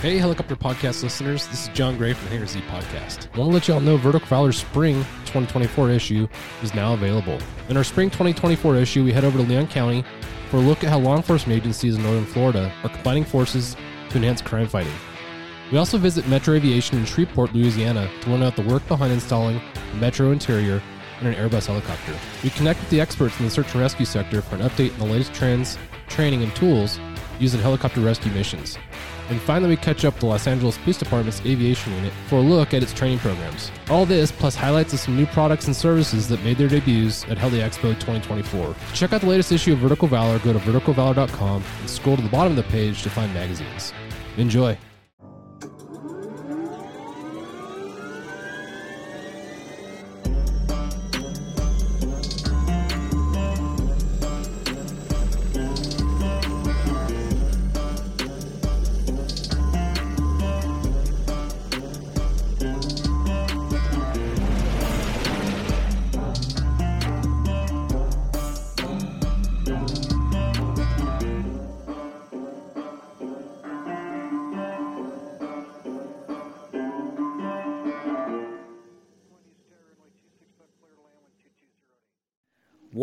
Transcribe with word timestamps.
Hey, 0.00 0.16
helicopter 0.16 0.56
podcast 0.56 1.02
listeners, 1.02 1.46
this 1.48 1.64
is 1.64 1.68
John 1.74 1.98
Gray 1.98 2.14
from 2.14 2.24
the 2.24 2.30
Hangar 2.30 2.46
Z 2.46 2.58
podcast. 2.70 3.26
I 3.34 3.38
want 3.38 3.50
to 3.50 3.54
let 3.54 3.68
y'all 3.68 3.80
know 3.80 3.98
Vertical 3.98 4.26
Valor's 4.28 4.56
spring 4.56 4.94
2024 5.26 5.90
issue 5.90 6.26
is 6.62 6.72
now 6.72 6.94
available. 6.94 7.38
In 7.68 7.76
our 7.76 7.84
spring 7.84 8.08
2024 8.08 8.76
issue, 8.76 9.04
we 9.04 9.12
head 9.12 9.26
over 9.26 9.36
to 9.36 9.44
Leon 9.44 9.66
County 9.66 10.02
for 10.48 10.56
a 10.56 10.60
look 10.60 10.82
at 10.82 10.88
how 10.88 10.98
law 10.98 11.16
enforcement 11.16 11.54
agencies 11.54 11.96
in 11.96 12.02
northern 12.02 12.24
Florida 12.24 12.72
are 12.82 12.88
combining 12.88 13.24
forces 13.24 13.76
to 14.08 14.16
enhance 14.16 14.40
crime 14.40 14.66
fighting. 14.66 14.94
We 15.70 15.76
also 15.76 15.98
visit 15.98 16.26
Metro 16.28 16.54
Aviation 16.54 16.96
in 16.96 17.04
Shreveport, 17.04 17.54
Louisiana 17.54 18.10
to 18.22 18.30
learn 18.30 18.40
about 18.40 18.56
the 18.56 18.72
work 18.72 18.88
behind 18.88 19.12
installing 19.12 19.60
a 19.92 19.96
Metro 19.96 20.30
interior 20.30 20.82
in 21.20 21.26
an 21.26 21.34
Airbus 21.34 21.66
helicopter. 21.66 22.14
We 22.42 22.48
connect 22.48 22.80
with 22.80 22.88
the 22.88 23.02
experts 23.02 23.38
in 23.38 23.44
the 23.44 23.50
search 23.50 23.70
and 23.74 23.82
rescue 23.82 24.06
sector 24.06 24.40
for 24.40 24.54
an 24.54 24.62
update 24.62 24.94
on 24.94 25.00
the 25.00 25.12
latest 25.12 25.34
trends, 25.34 25.76
training, 26.08 26.42
and 26.42 26.56
tools 26.56 26.98
used 27.40 27.54
in 27.54 27.60
helicopter 27.60 28.00
rescue 28.00 28.30
missions. 28.32 28.78
And 29.30 29.40
finally, 29.40 29.70
we 29.70 29.76
catch 29.76 30.04
up 30.04 30.14
with 30.14 30.20
the 30.20 30.26
Los 30.26 30.46
Angeles 30.46 30.76
Police 30.78 30.98
Department's 30.98 31.40
aviation 31.46 31.92
unit 31.94 32.12
for 32.26 32.36
a 32.36 32.40
look 32.40 32.74
at 32.74 32.82
its 32.82 32.92
training 32.92 33.20
programs. 33.20 33.70
All 33.88 34.04
this, 34.04 34.32
plus 34.32 34.54
highlights 34.56 34.92
of 34.92 35.00
some 35.00 35.16
new 35.16 35.26
products 35.26 35.66
and 35.66 35.74
services 35.74 36.28
that 36.28 36.42
made 36.42 36.58
their 36.58 36.68
debuts 36.68 37.24
at 37.28 37.38
Heli 37.38 37.60
Expo 37.60 37.94
2024. 37.94 38.74
To 38.74 38.94
check 38.94 39.12
out 39.12 39.20
the 39.20 39.28
latest 39.28 39.52
issue 39.52 39.72
of 39.72 39.78
Vertical 39.78 40.08
Valor, 40.08 40.40
go 40.40 40.52
to 40.52 40.58
verticalvalor.com 40.58 41.62
and 41.80 41.90
scroll 41.90 42.16
to 42.16 42.22
the 42.22 42.28
bottom 42.28 42.52
of 42.52 42.56
the 42.56 42.70
page 42.70 43.02
to 43.02 43.10
find 43.10 43.32
magazines. 43.32 43.92
Enjoy. 44.36 44.76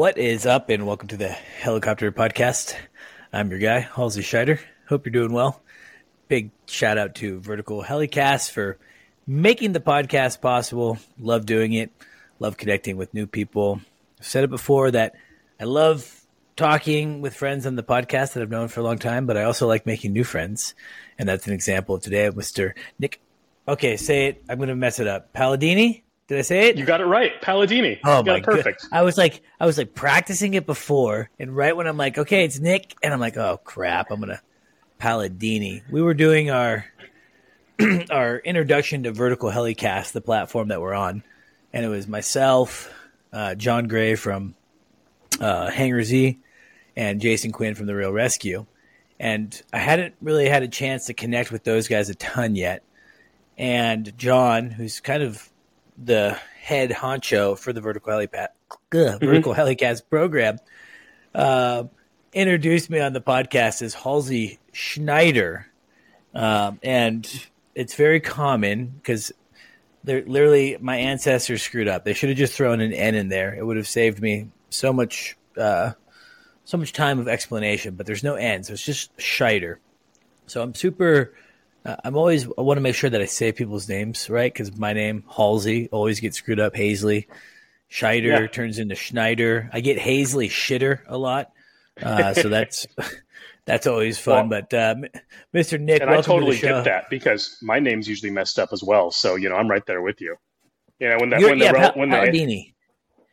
What 0.08 0.18
is 0.18 0.46
up, 0.46 0.70
and 0.70 0.88
welcome 0.88 1.10
to 1.10 1.18
the 1.18 1.28
Helicopter 1.28 2.10
Podcast. 2.14 2.74
I'm 3.34 3.50
your 3.52 3.60
guy, 3.60 3.80
Halsey 3.82 4.22
Scheider. 4.22 4.58
Hope 4.88 5.06
you're 5.06 5.12
doing 5.12 5.34
well. 5.34 5.62
Big 6.30 6.52
shout 6.66 6.98
out 6.98 7.16
to 7.16 7.42
Vertical 7.42 7.84
Helicast 7.84 8.52
for 8.52 8.78
making 9.28 9.74
the 9.74 9.82
podcast 9.82 10.40
possible. 10.40 10.98
Love 11.20 11.46
doing 11.46 11.74
it. 11.74 11.92
Love 12.40 12.56
connecting 12.56 12.96
with 12.96 13.14
new 13.14 13.28
people. 13.28 13.82
I've 14.18 14.26
said 14.26 14.46
it 14.46 14.50
before 14.50 14.92
that 14.92 15.14
I 15.60 15.66
love 15.66 16.22
talking 16.56 17.20
with 17.20 17.36
friends 17.36 17.66
on 17.66 17.76
the 17.76 17.84
podcast 17.84 18.32
that 18.32 18.42
I've 18.42 18.50
known 18.50 18.70
for 18.70 18.80
a 18.80 18.84
long 18.84 19.00
time, 19.00 19.26
but 19.26 19.36
I 19.36 19.44
also 19.44 19.68
like 19.68 19.86
making 19.86 20.14
new 20.14 20.24
friends. 20.24 20.74
And 21.20 21.28
that's 21.28 21.48
an 21.48 21.54
example 21.54 21.96
of 21.96 22.02
today 22.02 22.30
Mr. 22.30 22.72
Nick. 22.98 23.20
Okay, 23.68 23.98
say 23.98 24.28
it. 24.28 24.42
I'm 24.48 24.56
going 24.56 24.70
to 24.70 24.76
mess 24.76 25.00
it 25.00 25.08
up. 25.08 25.34
Paladeni? 25.34 26.04
Did 26.28 26.40
I 26.40 26.42
say 26.42 26.68
it? 26.68 26.78
You 26.78 26.86
got 26.86 27.00
it 27.00 27.06
right, 27.06 27.42
Paladeni. 27.42 28.00
Oh 28.04 28.20
you 28.20 28.26
got 28.26 28.26
my 28.26 28.42
perfect. 28.42 28.82
God. 28.82 28.98
I 28.98 29.02
was 29.04 29.18
like, 29.18 29.42
I 29.62 29.66
was 29.66 29.78
like 29.78 29.96
practicing 29.96 30.56
it 30.56 30.66
before, 30.66 31.30
and 31.40 31.56
right 31.56 31.76
when 31.76 31.88
I'm 31.88 31.96
like, 31.96 32.18
okay, 32.18 32.44
it's 32.44 32.60
Nick, 32.60 32.96
and 33.02 33.14
I'm 33.14 33.20
like, 33.20 33.38
oh 33.38 33.62
crap, 33.64 34.12
I'm 34.12 34.20
gonna 34.20 34.42
Paladeni. 35.00 35.84
We 35.90 36.02
were 36.02 36.14
doing 36.14 36.50
our 36.52 36.86
our 38.12 38.40
introduction 38.40 39.04
to 39.04 39.14
Vertical 39.14 39.50
Helicast, 39.50 40.12
the 40.12 40.22
platform 40.22 40.68
that 40.68 40.82
we're 40.82 40.94
on, 40.94 41.24
and 41.72 41.86
it 41.86 41.90
was 41.90 42.10
myself, 42.10 42.94
uh, 43.32 43.56
John 43.56 43.88
Gray 43.88 44.16
from 44.16 44.56
uh, 45.40 45.70
Hangar 45.70 46.04
Z, 46.04 46.40
and 46.98 47.22
Jason 47.22 47.54
Quinn 47.54 47.74
from 47.76 47.86
the 47.86 47.96
Real 47.96 48.12
Rescue, 48.12 48.66
and 49.18 49.62
I 49.72 49.78
hadn't 49.78 50.16
really 50.22 50.50
had 50.50 50.64
a 50.64 50.68
chance 50.68 51.06
to 51.06 51.14
connect 51.14 51.54
with 51.54 51.64
those 51.64 51.88
guys 51.88 52.10
a 52.10 52.16
ton 52.16 52.58
yet, 52.58 52.84
and 53.58 54.18
John, 54.18 54.72
who's 54.72 55.00
kind 55.00 55.24
of 55.24 55.50
the 55.98 56.38
head 56.62 56.92
honcho 56.92 57.58
for 57.58 57.74
the 57.74 57.82
Vertical 57.82 58.14
Helipad, 58.14 58.50
mm-hmm. 58.92 59.26
Vertical 59.26 59.54
Helicast 59.54 60.04
program, 60.10 60.58
uh, 61.34 61.86
introduced 62.34 62.90
me 62.90 63.00
on 63.00 63.14
the 63.14 63.22
podcast 63.22 63.82
as 63.82 63.94
Halsey 63.94 64.60
Schneider, 64.72 65.68
um, 66.34 66.80
and 66.84 67.48
it's 67.74 67.96
very 67.96 68.20
common 68.20 68.88
because 68.88 69.32
they're 70.04 70.24
literally 70.26 70.78
my 70.80 70.98
ancestors 70.98 71.62
screwed 71.62 71.88
up. 71.88 72.06
They 72.06 72.14
should 72.14 72.30
have 72.30 72.38
just 72.38 72.54
thrown 72.54 72.80
an 72.82 72.94
N 72.94 73.16
in 73.16 73.30
there. 73.30 73.54
It 73.54 73.66
would 73.66 73.78
have 73.78 73.88
saved 73.88 74.22
me 74.22 74.50
so 74.70 74.94
much, 74.94 75.38
uh, 75.58 75.94
so 76.64 76.78
much 76.78 76.94
time 76.94 77.20
of 77.20 77.28
explanation. 77.28 77.96
But 77.96 78.06
there's 78.06 78.24
no 78.24 78.36
N, 78.36 78.64
so 78.64 78.74
it's 78.74 78.86
just 78.86 79.16
Scheider. 79.18 79.78
So 80.46 80.62
I'm 80.62 80.74
super 80.74 81.34
I'm 82.04 82.18
always 82.18 82.46
I 82.58 82.62
want 82.62 82.78
to 82.78 82.82
make 82.82 82.96
sure 82.96 83.10
that 83.10 83.22
I 83.22 83.26
say 83.26 83.52
people's 83.52 83.88
names 83.88 84.30
right 84.30 84.54
because 84.54 84.76
my 84.78 84.94
name 84.94 85.24
Halsey 85.30 85.90
always 85.92 86.20
gets 86.20 86.38
screwed 86.38 86.60
up. 86.60 86.74
Hazley, 86.74 87.28
Scheider 87.90 88.42
yeah. 88.42 88.48
turns 88.48 88.80
into 88.80 88.96
Schneider. 88.96 89.70
I 89.72 89.80
get 89.80 89.98
Hazley 89.98 90.50
Shitter 90.50 91.02
a 91.08 91.18
lot, 91.18 91.52
uh, 92.02 92.34
so 92.34 92.50
that's 92.50 92.88
that's 93.66 93.88
always 93.88 94.20
fun. 94.20 94.50
Well, 94.50 94.62
but 94.62 94.74
uh, 94.74 94.96
Mr. 95.54 95.80
Nick, 95.80 96.02
and 96.02 96.10
I 96.10 96.22
totally 96.22 96.58
to 96.58 96.62
get 96.62 96.84
that 96.86 97.10
because 97.10 97.58
my 97.62 97.80
name's 97.80 98.08
usually 98.08 98.32
messed 98.32 98.60
up 98.60 98.70
as 98.74 98.84
well. 98.84 99.12
So 99.12 99.36
you 99.36 99.50
know 99.50 99.56
I'm 99.56 99.70
right 99.70 99.86
there 99.86 100.02
with 100.02 100.20
you. 100.20 100.36
You 101.00 101.10
know 101.10 101.18
when 101.20 101.30
that 101.30 101.42
when 101.42 101.58
yeah, 101.58 101.72
the 101.72 101.78
pa- 101.78 101.94
when 101.96 102.10
the 102.10 102.74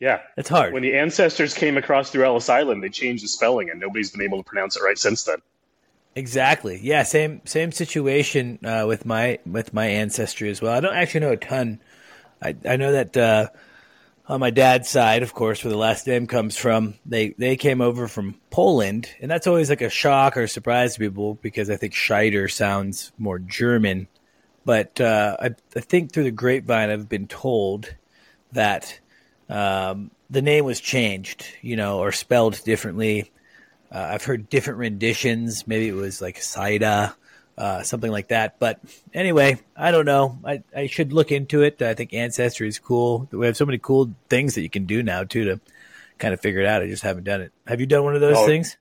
yeah, 0.00 0.20
it's 0.36 0.48
hard. 0.48 0.72
When 0.72 0.82
the 0.82 0.98
ancestors 0.98 1.54
came 1.54 1.76
across 1.76 2.10
through 2.10 2.24
Ellis 2.24 2.48
Island, 2.48 2.82
they 2.82 2.88
changed 2.90 3.24
the 3.24 3.28
spelling, 3.28 3.70
and 3.70 3.80
nobody's 3.80 4.10
been 4.10 4.22
able 4.22 4.38
to 4.38 4.44
pronounce 4.44 4.76
it 4.76 4.82
right 4.82 4.98
since 4.98 5.24
then. 5.24 5.38
Exactly. 6.16 6.78
Yeah. 6.82 7.02
Same 7.02 7.40
same 7.44 7.72
situation 7.72 8.58
uh, 8.64 8.84
with 8.86 9.04
my 9.04 9.38
with 9.46 9.74
my 9.74 9.86
ancestry 9.86 10.48
as 10.50 10.62
well. 10.62 10.72
I 10.72 10.80
don't 10.80 10.94
actually 10.94 11.20
know 11.20 11.32
a 11.32 11.36
ton. 11.36 11.80
I 12.40 12.56
I 12.64 12.76
know 12.76 12.92
that 12.92 13.16
uh, 13.16 13.48
on 14.28 14.40
my 14.40 14.50
dad's 14.50 14.88
side, 14.88 15.22
of 15.22 15.34
course, 15.34 15.64
where 15.64 15.72
the 15.72 15.78
last 15.78 16.06
name 16.06 16.26
comes 16.26 16.56
from, 16.56 16.94
they 17.04 17.30
they 17.30 17.56
came 17.56 17.80
over 17.80 18.06
from 18.08 18.40
Poland, 18.50 19.08
and 19.20 19.30
that's 19.30 19.46
always 19.46 19.70
like 19.70 19.82
a 19.82 19.90
shock 19.90 20.36
or 20.36 20.46
surprise 20.46 20.94
to 20.94 21.00
people 21.00 21.34
because 21.34 21.68
I 21.68 21.76
think 21.76 21.94
Scheider 21.94 22.50
sounds 22.50 23.12
more 23.18 23.38
German. 23.38 24.06
But 24.64 25.00
uh, 25.00 25.36
I, 25.40 25.50
I 25.76 25.80
think 25.80 26.12
through 26.12 26.24
the 26.24 26.30
grapevine, 26.30 26.90
I've 26.90 27.08
been 27.08 27.26
told 27.26 27.94
that 28.52 28.98
um, 29.50 30.10
the 30.30 30.40
name 30.42 30.64
was 30.64 30.80
changed, 30.80 31.46
you 31.60 31.76
know, 31.76 31.98
or 31.98 32.12
spelled 32.12 32.62
differently 32.64 33.30
uh, 33.94 34.08
I've 34.12 34.24
heard 34.24 34.48
different 34.48 34.80
renditions. 34.80 35.68
Maybe 35.68 35.88
it 35.88 35.94
was 35.94 36.20
like 36.20 36.42
Saida, 36.42 37.14
uh, 37.56 37.82
something 37.84 38.10
like 38.10 38.28
that. 38.28 38.58
But 38.58 38.80
anyway, 39.14 39.60
I 39.76 39.92
don't 39.92 40.04
know. 40.04 40.38
I, 40.44 40.64
I 40.74 40.88
should 40.88 41.12
look 41.12 41.30
into 41.30 41.62
it. 41.62 41.80
I 41.80 41.94
think 41.94 42.12
Ancestry 42.12 42.66
is 42.66 42.80
cool. 42.80 43.28
We 43.30 43.46
have 43.46 43.56
so 43.56 43.64
many 43.64 43.78
cool 43.78 44.12
things 44.28 44.56
that 44.56 44.62
you 44.62 44.70
can 44.70 44.84
do 44.86 45.04
now 45.04 45.22
too 45.22 45.44
to 45.44 45.60
kind 46.18 46.34
of 46.34 46.40
figure 46.40 46.60
it 46.60 46.66
out. 46.66 46.82
I 46.82 46.88
just 46.88 47.04
haven't 47.04 47.22
done 47.22 47.40
it. 47.40 47.52
Have 47.68 47.80
you 47.80 47.86
done 47.86 48.02
one 48.02 48.16
of 48.16 48.20
those 48.20 48.36
oh, 48.36 48.46
things? 48.46 48.76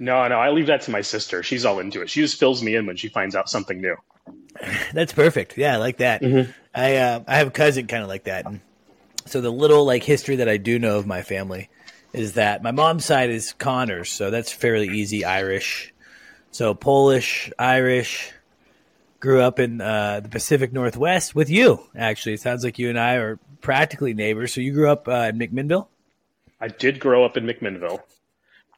No, 0.00 0.26
no. 0.26 0.40
I 0.40 0.50
leave 0.50 0.66
that 0.66 0.82
to 0.82 0.90
my 0.90 1.02
sister. 1.02 1.44
She's 1.44 1.64
all 1.64 1.78
into 1.78 2.02
it. 2.02 2.10
She 2.10 2.20
just 2.20 2.38
fills 2.38 2.60
me 2.60 2.74
in 2.74 2.86
when 2.86 2.96
she 2.96 3.08
finds 3.08 3.36
out 3.36 3.48
something 3.48 3.80
new. 3.80 3.96
That's 4.92 5.12
perfect. 5.12 5.56
Yeah, 5.56 5.74
I 5.74 5.76
like 5.76 5.98
that. 5.98 6.22
Mm-hmm. 6.22 6.50
I 6.74 6.96
uh, 6.96 7.22
I 7.26 7.36
have 7.36 7.46
a 7.46 7.52
cousin 7.52 7.86
kind 7.86 8.02
of 8.02 8.08
like 8.08 8.24
that. 8.24 8.46
And 8.46 8.60
so 9.26 9.40
the 9.40 9.50
little 9.50 9.84
like 9.84 10.02
history 10.02 10.36
that 10.36 10.48
I 10.48 10.56
do 10.56 10.80
know 10.80 10.98
of 10.98 11.06
my 11.06 11.22
family 11.22 11.68
is 12.12 12.34
that 12.34 12.62
my 12.62 12.70
mom's 12.70 13.04
side 13.04 13.30
is 13.30 13.52
Connors, 13.54 14.10
so 14.10 14.30
that's 14.30 14.52
fairly 14.52 14.88
easy 14.88 15.24
Irish. 15.24 15.92
So 16.50 16.74
Polish, 16.74 17.52
Irish, 17.58 18.32
grew 19.20 19.40
up 19.40 19.60
in 19.60 19.80
uh, 19.80 20.20
the 20.20 20.28
Pacific 20.28 20.72
Northwest 20.72 21.34
with 21.34 21.50
you. 21.50 21.80
Actually, 21.96 22.34
it 22.34 22.40
sounds 22.40 22.64
like 22.64 22.78
you 22.78 22.88
and 22.88 22.98
I 22.98 23.14
are 23.14 23.38
practically 23.60 24.14
neighbors. 24.14 24.52
So 24.52 24.60
you 24.60 24.72
grew 24.72 24.90
up 24.90 25.06
uh, 25.06 25.30
in 25.32 25.38
McMinnville. 25.38 25.86
I 26.60 26.68
did 26.68 27.00
grow 27.00 27.24
up 27.24 27.36
in 27.36 27.44
McMinnville. 27.44 28.00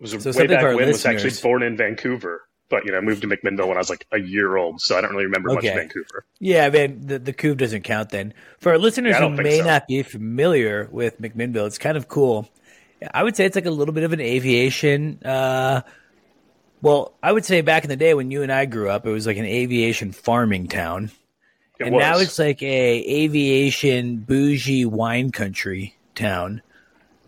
It 0.01 0.15
was 0.15 0.23
so 0.23 0.39
way 0.39 0.47
back 0.47 0.63
when. 0.63 0.85
I 0.85 0.89
was 0.89 1.07
actually 1.07 1.33
born 1.43 1.63
in 1.63 1.77
Vancouver, 1.77 2.47
but 2.69 2.85
you 2.85 2.93
know, 2.93 2.99
I 2.99 3.01
moved 3.01 3.23
to 3.23 3.29
McMinnville 3.29 3.69
when 3.69 3.77
I 3.77 3.81
was 3.81 3.91
like 3.91 4.07
a 4.13 4.19
year 4.19 4.57
old, 4.57 4.81
so 4.81 4.99
I 4.99 5.01
don't 5.01 5.13
really 5.13 5.27
remember 5.27 5.51
okay. 5.53 5.69
much 5.69 5.77
Vancouver. 5.77 6.25
Yeah, 6.41 6.69
man, 6.71 7.07
the 7.07 7.19
the 7.19 7.33
Couve 7.33 7.57
doesn't 7.57 7.83
count 7.83 8.11
then. 8.11 8.35
For 8.59 8.73
our 8.73 8.79
listeners 8.79 9.17
yeah, 9.19 9.29
who 9.29 9.43
may 9.43 9.59
so. 9.59 9.65
not 9.65 9.87
be 9.87 10.03
familiar 10.03 10.89
with 10.91 11.21
McMinnville, 11.21 11.67
it's 11.67 11.79
kind 11.79 11.97
of 11.97 12.09
cool. 12.09 12.49
I 13.13 13.23
would 13.23 13.37
say 13.37 13.45
it's 13.45 13.57
like 13.57 13.67
a 13.67 13.71
little 13.71 13.95
bit 13.95 14.05
of 14.05 14.13
an 14.13 14.21
aviation. 14.21 15.19
Uh, 15.25 15.83
well, 16.81 17.15
I 17.23 17.33
would 17.33 17.45
say 17.45 17.61
back 17.61 17.85
in 17.85 17.91
the 17.91 17.97
day 17.97 18.15
when 18.15 18.31
you 18.31 18.43
and 18.43 18.53
I 18.53 18.67
grew 18.67 18.91
up, 18.91 19.07
it 19.07 19.11
was 19.11 19.27
like 19.27 19.37
an 19.37 19.45
aviation 19.45 20.13
farming 20.13 20.69
town, 20.69 21.11
it 21.79 21.87
and 21.87 21.95
was. 21.95 22.01
now 22.01 22.19
it's 22.19 22.39
like 22.39 22.63
a 22.63 23.25
aviation 23.25 24.17
bougie 24.19 24.85
wine 24.85 25.31
country 25.31 25.97
town. 26.15 26.63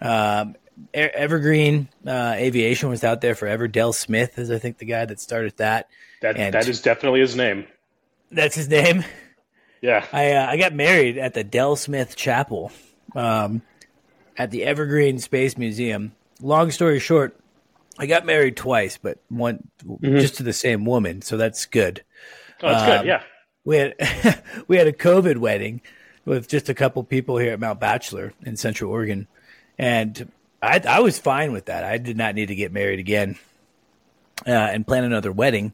Um, 0.00 0.56
Evergreen 0.92 1.88
uh, 2.06 2.34
Aviation 2.36 2.88
was 2.88 3.04
out 3.04 3.20
there 3.20 3.34
forever. 3.34 3.68
Del 3.68 3.92
Smith 3.92 4.38
is, 4.38 4.50
I 4.50 4.58
think, 4.58 4.78
the 4.78 4.84
guy 4.84 5.04
that 5.04 5.20
started 5.20 5.56
that. 5.58 5.88
That 6.20 6.36
and, 6.36 6.54
that 6.54 6.68
is 6.68 6.82
definitely 6.82 7.20
his 7.20 7.36
name. 7.36 7.66
That's 8.30 8.56
his 8.56 8.68
name. 8.68 9.04
Yeah, 9.80 10.04
I 10.12 10.32
uh, 10.32 10.46
I 10.46 10.56
got 10.56 10.72
married 10.72 11.18
at 11.18 11.34
the 11.34 11.44
Del 11.44 11.76
Smith 11.76 12.16
Chapel, 12.16 12.72
um, 13.14 13.62
at 14.36 14.50
the 14.50 14.64
Evergreen 14.64 15.18
Space 15.18 15.56
Museum. 15.56 16.12
Long 16.40 16.70
story 16.70 16.98
short, 16.98 17.38
I 17.98 18.06
got 18.06 18.26
married 18.26 18.56
twice, 18.56 18.98
but 18.98 19.18
one 19.28 19.68
mm-hmm. 19.84 20.18
just 20.18 20.36
to 20.36 20.42
the 20.42 20.52
same 20.52 20.84
woman, 20.84 21.22
so 21.22 21.36
that's 21.36 21.66
good. 21.66 22.02
Oh, 22.62 22.68
that's 22.68 22.82
um, 22.82 22.98
good. 22.98 23.06
Yeah, 23.06 23.22
we 23.64 23.76
had 23.76 24.42
we 24.68 24.76
had 24.76 24.86
a 24.86 24.92
COVID 24.92 25.38
wedding 25.38 25.80
with 26.24 26.48
just 26.48 26.68
a 26.68 26.74
couple 26.74 27.04
people 27.04 27.38
here 27.38 27.52
at 27.52 27.60
Mount 27.60 27.80
Bachelor 27.80 28.32
in 28.42 28.56
Central 28.56 28.90
Oregon, 28.90 29.28
and 29.78 30.30
I, 30.62 30.80
I 30.88 31.00
was 31.00 31.18
fine 31.18 31.52
with 31.52 31.66
that. 31.66 31.84
I 31.84 31.98
did 31.98 32.16
not 32.16 32.34
need 32.34 32.46
to 32.46 32.54
get 32.54 32.72
married 32.72 32.98
again 32.98 33.38
uh, 34.46 34.50
and 34.50 34.86
plan 34.86 35.04
another 35.04 35.30
wedding, 35.32 35.72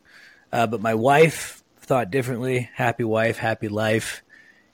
uh, 0.52 0.66
but 0.66 0.80
my 0.80 0.94
wife 0.94 1.62
thought 1.80 2.10
differently. 2.10 2.68
Happy 2.74 3.04
wife, 3.04 3.38
happy 3.38 3.68
life. 3.68 4.22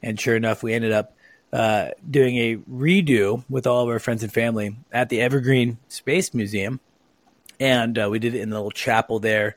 And 0.03 0.21
sure 0.21 0.37
enough, 0.37 0.63
we 0.63 0.75
ended 0.75 0.93
up 0.93 1.16
uh, 1.57 1.93
doing 2.09 2.37
a 2.37 2.57
redo 2.71 3.43
with 3.49 3.67
all 3.67 3.83
of 3.83 3.89
our 3.89 3.99
friends 3.99 4.23
and 4.23 4.31
family 4.31 4.77
at 4.93 5.09
the 5.09 5.23
Evergreen 5.23 5.79
Space 5.89 6.35
Museum. 6.35 6.81
And 7.59 7.99
uh, 7.99 8.09
we 8.11 8.19
did 8.19 8.35
it 8.35 8.43
in 8.43 8.51
the 8.51 8.57
little 8.57 8.71
chapel 8.71 9.21
there. 9.21 9.57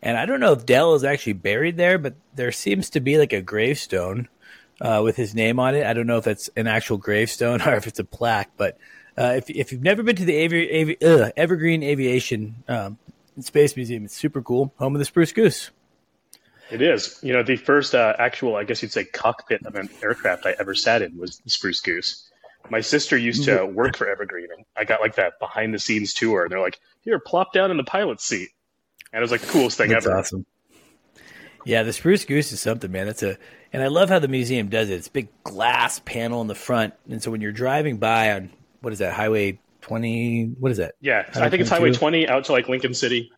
And 0.00 0.16
I 0.16 0.24
don't 0.24 0.40
know 0.40 0.52
if 0.52 0.64
Del 0.64 0.94
is 0.94 1.04
actually 1.04 1.34
buried 1.34 1.76
there, 1.76 1.98
but 1.98 2.14
there 2.34 2.50
seems 2.50 2.88
to 2.90 3.00
be 3.00 3.18
like 3.18 3.34
a 3.34 3.42
gravestone 3.42 4.28
uh, 4.80 5.02
with 5.04 5.16
his 5.16 5.34
name 5.34 5.60
on 5.60 5.74
it. 5.74 5.84
I 5.84 5.92
don't 5.92 6.06
know 6.06 6.16
if 6.16 6.24
that's 6.24 6.48
an 6.56 6.66
actual 6.66 6.96
gravestone 6.96 7.60
or 7.66 7.74
if 7.74 7.86
it's 7.86 7.98
a 7.98 8.04
plaque. 8.04 8.50
But 8.56 8.78
uh, 9.18 9.34
if, 9.36 9.50
if 9.50 9.70
you've 9.70 9.82
never 9.82 10.02
been 10.02 10.16
to 10.16 10.24
the 10.24 10.46
Avi- 10.46 10.96
Avi- 11.04 11.32
Evergreen 11.36 11.82
Aviation 11.82 12.64
um, 12.68 12.96
Space 13.40 13.76
Museum, 13.76 14.06
it's 14.06 14.16
super 14.16 14.40
cool. 14.40 14.72
Home 14.78 14.94
of 14.94 14.98
the 14.98 15.04
Spruce 15.04 15.32
Goose. 15.32 15.70
It 16.70 16.82
is. 16.82 17.18
You 17.22 17.32
know, 17.32 17.42
the 17.42 17.56
first 17.56 17.94
uh, 17.94 18.14
actual, 18.18 18.56
I 18.56 18.64
guess 18.64 18.82
you'd 18.82 18.92
say, 18.92 19.04
cockpit 19.04 19.64
of 19.66 19.74
an 19.74 19.88
aircraft 20.02 20.46
I 20.46 20.54
ever 20.58 20.74
sat 20.74 21.02
in 21.02 21.16
was 21.18 21.38
the 21.38 21.50
Spruce 21.50 21.80
Goose. 21.80 22.30
My 22.70 22.80
sister 22.80 23.16
used 23.16 23.44
to 23.44 23.58
mm-hmm. 23.58 23.74
work 23.74 23.96
for 23.96 24.08
Evergreen, 24.08 24.48
and 24.56 24.64
I 24.76 24.84
got 24.84 25.00
like 25.00 25.16
that 25.16 25.38
behind 25.38 25.74
the 25.74 25.78
scenes 25.78 26.14
tour. 26.14 26.44
And 26.44 26.50
they're 26.52 26.60
like, 26.60 26.80
"Here, 27.02 27.18
plop 27.18 27.52
down 27.52 27.70
in 27.70 27.76
the 27.76 27.84
pilot's 27.84 28.24
seat," 28.24 28.48
and 29.12 29.18
it 29.18 29.22
was 29.22 29.30
like 29.30 29.42
the 29.42 29.48
coolest 29.48 29.76
thing 29.76 29.90
That's 29.90 30.06
ever. 30.06 30.16
Awesome. 30.16 30.46
Yeah, 31.66 31.82
the 31.82 31.92
Spruce 31.92 32.24
Goose 32.24 32.52
is 32.52 32.60
something, 32.60 32.90
man. 32.90 33.06
That's 33.06 33.22
a, 33.22 33.38
and 33.72 33.82
I 33.82 33.88
love 33.88 34.08
how 34.08 34.18
the 34.18 34.28
museum 34.28 34.68
does 34.68 34.90
it. 34.90 34.94
It's 34.94 35.08
a 35.08 35.12
big 35.12 35.28
glass 35.44 35.98
panel 36.00 36.40
in 36.40 36.46
the 36.46 36.54
front, 36.54 36.94
and 37.10 37.22
so 37.22 37.30
when 37.30 37.40
you're 37.42 37.52
driving 37.52 37.98
by 37.98 38.32
on 38.32 38.50
what 38.80 38.92
is 38.92 38.98
that 39.00 39.12
Highway 39.14 39.58
20? 39.82 40.54
What 40.58 40.72
is 40.72 40.78
that? 40.78 40.94
Yeah, 41.00 41.24
I 41.34 41.50
think 41.50 41.60
it's 41.60 41.70
Highway 41.70 41.92
20 41.92 42.28
out 42.28 42.44
to 42.44 42.52
like 42.52 42.68
Lincoln 42.68 42.94
City. 42.94 43.30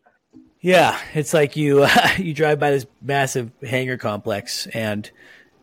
Yeah, 0.61 0.99
it's 1.13 1.33
like 1.33 1.55
you 1.55 1.83
uh, 1.83 2.07
you 2.17 2.33
drive 2.33 2.59
by 2.59 2.71
this 2.71 2.85
massive 3.01 3.51
hangar 3.61 3.97
complex, 3.97 4.67
and 4.67 5.09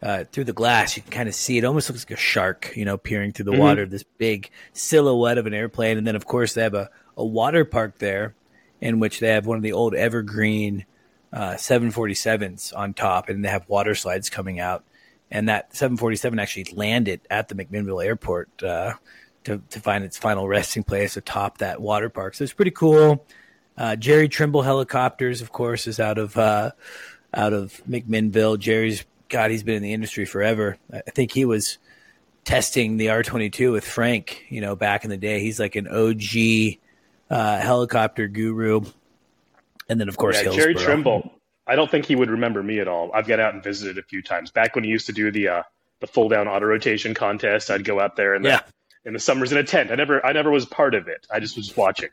uh, 0.03 0.25
through 0.31 0.45
the 0.45 0.53
glass 0.53 0.97
you 0.97 1.03
can 1.03 1.11
kind 1.11 1.29
of 1.29 1.35
see 1.35 1.59
it. 1.59 1.65
Almost 1.65 1.91
looks 1.91 2.05
like 2.05 2.17
a 2.17 2.21
shark, 2.21 2.73
you 2.77 2.85
know, 2.85 2.97
peering 2.97 3.33
through 3.33 3.47
the 3.47 3.53
mm-hmm. 3.53 3.61
water. 3.61 3.87
This 3.87 4.05
big 4.19 4.51
silhouette 4.73 5.39
of 5.39 5.47
an 5.47 5.55
airplane, 5.55 5.99
and 5.99 6.07
then 6.07 6.17
of 6.17 6.27
course 6.27 6.55
they 6.55 6.63
have 6.63 6.75
a, 6.75 6.91
a 7.17 7.25
water 7.25 7.65
park 7.65 7.99
there, 7.99 8.35
in 8.81 9.01
which 9.01 9.21
they 9.21 9.29
have 9.29 9.47
one 9.47 9.57
of 9.57 9.63
the 9.63 9.73
old 9.73 9.95
evergreen 9.95 10.85
uh, 11.33 11.55
747s 11.55 12.77
on 12.77 12.95
top, 12.95 13.29
and 13.29 13.45
they 13.45 13.49
have 13.49 13.69
water 13.69 13.95
slides 13.95 14.31
coming 14.31 14.61
out. 14.61 14.85
And 15.31 15.49
that 15.49 15.75
747 15.75 16.39
actually 16.39 16.65
landed 16.73 17.21
at 17.29 17.49
the 17.49 17.57
McMinnville 17.57 18.05
Airport 18.05 18.63
uh, 18.63 18.95
to 19.43 19.61
to 19.71 19.81
find 19.81 20.05
its 20.05 20.17
final 20.17 20.47
resting 20.47 20.85
place 20.85 21.17
atop 21.17 21.59
that 21.59 21.81
water 21.81 22.09
park. 22.09 22.35
So 22.35 22.45
it's 22.45 22.53
pretty 22.53 22.71
cool. 22.71 23.27
Uh, 23.77 23.97
Jerry 23.97 24.29
Trimble 24.29 24.63
Helicopters, 24.63 25.41
of 25.41 25.53
course, 25.53 25.87
is 25.87 25.99
out 25.99 26.19
of 26.19 26.37
uh, 26.37 26.73
out 27.33 27.53
of 27.53 27.81
McMinnville. 27.89 28.59
Jerry's 28.59 29.05
God, 29.29 29.51
he's 29.51 29.63
been 29.63 29.75
in 29.75 29.83
the 29.83 29.93
industry 29.93 30.25
forever. 30.25 30.77
I 30.93 31.11
think 31.11 31.33
he 31.33 31.45
was 31.45 31.79
testing 32.45 32.97
the 32.97 33.11
R 33.11 33.23
twenty 33.23 33.51
two 33.51 33.73
with 33.73 33.85
Frank, 33.85 34.45
you 34.49 34.61
know, 34.61 34.77
back 34.77 35.05
in 35.05 35.11
the 35.11 35.17
day. 35.17 35.41
He's 35.41 35.59
like 35.59 35.77
an 35.77 35.89
OG 35.89 36.79
uh, 37.31 37.59
helicopter 37.59 38.29
guru. 38.29 38.83
And 39.89 40.01
then, 40.01 40.09
of 40.09 40.17
course, 40.17 40.43
yeah, 40.43 40.51
Jerry 40.53 40.75
Trimble. 40.75 41.33
I 41.67 41.77
don't 41.77 41.91
think 41.91 42.07
he 42.07 42.15
would 42.15 42.31
remember 42.31 42.63
me 42.63 42.79
at 42.81 42.89
all. 42.89 43.11
I've 43.15 43.27
got 43.27 43.41
out 43.41 43.55
and 43.55 43.63
visited 43.63 43.99
a 43.99 44.03
few 44.03 44.23
times. 44.23 44.51
Back 44.51 44.75
when 44.75 44.85
he 44.85 44.91
used 44.91 45.07
to 45.07 45.13
do 45.13 45.31
the 45.31 45.49
uh, 45.49 45.63
the 46.01 46.07
full 46.07 46.29
down 46.29 46.47
auto 46.47 46.67
rotation 46.67 47.15
contest, 47.15 47.71
I'd 47.71 47.85
go 47.85 48.01
out 48.01 48.17
there 48.17 48.35
in 48.35 48.43
the 48.43 48.63
in 49.05 49.13
the 49.15 49.19
summers 49.19 49.53
in 49.53 49.59
a 49.59 49.65
tent. 49.65 49.91
I 49.91 49.95
never 49.95 50.25
I 50.25 50.33
never 50.33 50.51
was 50.51 50.65
part 50.67 50.95
of 50.95 51.09
it. 51.09 51.27
I 51.31 51.41
just 51.41 51.57
was 51.57 51.75
watching. 51.77 52.11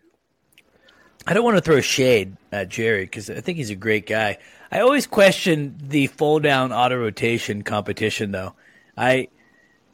I 1.27 1.33
don't 1.33 1.44
want 1.44 1.57
to 1.57 1.62
throw 1.62 1.81
shade 1.81 2.35
at 2.51 2.69
Jerry 2.69 3.03
because 3.03 3.29
I 3.29 3.41
think 3.41 3.57
he's 3.57 3.69
a 3.69 3.75
great 3.75 4.07
guy. 4.07 4.38
I 4.71 4.79
always 4.79 5.06
question 5.06 5.75
the 5.79 6.07
fold 6.07 6.44
down 6.44 6.71
auto 6.71 6.97
rotation 6.97 7.62
competition, 7.63 8.31
though. 8.31 8.53
I 8.97 9.27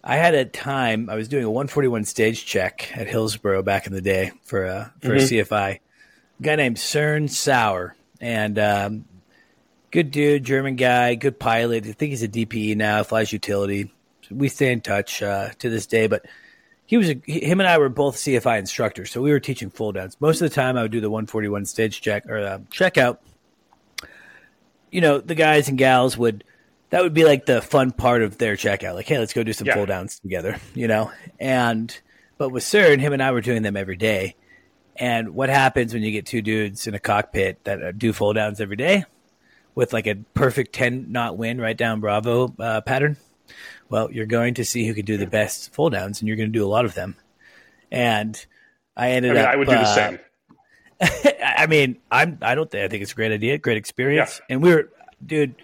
I 0.03 0.15
had 0.15 0.35
a 0.35 0.45
time 0.45 1.09
I 1.09 1.15
was 1.15 1.27
doing 1.27 1.43
a 1.43 1.51
141 1.51 2.05
stage 2.05 2.45
check 2.45 2.91
at 2.95 3.07
Hillsboro 3.07 3.61
back 3.63 3.87
in 3.87 3.93
the 3.93 4.01
day 4.01 4.31
for 4.43 4.65
a 4.65 4.93
for 5.01 5.09
mm-hmm. 5.09 5.17
a 5.17 5.43
CFI. 5.43 5.79
A 6.39 6.43
guy 6.43 6.55
named 6.55 6.77
Cern 6.77 7.29
Sauer 7.29 7.95
and 8.21 8.57
um, 8.57 9.05
good 9.91 10.11
dude, 10.11 10.43
German 10.43 10.75
guy, 10.75 11.15
good 11.15 11.39
pilot. 11.39 11.85
I 11.85 11.91
think 11.91 12.11
he's 12.11 12.23
a 12.23 12.27
DPE 12.27 12.77
now, 12.77 13.03
flies 13.03 13.33
utility. 13.33 13.91
We 14.29 14.49
stay 14.49 14.71
in 14.71 14.81
touch 14.81 15.21
uh, 15.23 15.49
to 15.59 15.69
this 15.69 15.85
day, 15.85 16.07
but 16.07 16.25
he 16.87 16.95
was 16.97 17.09
a, 17.09 17.21
him 17.25 17.59
and 17.59 17.69
I 17.69 17.77
were 17.77 17.89
both 17.89 18.15
CFI 18.15 18.57
instructors, 18.57 19.11
so 19.11 19.21
we 19.21 19.31
were 19.31 19.41
teaching 19.41 19.69
full 19.69 19.91
downs. 19.91 20.17
Most 20.19 20.41
of 20.41 20.49
the 20.49 20.55
time, 20.55 20.77
I 20.77 20.81
would 20.81 20.91
do 20.91 21.01
the 21.01 21.09
141 21.09 21.65
stage 21.65 22.01
check 22.01 22.25
or 22.25 22.37
uh, 22.37 22.59
checkout. 22.71 23.17
You 24.89 25.01
know, 25.01 25.19
the 25.19 25.35
guys 25.35 25.67
and 25.67 25.77
gals 25.77 26.17
would 26.17 26.45
that 26.89 27.03
would 27.03 27.13
be 27.13 27.25
like 27.25 27.45
the 27.45 27.61
fun 27.61 27.91
part 27.91 28.23
of 28.23 28.37
their 28.37 28.55
checkout. 28.55 28.95
Like, 28.95 29.05
hey, 29.05 29.19
let's 29.19 29.33
go 29.33 29.43
do 29.43 29.51
some 29.51 29.67
yeah. 29.67 29.75
full 29.75 29.85
downs 29.85 30.19
together. 30.19 30.57
You 30.73 30.87
know, 30.87 31.11
and 31.39 31.95
but 32.37 32.49
with 32.49 32.63
Sir 32.63 32.93
and 32.93 33.01
him 33.01 33.11
and 33.11 33.21
I 33.21 33.31
were 33.31 33.41
doing 33.41 33.63
them 33.63 33.75
every 33.75 33.97
day. 33.97 34.35
And 34.95 35.35
what 35.35 35.49
happens 35.49 35.93
when 35.93 36.03
you 36.03 36.11
get 36.11 36.25
two 36.25 36.41
dudes 36.41 36.87
in 36.87 36.93
a 36.93 36.99
cockpit 36.99 37.63
that 37.65 37.83
uh, 37.83 37.91
do 37.91 38.13
full 38.13 38.33
downs 38.33 38.61
every 38.61 38.75
day 38.77 39.05
with 39.75 39.91
like 39.91 40.07
a 40.07 40.15
perfect 40.33 40.73
10 40.73 41.11
knot 41.11 41.37
wind 41.37 41.61
right 41.61 41.77
down 41.77 41.99
Bravo 41.99 42.53
uh, 42.59 42.81
pattern? 42.81 43.17
Well, 43.89 44.11
you're 44.11 44.25
going 44.25 44.55
to 44.55 44.65
see 44.65 44.85
who 44.85 44.93
can 44.93 45.05
do 45.05 45.17
the 45.17 45.27
best 45.27 45.73
full 45.73 45.89
downs, 45.89 46.21
and 46.21 46.27
you're 46.27 46.37
going 46.37 46.51
to 46.51 46.57
do 46.57 46.65
a 46.65 46.69
lot 46.69 46.85
of 46.85 46.93
them. 46.93 47.15
And 47.91 48.43
I 48.95 49.11
ended 49.11 49.31
I 49.31 49.33
mean, 49.35 49.43
up. 49.43 49.49
I 49.49 49.55
would 49.55 49.67
do 49.67 49.73
the 49.73 49.79
uh, 49.81 49.95
same. 49.95 50.19
I 51.43 51.67
mean, 51.67 51.97
I'm. 52.11 52.37
I 52.41 52.55
don't 52.55 52.69
think. 52.69 52.83
I 52.83 52.87
think 52.87 53.03
it's 53.03 53.11
a 53.11 53.15
great 53.15 53.31
idea, 53.31 53.57
great 53.57 53.77
experience. 53.77 54.41
Yeah. 54.41 54.55
And 54.55 54.63
we 54.63 54.73
were, 54.73 54.89
dude, 55.25 55.55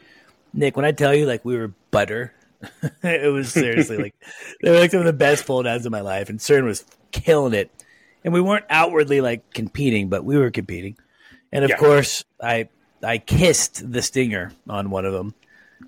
Nick. 0.54 0.75
When 0.75 0.86
I 0.86 0.92
tell 0.92 1.14
you, 1.14 1.25
like, 1.25 1.44
we 1.44 1.58
were 1.58 1.74
butter. 1.92 2.34
it 3.03 3.32
was 3.32 3.51
seriously 3.51 3.98
like 3.98 4.15
they 4.62 4.72
were 4.72 4.80
like 4.80 4.92
some 4.92 5.01
of 5.01 5.06
the 5.06 5.12
best 5.12 5.44
full 5.44 5.63
downs 5.63 5.86
of 5.86 5.92
my 5.92 6.01
life, 6.01 6.30
and 6.30 6.39
CERN 6.39 6.63
was 6.63 6.86
killing 7.12 7.53
it. 7.53 7.72
And 8.24 8.34
we 8.34 8.39
weren't 8.39 8.65
outwardly 8.70 9.20
like 9.20 9.53
competing, 9.53 10.08
but 10.08 10.24
we 10.24 10.38
were 10.38 10.50
competing. 10.50 10.98
And 11.51 11.65
of 11.65 11.72
yeah. 11.72 11.77
course, 11.77 12.24
I 12.42 12.70
I 13.03 13.18
kissed 13.18 13.92
the 13.92 14.01
stinger 14.01 14.53
on 14.70 14.92
one 14.92 15.06
of 15.06 15.13
them, 15.13 15.34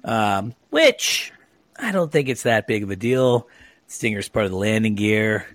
um, 0.04 0.54
which 0.70 1.32
I 1.78 1.92
don't 1.92 2.12
think 2.12 2.30
it's 2.30 2.44
that 2.44 2.68
big 2.68 2.84
of 2.84 2.90
a 2.90 2.96
deal. 2.96 3.48
Stinger's 3.88 4.30
part 4.30 4.46
of 4.46 4.52
the 4.52 4.58
landing 4.58 4.96
gear. 4.96 5.46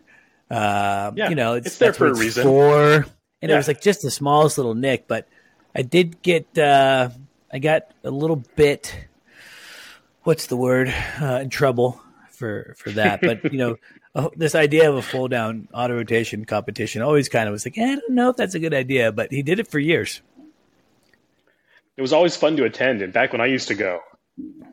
Uh, 0.50 1.12
yeah, 1.14 1.28
you 1.28 1.34
know, 1.34 1.54
it's, 1.54 1.68
it's 1.68 1.78
there 1.78 1.92
for 1.92 2.08
a 2.08 2.14
reason. 2.14 2.42
For. 2.42 2.94
And 3.42 3.48
yeah. 3.48 3.54
it 3.54 3.56
was 3.56 3.68
like 3.68 3.80
just 3.80 4.02
the 4.02 4.10
smallest 4.10 4.58
little 4.58 4.74
nick, 4.74 5.08
but 5.08 5.28
I 5.74 5.82
did 5.82 6.20
get, 6.22 6.58
uh, 6.58 7.10
I 7.52 7.58
got 7.58 7.92
a 8.04 8.10
little 8.10 8.42
bit, 8.56 8.94
what's 10.24 10.46
the 10.46 10.56
word, 10.56 10.92
uh, 11.20 11.40
in 11.42 11.50
trouble 11.50 12.00
for, 12.32 12.74
for 12.76 12.90
that. 12.90 13.20
But, 13.22 13.52
you 13.52 13.58
know, 13.58 13.76
uh, 14.14 14.28
this 14.36 14.54
idea 14.54 14.90
of 14.90 14.96
a 14.96 15.02
full 15.02 15.28
down 15.28 15.68
auto 15.72 15.94
rotation 15.94 16.44
competition 16.44 17.00
always 17.00 17.28
kind 17.28 17.48
of 17.48 17.52
was 17.52 17.64
like, 17.64 17.78
eh, 17.78 17.92
I 17.92 17.94
don't 17.94 18.10
know 18.10 18.30
if 18.30 18.36
that's 18.36 18.54
a 18.54 18.60
good 18.60 18.74
idea, 18.74 19.12
but 19.12 19.30
he 19.30 19.42
did 19.42 19.58
it 19.58 19.68
for 19.68 19.78
years. 19.78 20.20
It 21.96 22.02
was 22.02 22.12
always 22.12 22.36
fun 22.36 22.56
to 22.56 22.64
attend. 22.64 23.02
And 23.02 23.12
back 23.12 23.32
when 23.32 23.40
I 23.40 23.46
used 23.46 23.68
to 23.68 23.74
go, 23.74 24.00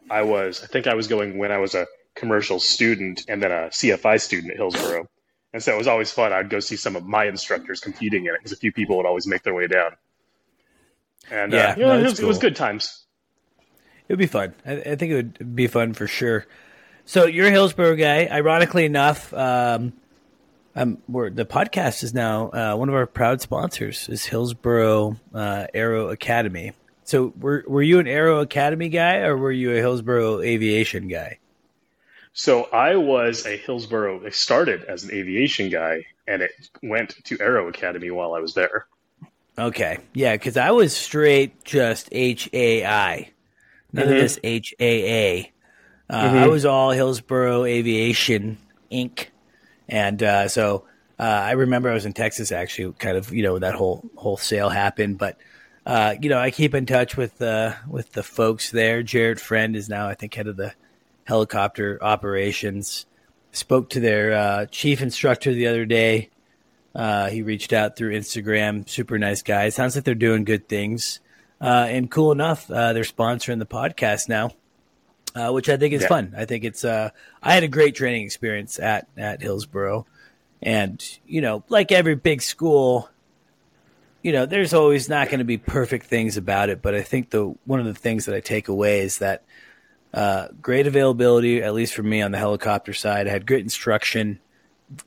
I 0.09 0.21
was, 0.23 0.63
I 0.63 0.67
think 0.67 0.87
I 0.87 0.93
was 0.93 1.07
going 1.07 1.37
when 1.37 1.51
I 1.51 1.57
was 1.57 1.75
a 1.75 1.87
commercial 2.15 2.59
student 2.59 3.23
and 3.27 3.41
then 3.41 3.51
a 3.51 3.69
CFI 3.69 4.19
student 4.21 4.51
at 4.51 4.57
Hillsboro. 4.57 5.07
And 5.53 5.63
so 5.63 5.73
it 5.73 5.77
was 5.77 5.87
always 5.87 6.11
fun. 6.11 6.33
I'd 6.33 6.49
go 6.49 6.59
see 6.59 6.75
some 6.75 6.95
of 6.95 7.05
my 7.05 7.25
instructors 7.25 7.79
competing 7.79 8.25
in 8.25 8.33
it 8.33 8.39
because 8.39 8.51
a 8.51 8.57
few 8.57 8.71
people 8.71 8.97
would 8.97 9.05
always 9.05 9.27
make 9.27 9.43
their 9.43 9.53
way 9.53 9.67
down. 9.67 9.91
And 11.31 11.53
uh, 11.53 11.57
yeah, 11.57 11.71
uh, 11.71 11.75
you 11.75 11.81
know, 11.81 11.93
no, 11.93 11.99
it, 11.99 12.03
was, 12.03 12.13
cool. 12.19 12.25
it, 12.25 12.27
was, 12.27 12.37
good 12.37 12.55
times. 12.55 13.05
It 14.07 14.13
would 14.13 14.19
be 14.19 14.27
fun. 14.27 14.53
I, 14.65 14.73
I, 14.73 14.95
think 14.95 15.11
it 15.11 15.15
would 15.15 15.55
be 15.55 15.67
fun 15.67 15.93
for 15.93 16.07
sure. 16.07 16.45
So 17.05 17.25
you're 17.25 17.47
a 17.47 17.51
Hillsboro 17.51 17.95
guy. 17.95 18.27
Ironically 18.31 18.85
enough, 18.85 19.33
um, 19.33 19.93
um, 20.75 21.01
the 21.07 21.45
podcast 21.45 22.03
is 22.03 22.13
now 22.13 22.49
uh, 22.49 22.75
one 22.75 22.89
of 22.89 22.95
our 22.95 23.05
proud 23.05 23.41
sponsors 23.41 24.07
is 24.09 24.25
Hillsboro 24.25 25.17
uh, 25.33 25.67
Aero 25.73 26.09
Academy. 26.09 26.73
So 27.07 27.33
were 27.39 27.63
were 27.67 27.81
you 27.81 27.97
an 27.99 28.07
Aero 28.07 28.39
Academy 28.41 28.89
guy 28.89 29.17
or 29.21 29.35
were 29.35 29.51
you 29.51 29.71
a 29.71 29.77
Hillsboro 29.77 30.41
Aviation 30.41 31.07
guy? 31.07 31.39
So 32.31 32.63
I 32.71 32.95
was 32.95 33.45
a 33.45 33.57
Hillsboro. 33.57 34.25
I 34.25 34.29
started 34.29 34.85
as 34.85 35.03
an 35.03 35.11
aviation 35.11 35.69
guy, 35.69 36.05
and 36.25 36.41
it 36.41 36.51
went 36.81 37.15
to 37.25 37.37
Aero 37.41 37.67
Academy 37.67 38.11
while 38.11 38.33
I 38.33 38.39
was 38.39 38.53
there. 38.53 38.87
Okay, 39.59 39.97
yeah, 40.13 40.35
because 40.35 40.55
I 40.55 40.71
was 40.71 40.95
straight 40.95 41.63
just 41.63 42.09
H 42.11 42.49
A 42.53 42.85
I. 42.85 43.31
none 43.93 44.07
Mhm. 44.07 44.11
of 44.11 44.17
this 44.17 44.39
HAA. 44.43 45.53
Uh, 46.09 46.47
Mhm. 46.47 46.49
Was 46.49 46.65
all 46.65 46.91
Hillsboro 46.91 47.65
Aviation 47.65 48.57
Inc. 48.91 49.27
And 49.89 50.21
uh, 50.23 50.47
so 50.49 50.85
uh, 51.19 51.23
I 51.23 51.51
remember 51.53 51.89
I 51.89 51.93
was 51.95 52.05
in 52.05 52.13
Texas 52.13 52.51
actually, 52.51 52.93
kind 52.99 53.17
of 53.17 53.33
you 53.33 53.43
know 53.43 53.59
that 53.59 53.75
whole 53.75 54.05
whole 54.15 54.37
sale 54.37 54.69
happened. 54.69 55.17
But 55.17 55.37
uh, 55.87 56.13
you 56.21 56.29
know 56.29 56.37
I 56.37 56.51
keep 56.51 56.75
in 56.75 56.85
touch 56.85 57.17
with 57.17 57.41
uh, 57.41 57.73
with 57.87 58.11
the 58.11 58.21
folks 58.21 58.69
there. 58.69 59.01
Jared 59.01 59.41
Friend 59.41 59.75
is 59.75 59.89
now 59.89 60.07
I 60.07 60.13
think 60.13 60.35
head 60.35 60.47
of 60.47 60.57
the 60.57 60.73
helicopter 61.23 61.97
operations. 62.03 63.05
Spoke 63.53 63.89
to 63.91 63.99
their 63.99 64.33
uh, 64.33 64.65
chief 64.67 65.01
instructor 65.01 65.53
the 65.53 65.67
other 65.67 65.85
day. 65.85 66.29
Uh, 66.93 67.29
he 67.29 67.41
reached 67.41 67.73
out 67.73 67.95
through 67.95 68.13
Instagram. 68.17 68.87
Super 68.87 69.17
nice 69.17 69.41
guy. 69.41 69.69
Sounds 69.69 69.95
like 69.95 70.03
they're 70.03 70.13
doing 70.15 70.43
good 70.43 70.67
things. 70.67 71.19
Uh, 71.61 71.87
and 71.89 72.11
cool 72.11 72.31
enough, 72.31 72.69
uh, 72.69 72.93
they're 72.93 73.03
sponsoring 73.03 73.57
the 73.59 73.65
podcast 73.65 74.29
now, 74.29 74.51
uh, 75.35 75.51
which 75.51 75.69
I 75.69 75.77
think 75.77 75.93
is 75.93 76.03
Yeah. 76.03 76.07
fun. 76.07 76.33
I 76.37 76.45
think 76.45 76.63
it's. 76.65 76.83
Uh, 76.85 77.09
I 77.41 77.53
had 77.53 77.63
a 77.63 77.67
great 77.67 77.95
training 77.95 78.25
experience 78.25 78.77
at 78.77 79.07
at 79.17 79.41
Hillsboro, 79.41 80.05
and 80.61 81.03
you 81.25 81.41
know, 81.41 81.63
like 81.69 81.91
every 81.91 82.15
big 82.15 82.41
school, 82.43 83.09
you 84.21 84.31
know, 84.31 84.45
there's 84.45 84.73
always 84.73 85.07
not 85.09 85.27
going 85.27 85.39
to 85.39 85.45
be 85.45 85.57
perfect 85.57 86.05
things 86.07 86.37
about 86.37 86.69
it. 86.69 86.81
But 86.81 86.95
I 86.95 87.01
think 87.01 87.29
the 87.29 87.55
one 87.65 87.79
of 87.79 87.85
the 87.85 87.93
things 87.93 88.25
that 88.25 88.35
I 88.35 88.39
take 88.39 88.67
away 88.67 89.01
is 89.01 89.19
that 89.19 89.43
uh, 90.13 90.47
great 90.61 90.87
availability, 90.87 91.61
at 91.61 91.73
least 91.73 91.93
for 91.93 92.03
me 92.03 92.21
on 92.21 92.31
the 92.31 92.37
helicopter 92.37 92.93
side. 92.93 93.27
I 93.27 93.31
had 93.31 93.45
great 93.45 93.61
instruction, 93.63 94.39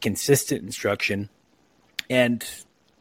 consistent 0.00 0.62
instruction, 0.62 1.28
and 2.08 2.44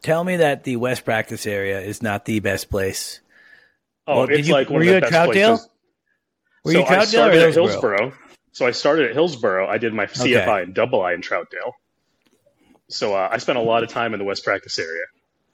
tell 0.02 0.24
me 0.24 0.38
that 0.38 0.64
the 0.64 0.78
West 0.78 1.06
practice 1.06 1.46
area 1.46 1.80
is 1.82 2.02
not 2.02 2.26
the 2.26 2.40
best 2.40 2.70
place. 2.70 3.20
Oh, 4.08 4.22
Well, 4.22 4.30
it's 4.30 4.48
you- 4.48 4.54
like 4.54 4.70
one 4.70 4.76
were 4.78 4.82
of 4.82 4.86
you 4.86 4.92
the 4.92 4.98
at 4.98 5.02
best 5.04 5.14
Troutdale? 5.14 5.48
places. 5.48 5.70
Were 6.66 6.72
so 6.74 6.80
you 6.80 6.86
I 6.86 6.88
Troutdale 6.88 7.02
or 7.04 7.06
started 7.06 7.42
at 7.44 7.54
Hillsboro? 7.54 8.14
So 8.52 8.66
I 8.66 8.72
started 8.72 9.06
at 9.10 9.14
Hillsboro. 9.14 9.68
I 9.68 9.78
did 9.78 9.94
my 9.94 10.06
CFI 10.08 10.64
and 10.64 10.74
double 10.74 11.02
I 11.02 11.14
in 11.14 11.22
Troutdale. 11.22 11.72
So 12.90 13.14
uh, 13.14 13.30
I 13.32 13.38
spent 13.38 13.58
a 13.58 13.62
lot 13.62 13.84
of 13.84 13.90
time 13.90 14.14
in 14.14 14.20
the 14.20 14.26
West 14.26 14.44
practice 14.44 14.80
area. 14.80 15.04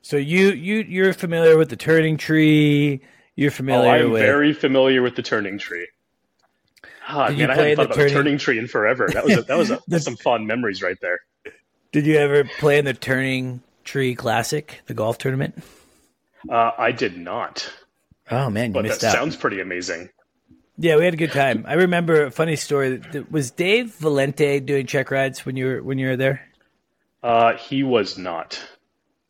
So 0.05 0.17
you 0.17 0.51
you 0.51 0.85
you're 0.87 1.13
familiar 1.13 1.57
with 1.57 1.69
the 1.69 1.75
turning 1.75 2.15
tree. 2.17 3.01
You're 3.35 3.49
Oh, 3.49 3.53
familiar 3.55 3.89
I'm 4.05 4.11
with 4.11 4.21
very 4.21 4.53
familiar 4.53 5.01
with 5.01 5.15
the 5.15 5.23
turning 5.23 5.57
tree. 5.57 5.87
Ah, 7.07 7.29
Did 7.29 7.39
you 7.39 7.47
man, 7.47 7.49
I 7.49 7.55
play 7.55 7.69
haven't 7.71 7.75
thought 7.87 7.95
the 7.95 7.95
about 7.95 7.95
the 7.95 8.09
turning- 8.09 8.13
turning 8.13 8.37
tree 8.37 8.59
in 8.59 8.67
forever. 8.67 9.09
That 9.11 9.25
was 9.25 9.37
a, 9.37 9.41
that 9.41 9.57
was 9.57 9.71
a, 9.71 9.79
The- 9.87 9.99
some 9.99 10.15
fond 10.17 10.45
memories 10.45 10.83
right 10.83 10.97
there. 11.01 11.21
Did 11.91 12.05
you 12.05 12.17
ever 12.17 12.43
play 12.59 12.77
in 12.77 12.85
the 12.85 12.93
Turning 12.93 13.63
Tree 13.83 14.13
Classic, 14.13 14.81
the 14.85 14.93
golf 14.93 15.17
tournament? 15.17 15.57
Uh, 16.47 16.69
I 16.77 16.91
did 16.91 17.17
not, 17.17 17.67
Oh 18.29 18.51
man, 18.51 18.67
you 18.67 18.73
but 18.73 18.83
that 18.83 19.03
out. 19.03 19.11
sounds 19.13 19.35
pretty 19.35 19.59
amazing. 19.59 20.09
yeah, 20.77 20.97
we 20.97 21.05
had 21.05 21.15
a 21.15 21.17
good 21.17 21.31
time. 21.31 21.65
I 21.67 21.73
remember 21.73 22.25
a 22.25 22.31
funny 22.31 22.57
story. 22.57 23.01
Was 23.31 23.49
Dave 23.49 23.95
Valente 23.99 24.63
doing 24.63 24.85
check 24.85 25.09
rides 25.09 25.47
when 25.47 25.55
you 25.55 25.65
were 25.65 25.81
when 25.83 25.97
you 25.97 26.09
were 26.09 26.17
there? 26.17 26.47
Uh, 27.23 27.53
he 27.57 27.81
was 27.81 28.19
not. 28.19 28.61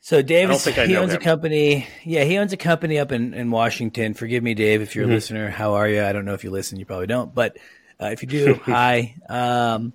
So 0.05 0.21
Dave, 0.21 0.51
is- 0.51 0.63
he 0.63 0.95
owns 0.97 1.13
a 1.13 1.17
company. 1.17 1.87
Yeah, 2.03 2.25
he 2.25 2.37
owns 2.37 2.53
a 2.53 2.57
company 2.57 2.99
up 2.99 3.11
in, 3.11 3.33
in 3.33 3.49
Washington. 3.49 4.13
Forgive 4.13 4.43
me, 4.43 4.53
Dave, 4.53 4.83
if 4.83 4.95
you're 4.95 5.07
Mhm. 5.07 5.09
a 5.09 5.13
listener. 5.15 5.49
How 5.49 5.73
are 5.73 5.89
you? 5.89 6.03
I 6.03 6.13
don't 6.13 6.25
know 6.25 6.35
if 6.35 6.43
you 6.43 6.51
listen. 6.51 6.77
You 6.77 6.85
probably 6.85 7.07
don't. 7.07 7.33
But 7.33 7.57
uh, 7.99 8.09
if 8.11 8.21
you 8.21 8.27
do, 8.27 8.53
hi. 8.65 9.15
Um, 9.27 9.93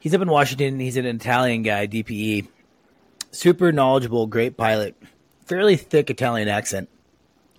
he's 0.00 0.12
up 0.12 0.20
in 0.22 0.28
Washington. 0.28 0.80
He's 0.80 0.96
an 0.96 1.06
Italian 1.06 1.62
guy, 1.62 1.86
DPE. 1.86 2.48
Super 3.30 3.70
knowledgeable, 3.70 4.26
great 4.26 4.56
pilot. 4.56 4.96
Fairly 5.46 5.76
thick 5.76 6.10
Italian 6.10 6.48
accent. 6.48 6.88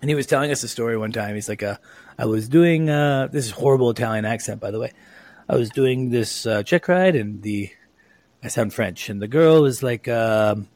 And 0.02 0.10
he 0.10 0.14
was 0.14 0.26
telling 0.26 0.50
us 0.50 0.62
a 0.64 0.68
story 0.68 0.98
one 0.98 1.12
time. 1.12 1.34
He's 1.34 1.48
like, 1.48 1.62
uh, 1.62 1.78
I 2.18 2.26
was 2.26 2.46
doing, 2.46 2.90
uh, 2.90 3.28
this 3.32 3.46
is 3.46 3.52
horrible 3.52 3.88
Italian 3.88 4.26
accent, 4.26 4.60
by 4.60 4.70
the 4.70 4.78
way. 4.78 4.92
I 5.48 5.56
was 5.56 5.70
doing 5.70 6.10
this 6.10 6.44
uh, 6.44 6.62
check 6.62 6.88
ride, 6.88 7.16
and 7.16 7.40
the, 7.40 7.70
I 8.44 8.48
sound 8.48 8.74
French, 8.74 9.08
and 9.08 9.22
the 9.22 9.28
girl 9.28 9.64
is 9.64 9.82
like, 9.82 10.08
um, 10.08 10.68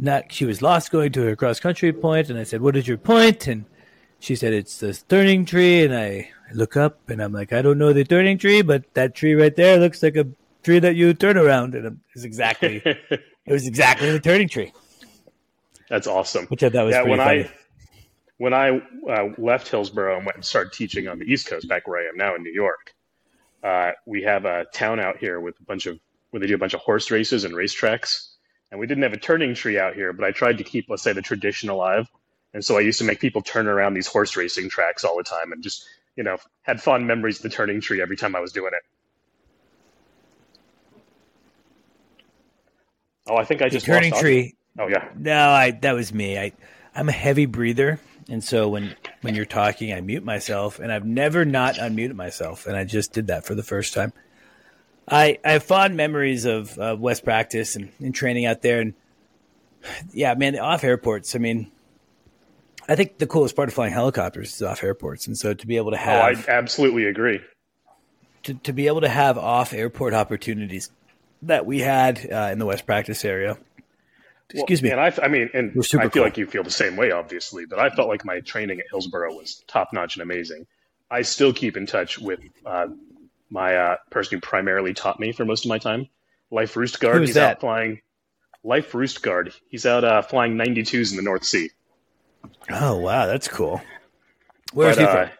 not 0.00 0.32
she 0.32 0.44
was 0.44 0.62
lost 0.62 0.90
going 0.90 1.12
to 1.12 1.22
her 1.22 1.36
cross 1.36 1.60
country 1.60 1.92
point 1.92 2.30
and 2.30 2.38
I 2.38 2.44
said, 2.44 2.60
What 2.60 2.76
is 2.76 2.88
your 2.88 2.98
point? 2.98 3.46
And 3.46 3.64
she 4.18 4.34
said, 4.34 4.52
It's 4.52 4.78
this 4.78 5.02
turning 5.02 5.44
tree 5.44 5.84
and 5.84 5.94
I 5.94 6.30
look 6.52 6.76
up 6.76 7.08
and 7.08 7.22
I'm 7.22 7.32
like, 7.32 7.52
I 7.52 7.62
don't 7.62 7.78
know 7.78 7.92
the 7.92 8.04
turning 8.04 8.38
tree, 8.38 8.62
but 8.62 8.92
that 8.94 9.14
tree 9.14 9.34
right 9.34 9.54
there 9.54 9.78
looks 9.78 10.02
like 10.02 10.16
a 10.16 10.26
tree 10.62 10.78
that 10.78 10.96
you 10.96 11.14
turn 11.14 11.36
around 11.36 11.74
and 11.74 12.00
it's 12.14 12.24
exactly 12.24 12.82
it 12.84 13.22
was 13.46 13.66
exactly 13.66 14.10
the 14.10 14.20
turning 14.20 14.48
tree. 14.48 14.72
That's 15.88 16.06
awesome. 16.06 16.46
Which 16.46 16.62
I 16.62 16.70
thought 16.70 16.86
was 16.86 16.94
yeah, 16.94 17.02
when 17.02 17.18
funny. 17.18 17.44
I 17.44 17.50
when 18.38 18.54
I 18.54 18.80
uh, 19.06 19.28
left 19.36 19.68
Hillsboro 19.68 20.16
and 20.16 20.24
went 20.24 20.36
and 20.36 20.44
started 20.44 20.72
teaching 20.72 21.08
on 21.08 21.18
the 21.18 21.26
East 21.26 21.46
Coast, 21.46 21.68
back 21.68 21.86
where 21.86 22.00
I 22.00 22.08
am 22.08 22.16
now 22.16 22.34
in 22.36 22.42
New 22.42 22.52
York, 22.52 22.94
uh, 23.62 23.90
we 24.06 24.22
have 24.22 24.46
a 24.46 24.64
town 24.72 24.98
out 24.98 25.18
here 25.18 25.38
with 25.40 25.60
a 25.60 25.64
bunch 25.64 25.84
of 25.84 25.98
where 26.30 26.40
they 26.40 26.46
do 26.46 26.54
a 26.54 26.58
bunch 26.58 26.72
of 26.72 26.80
horse 26.80 27.10
races 27.10 27.44
and 27.44 27.52
racetracks. 27.54 28.29
And 28.70 28.78
we 28.78 28.86
didn't 28.86 29.02
have 29.02 29.12
a 29.12 29.18
turning 29.18 29.54
tree 29.54 29.78
out 29.78 29.94
here, 29.94 30.12
but 30.12 30.24
I 30.24 30.30
tried 30.30 30.58
to 30.58 30.64
keep, 30.64 30.86
let's 30.88 31.02
say, 31.02 31.12
the 31.12 31.22
tradition 31.22 31.70
alive. 31.70 32.08
And 32.54 32.64
so 32.64 32.76
I 32.76 32.80
used 32.80 32.98
to 32.98 33.04
make 33.04 33.20
people 33.20 33.42
turn 33.42 33.66
around 33.66 33.94
these 33.94 34.06
horse 34.06 34.36
racing 34.36 34.68
tracks 34.70 35.04
all 35.04 35.16
the 35.16 35.22
time, 35.22 35.52
and 35.52 35.62
just 35.62 35.84
you 36.16 36.24
know 36.24 36.36
had 36.62 36.82
fond 36.82 37.06
memories 37.06 37.36
of 37.36 37.42
the 37.42 37.48
turning 37.48 37.80
tree 37.80 38.02
every 38.02 38.16
time 38.16 38.34
I 38.34 38.40
was 38.40 38.52
doing 38.52 38.72
it. 38.74 38.82
Oh, 43.28 43.36
I 43.36 43.44
think 43.44 43.62
I 43.62 43.68
just 43.68 43.86
the 43.86 43.92
turning 43.92 44.12
tree. 44.12 44.56
Oh 44.78 44.88
yeah. 44.88 45.08
No, 45.16 45.50
I 45.50 45.70
that 45.70 45.92
was 45.94 46.12
me. 46.12 46.38
I 46.38 46.52
I'm 46.94 47.08
a 47.08 47.12
heavy 47.12 47.46
breather, 47.46 48.00
and 48.28 48.42
so 48.42 48.68
when 48.68 48.96
when 49.22 49.36
you're 49.36 49.44
talking, 49.44 49.92
I 49.92 50.00
mute 50.00 50.24
myself, 50.24 50.80
and 50.80 50.92
I've 50.92 51.06
never 51.06 51.44
not 51.44 51.76
unmuted 51.76 52.14
myself, 52.14 52.66
and 52.66 52.76
I 52.76 52.82
just 52.82 53.12
did 53.12 53.28
that 53.28 53.44
for 53.44 53.54
the 53.54 53.62
first 53.62 53.94
time. 53.94 54.12
I 55.08 55.38
I 55.44 55.52
have 55.52 55.62
fond 55.62 55.96
memories 55.96 56.44
of 56.44 56.78
uh, 56.78 56.96
West 56.98 57.24
practice 57.24 57.76
and, 57.76 57.90
and 58.00 58.14
training 58.14 58.46
out 58.46 58.62
there, 58.62 58.80
and 58.80 58.94
yeah, 60.12 60.34
man, 60.34 60.58
off 60.58 60.84
airports. 60.84 61.34
I 61.34 61.38
mean, 61.38 61.70
I 62.88 62.96
think 62.96 63.18
the 63.18 63.26
coolest 63.26 63.56
part 63.56 63.68
of 63.68 63.74
flying 63.74 63.92
helicopters 63.92 64.54
is 64.54 64.62
off 64.62 64.82
airports, 64.84 65.26
and 65.26 65.36
so 65.36 65.54
to 65.54 65.66
be 65.66 65.76
able 65.76 65.90
to 65.92 65.96
Oh, 65.96 66.00
have 66.00 66.48
I 66.48 66.52
absolutely 66.52 67.06
agree. 67.06 67.40
to, 68.44 68.54
to 68.54 68.72
be 68.72 68.86
able 68.86 69.00
to 69.02 69.08
have 69.08 69.38
off 69.38 69.72
airport 69.72 70.14
opportunities 70.14 70.90
that 71.42 71.66
we 71.66 71.80
had 71.80 72.30
uh, 72.30 72.50
in 72.52 72.58
the 72.58 72.66
West 72.66 72.86
practice 72.86 73.24
area. 73.24 73.56
Excuse 74.52 74.82
me. 74.82 74.90
And 74.90 75.00
I, 75.00 75.12
I 75.22 75.28
mean, 75.28 75.48
and 75.54 75.70
I 75.70 75.82
feel 75.82 76.10
cool. 76.10 76.22
like 76.22 76.36
you 76.36 76.46
feel 76.46 76.64
the 76.64 76.70
same 76.72 76.96
way, 76.96 77.12
obviously. 77.12 77.66
But 77.66 77.78
I 77.78 77.88
felt 77.88 78.08
like 78.08 78.24
my 78.24 78.40
training 78.40 78.80
at 78.80 78.86
Hillsboro 78.90 79.32
was 79.32 79.62
top 79.68 79.92
notch 79.92 80.16
and 80.16 80.22
amazing. 80.24 80.66
I 81.08 81.22
still 81.22 81.52
keep 81.52 81.76
in 81.76 81.86
touch 81.86 82.18
with 82.18 82.40
uh, 82.66 82.88
my 83.50 83.76
uh, 83.76 83.96
person 84.10 84.36
who 84.36 84.40
primarily 84.40 84.94
taught 84.94 85.18
me 85.20 85.32
for 85.32 85.44
most 85.44 85.64
of 85.64 85.68
my 85.68 85.78
time, 85.78 86.08
Life 86.50 86.76
Roost 86.76 87.00
Guard. 87.00 87.16
Who 87.16 87.22
is 87.22 87.28
He's 87.30 87.34
that? 87.34 87.50
out 87.56 87.60
flying. 87.60 88.00
Life 88.62 88.94
Roost 88.94 89.22
Guard. 89.22 89.52
He's 89.68 89.86
out 89.86 90.04
uh, 90.04 90.22
flying 90.22 90.56
92s 90.56 91.10
in 91.10 91.16
the 91.16 91.22
North 91.22 91.44
Sea. 91.44 91.70
Oh 92.70 92.96
wow, 92.98 93.26
that's 93.26 93.48
cool. 93.48 93.80
Where's 94.72 94.96
he 94.96 95.04
uh, 95.04 95.12
from? 95.26 95.30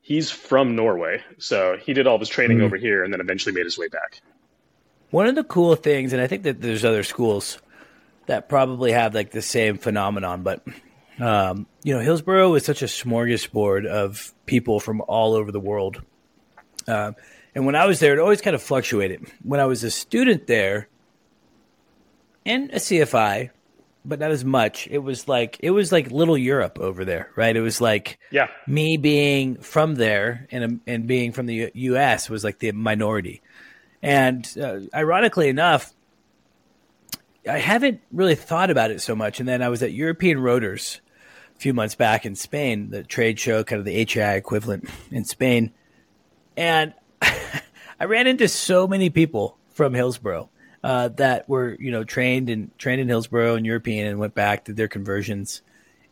He's 0.00 0.30
from 0.30 0.74
Norway, 0.74 1.22
so 1.38 1.76
he 1.76 1.92
did 1.92 2.06
all 2.06 2.14
of 2.14 2.20
his 2.20 2.28
training 2.30 2.58
Mhm. 2.58 2.64
over 2.64 2.76
here, 2.76 3.04
and 3.04 3.12
then 3.12 3.20
eventually 3.20 3.54
made 3.54 3.64
his 3.66 3.76
way 3.78 3.88
back. 3.88 4.20
One 5.10 5.26
of 5.26 5.34
the 5.34 5.44
cool 5.44 5.74
things, 5.76 6.12
and 6.12 6.22
I 6.22 6.26
think 6.26 6.44
that 6.44 6.60
there's 6.60 6.84
other 6.84 7.02
schools 7.02 7.58
that 8.26 8.48
probably 8.48 8.92
have 8.92 9.14
like 9.14 9.30
the 9.32 9.42
same 9.42 9.76
phenomenon, 9.78 10.42
but 10.42 10.62
um, 11.20 11.66
you 11.82 11.92
know, 11.94 12.00
Hillsboro 12.00 12.54
is 12.54 12.64
such 12.64 12.80
a 12.82 12.86
smorgasbord 12.86 13.86
of 13.86 14.32
people 14.46 14.80
from 14.80 15.02
all 15.08 15.34
over 15.34 15.50
the 15.52 15.60
world. 15.60 16.00
Um, 16.88 17.14
and 17.54 17.66
when 17.66 17.74
I 17.74 17.86
was 17.86 18.00
there, 18.00 18.14
it 18.14 18.18
always 18.18 18.40
kind 18.40 18.54
of 18.54 18.62
fluctuated. 18.62 19.26
When 19.42 19.60
I 19.60 19.66
was 19.66 19.84
a 19.84 19.90
student 19.90 20.46
there, 20.46 20.88
and 22.46 22.70
a 22.70 22.76
CFI, 22.76 23.50
but 24.04 24.18
not 24.18 24.30
as 24.30 24.44
much. 24.44 24.88
It 24.90 24.98
was 24.98 25.28
like 25.28 25.58
it 25.60 25.70
was 25.70 25.92
like 25.92 26.10
little 26.10 26.38
Europe 26.38 26.78
over 26.80 27.04
there, 27.04 27.30
right? 27.36 27.54
It 27.54 27.60
was 27.60 27.80
like 27.80 28.18
Yeah, 28.30 28.48
me 28.66 28.96
being 28.96 29.56
from 29.56 29.96
there 29.96 30.46
and 30.50 30.80
and 30.86 31.06
being 31.06 31.32
from 31.32 31.46
the 31.46 31.54
U- 31.54 31.70
U.S. 31.74 32.30
was 32.30 32.42
like 32.42 32.58
the 32.58 32.72
minority. 32.72 33.42
And 34.02 34.48
uh, 34.60 34.80
ironically 34.94 35.48
enough, 35.48 35.92
I 37.48 37.58
haven't 37.58 38.00
really 38.12 38.36
thought 38.36 38.70
about 38.70 38.90
it 38.90 39.00
so 39.00 39.14
much. 39.14 39.40
And 39.40 39.48
then 39.48 39.60
I 39.62 39.68
was 39.68 39.82
at 39.82 39.92
European 39.92 40.40
Rotors 40.40 41.00
a 41.56 41.58
few 41.58 41.74
months 41.74 41.96
back 41.96 42.24
in 42.24 42.34
Spain, 42.34 42.90
the 42.90 43.02
trade 43.02 43.38
show, 43.38 43.64
kind 43.64 43.80
of 43.80 43.84
the 43.84 44.04
HAI 44.04 44.34
equivalent 44.34 44.88
in 45.10 45.24
Spain, 45.24 45.72
and 46.58 46.92
I 47.22 48.04
ran 48.04 48.26
into 48.26 48.48
so 48.48 48.86
many 48.88 49.08
people 49.10 49.56
from 49.70 49.94
Hillsboro 49.94 50.50
uh, 50.82 51.08
that 51.08 51.48
were 51.48 51.76
you 51.78 51.90
know 51.90 52.04
trained 52.04 52.50
in 52.50 52.70
trained 52.76 53.00
in 53.00 53.08
Hillsboro 53.08 53.54
and 53.54 53.64
European 53.64 54.06
and 54.06 54.18
went 54.18 54.34
back 54.34 54.64
did 54.64 54.76
their 54.76 54.88
conversions, 54.88 55.62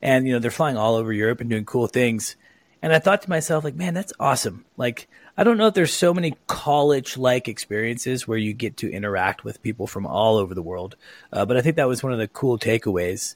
and 0.01 0.27
you 0.27 0.33
know 0.33 0.39
they're 0.39 0.51
flying 0.51 0.77
all 0.77 0.95
over 0.95 1.13
Europe 1.13 1.41
and 1.41 1.51
doing 1.51 1.67
cool 1.67 1.89
things. 1.89 2.37
And 2.83 2.93
I 2.93 3.01
thought 3.01 3.23
to 3.23 3.31
myself, 3.31 3.65
like, 3.65 3.75
man, 3.75 3.95
that's 3.95 4.13
awesome. 4.21 4.65
Like, 4.77 5.09
I 5.37 5.43
don't 5.45 5.57
know 5.57 5.67
if 5.67 5.75
there's 5.75 5.95
so 5.95 6.15
many 6.15 6.37
college 6.47 7.17
like 7.17 7.49
experiences 7.49 8.29
where 8.29 8.39
you 8.39 8.53
get 8.53 8.77
to 8.77 8.93
interact 8.93 9.43
with 9.43 9.63
people 9.63 9.87
from 9.87 10.07
all 10.07 10.37
over 10.37 10.55
the 10.55 10.63
world. 10.63 10.95
Uh, 11.33 11.47
but 11.47 11.57
I 11.57 11.63
think 11.63 11.77
that 11.77 11.89
was 11.89 12.03
one 12.03 12.13
of 12.13 12.19
the 12.19 12.29
cool 12.29 12.59
takeaways. 12.59 13.35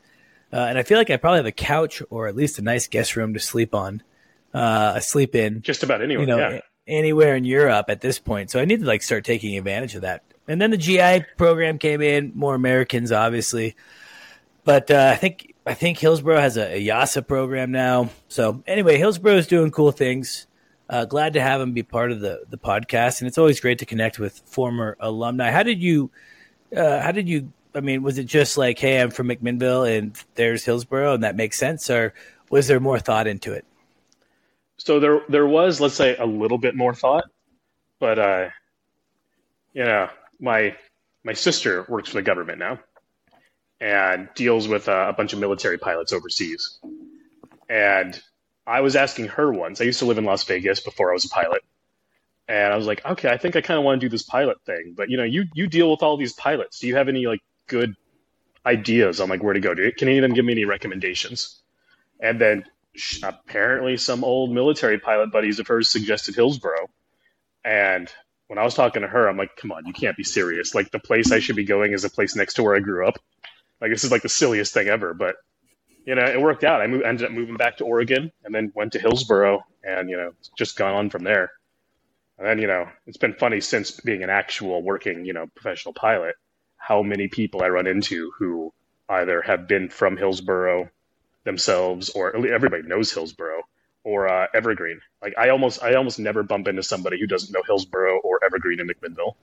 Uh, 0.52 0.58
and 0.58 0.78
I 0.78 0.84
feel 0.84 0.98
like 0.98 1.10
I 1.10 1.16
probably 1.16 1.38
have 1.38 1.46
a 1.46 1.52
couch 1.52 2.02
or 2.10 2.28
at 2.28 2.36
least 2.36 2.58
a 2.58 2.62
nice 2.62 2.86
guest 2.86 3.16
room 3.16 3.32
to 3.34 3.40
sleep 3.40 3.74
on 3.74 4.02
uh, 4.54 5.00
sleep 5.00 5.34
in 5.34 5.62
just 5.62 5.82
about 5.82 6.02
anywhere. 6.02 6.22
you 6.22 6.26
know 6.26 6.38
yeah. 6.38 6.60
Anywhere 6.90 7.36
in 7.36 7.44
Europe 7.44 7.86
at 7.88 8.00
this 8.00 8.18
point. 8.18 8.50
So 8.50 8.60
I 8.60 8.64
need 8.64 8.80
to 8.80 8.86
like 8.86 9.02
start 9.02 9.24
taking 9.24 9.56
advantage 9.56 9.94
of 9.94 10.02
that. 10.02 10.24
And 10.48 10.60
then 10.60 10.72
the 10.72 10.76
GI 10.76 11.24
program 11.36 11.78
came 11.78 12.02
in, 12.02 12.32
more 12.34 12.56
Americans 12.56 13.12
obviously, 13.12 13.76
but 14.64 14.90
uh, 14.90 15.10
I 15.12 15.16
think 15.16 15.54
I 15.66 15.74
think 15.74 15.98
Hillsboro 15.98 16.40
has 16.40 16.56
a, 16.56 16.76
a 16.76 16.86
EASA 16.88 17.26
program 17.26 17.70
now. 17.70 18.10
So 18.28 18.62
anyway, 18.66 18.98
Hillsboro 18.98 19.36
is 19.36 19.46
doing 19.46 19.70
cool 19.70 19.92
things. 19.92 20.46
Uh, 20.88 21.04
glad 21.04 21.34
to 21.34 21.40
have 21.40 21.60
him 21.60 21.72
be 21.72 21.84
part 21.84 22.10
of 22.10 22.20
the 22.20 22.44
the 22.48 22.58
podcast, 22.58 23.20
and 23.20 23.28
it's 23.28 23.38
always 23.38 23.60
great 23.60 23.78
to 23.78 23.86
connect 23.86 24.18
with 24.18 24.40
former 24.46 24.96
alumni. 24.98 25.50
How 25.50 25.62
did 25.62 25.80
you? 25.80 26.10
Uh, 26.76 27.00
how 27.00 27.12
did 27.12 27.28
you? 27.28 27.52
I 27.74 27.80
mean, 27.80 28.02
was 28.02 28.18
it 28.18 28.24
just 28.24 28.58
like, 28.58 28.80
hey, 28.80 29.00
I'm 29.00 29.10
from 29.10 29.28
McMinnville, 29.28 29.96
and 29.96 30.20
there's 30.34 30.64
Hillsboro, 30.64 31.14
and 31.14 31.22
that 31.22 31.36
makes 31.36 31.56
sense, 31.56 31.88
or 31.88 32.12
was 32.50 32.66
there 32.66 32.80
more 32.80 32.98
thought 32.98 33.28
into 33.28 33.52
it? 33.52 33.64
So 34.80 34.98
there 34.98 35.20
there 35.28 35.46
was, 35.46 35.78
let's 35.78 35.94
say, 35.94 36.16
a 36.16 36.24
little 36.24 36.56
bit 36.56 36.74
more 36.74 36.94
thought, 36.94 37.24
but 37.98 38.18
uh, 38.18 38.48
you 39.74 39.84
know, 39.84 40.08
my 40.40 40.74
my 41.22 41.34
sister 41.34 41.84
works 41.86 42.08
for 42.08 42.14
the 42.14 42.22
government 42.22 42.58
now, 42.58 42.80
and 43.78 44.30
deals 44.34 44.68
with 44.68 44.88
uh, 44.88 45.06
a 45.08 45.12
bunch 45.12 45.34
of 45.34 45.38
military 45.38 45.76
pilots 45.76 46.14
overseas. 46.14 46.80
And 47.68 48.18
I 48.66 48.80
was 48.80 48.96
asking 48.96 49.28
her 49.28 49.52
once. 49.52 49.82
I 49.82 49.84
used 49.84 49.98
to 49.98 50.06
live 50.06 50.16
in 50.16 50.24
Las 50.24 50.44
Vegas 50.44 50.80
before 50.80 51.10
I 51.10 51.12
was 51.12 51.26
a 51.26 51.28
pilot, 51.28 51.60
and 52.48 52.72
I 52.72 52.76
was 52.76 52.86
like, 52.86 53.04
okay, 53.04 53.28
I 53.28 53.36
think 53.36 53.56
I 53.56 53.60
kind 53.60 53.76
of 53.76 53.84
want 53.84 54.00
to 54.00 54.06
do 54.06 54.10
this 54.10 54.22
pilot 54.22 54.62
thing. 54.64 54.94
But 54.96 55.10
you 55.10 55.18
know, 55.18 55.24
you 55.24 55.44
you 55.52 55.66
deal 55.66 55.90
with 55.90 56.02
all 56.02 56.16
these 56.16 56.32
pilots. 56.32 56.78
Do 56.78 56.86
you 56.86 56.96
have 56.96 57.08
any 57.08 57.26
like 57.26 57.40
good 57.66 57.96
ideas 58.64 59.20
on 59.20 59.28
like 59.28 59.42
where 59.42 59.52
to 59.52 59.60
go? 59.60 59.74
Do 59.74 59.82
you, 59.82 59.92
can 59.92 60.08
any 60.08 60.16
of 60.16 60.22
them 60.22 60.32
give 60.32 60.46
me 60.46 60.52
any 60.52 60.64
recommendations? 60.64 61.60
And 62.18 62.40
then 62.40 62.64
apparently, 63.22 63.96
some 63.96 64.24
old 64.24 64.52
military 64.52 64.98
pilot 64.98 65.32
buddies 65.32 65.58
of 65.58 65.66
hers 65.66 65.88
suggested 65.88 66.34
Hillsboro, 66.34 66.88
and 67.64 68.10
when 68.48 68.58
I 68.58 68.64
was 68.64 68.74
talking 68.74 69.02
to 69.02 69.08
her, 69.08 69.28
I'm 69.28 69.36
like, 69.36 69.54
come 69.56 69.70
on, 69.70 69.86
you 69.86 69.92
can't 69.92 70.16
be 70.16 70.24
serious. 70.24 70.74
Like 70.74 70.90
the 70.90 70.98
place 70.98 71.30
I 71.30 71.38
should 71.38 71.54
be 71.54 71.64
going 71.64 71.92
is 71.92 72.04
a 72.04 72.10
place 72.10 72.34
next 72.34 72.54
to 72.54 72.64
where 72.64 72.74
I 72.74 72.80
grew 72.80 73.06
up. 73.06 73.18
Like 73.80 73.92
this 73.92 74.02
is 74.02 74.10
like 74.10 74.22
the 74.22 74.28
silliest 74.28 74.74
thing 74.74 74.88
ever, 74.88 75.14
but 75.14 75.36
you 76.04 76.14
know, 76.16 76.24
it 76.24 76.40
worked 76.40 76.64
out. 76.64 76.80
I 76.80 76.88
moved, 76.88 77.04
ended 77.04 77.26
up 77.26 77.32
moving 77.32 77.56
back 77.56 77.76
to 77.76 77.84
Oregon 77.84 78.32
and 78.44 78.54
then 78.54 78.72
went 78.74 78.92
to 78.94 78.98
Hillsboro 78.98 79.60
and, 79.84 80.10
you 80.10 80.16
know, 80.16 80.32
just 80.56 80.76
gone 80.76 80.94
on 80.94 81.10
from 81.10 81.22
there. 81.22 81.52
And 82.38 82.46
then, 82.46 82.58
you 82.58 82.66
know, 82.66 82.88
it's 83.06 83.18
been 83.18 83.34
funny 83.34 83.60
since 83.60 83.92
being 83.92 84.24
an 84.24 84.30
actual 84.30 84.82
working, 84.82 85.24
you 85.24 85.32
know, 85.32 85.46
professional 85.54 85.94
pilot, 85.94 86.34
how 86.76 87.02
many 87.02 87.28
people 87.28 87.62
I 87.62 87.68
run 87.68 87.86
into 87.86 88.32
who 88.38 88.72
either 89.08 89.42
have 89.42 89.68
been 89.68 89.90
from 89.90 90.16
Hillsboro 90.16 90.90
themselves 91.44 92.10
or 92.10 92.34
everybody 92.46 92.82
knows 92.82 93.12
Hillsboro 93.12 93.62
or 94.04 94.28
uh, 94.28 94.46
Evergreen. 94.54 95.00
Like 95.22 95.34
I 95.38 95.50
almost, 95.50 95.82
I 95.82 95.94
almost 95.94 96.18
never 96.18 96.42
bump 96.42 96.68
into 96.68 96.82
somebody 96.82 97.18
who 97.20 97.26
doesn't 97.26 97.52
know 97.52 97.62
Hillsboro 97.66 98.20
or 98.20 98.40
Evergreen 98.44 98.80
in 98.80 98.88
McMinnville. 98.88 99.34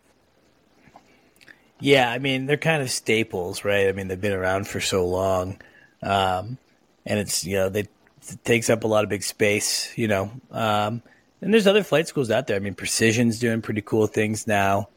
Yeah, 1.79 2.09
I 2.09 2.17
mean 2.17 2.47
they're 2.47 2.57
kind 2.57 2.81
of 2.81 2.89
staples, 2.89 3.63
right? 3.63 3.87
I 3.87 3.91
mean 3.91 4.07
they've 4.07 4.19
been 4.19 4.33
around 4.33 4.67
for 4.67 4.81
so 4.81 5.05
long, 5.05 5.59
um, 6.01 6.57
and 7.05 7.19
it's 7.19 7.45
you 7.45 7.55
know 7.55 7.69
they 7.69 7.81
it 7.81 8.43
takes 8.43 8.69
up 8.69 8.83
a 8.83 8.87
lot 8.87 9.03
of 9.03 9.09
big 9.09 9.23
space, 9.23 9.95
you 9.95 10.07
know. 10.07 10.31
Um, 10.51 11.03
and 11.39 11.53
there's 11.53 11.67
other 11.67 11.83
flight 11.83 12.07
schools 12.07 12.31
out 12.31 12.47
there. 12.47 12.55
I 12.55 12.59
mean, 12.59 12.73
Precision's 12.73 13.39
doing 13.39 13.61
pretty 13.61 13.81
cool 13.81 14.07
things 14.07 14.47
now, 14.47 14.89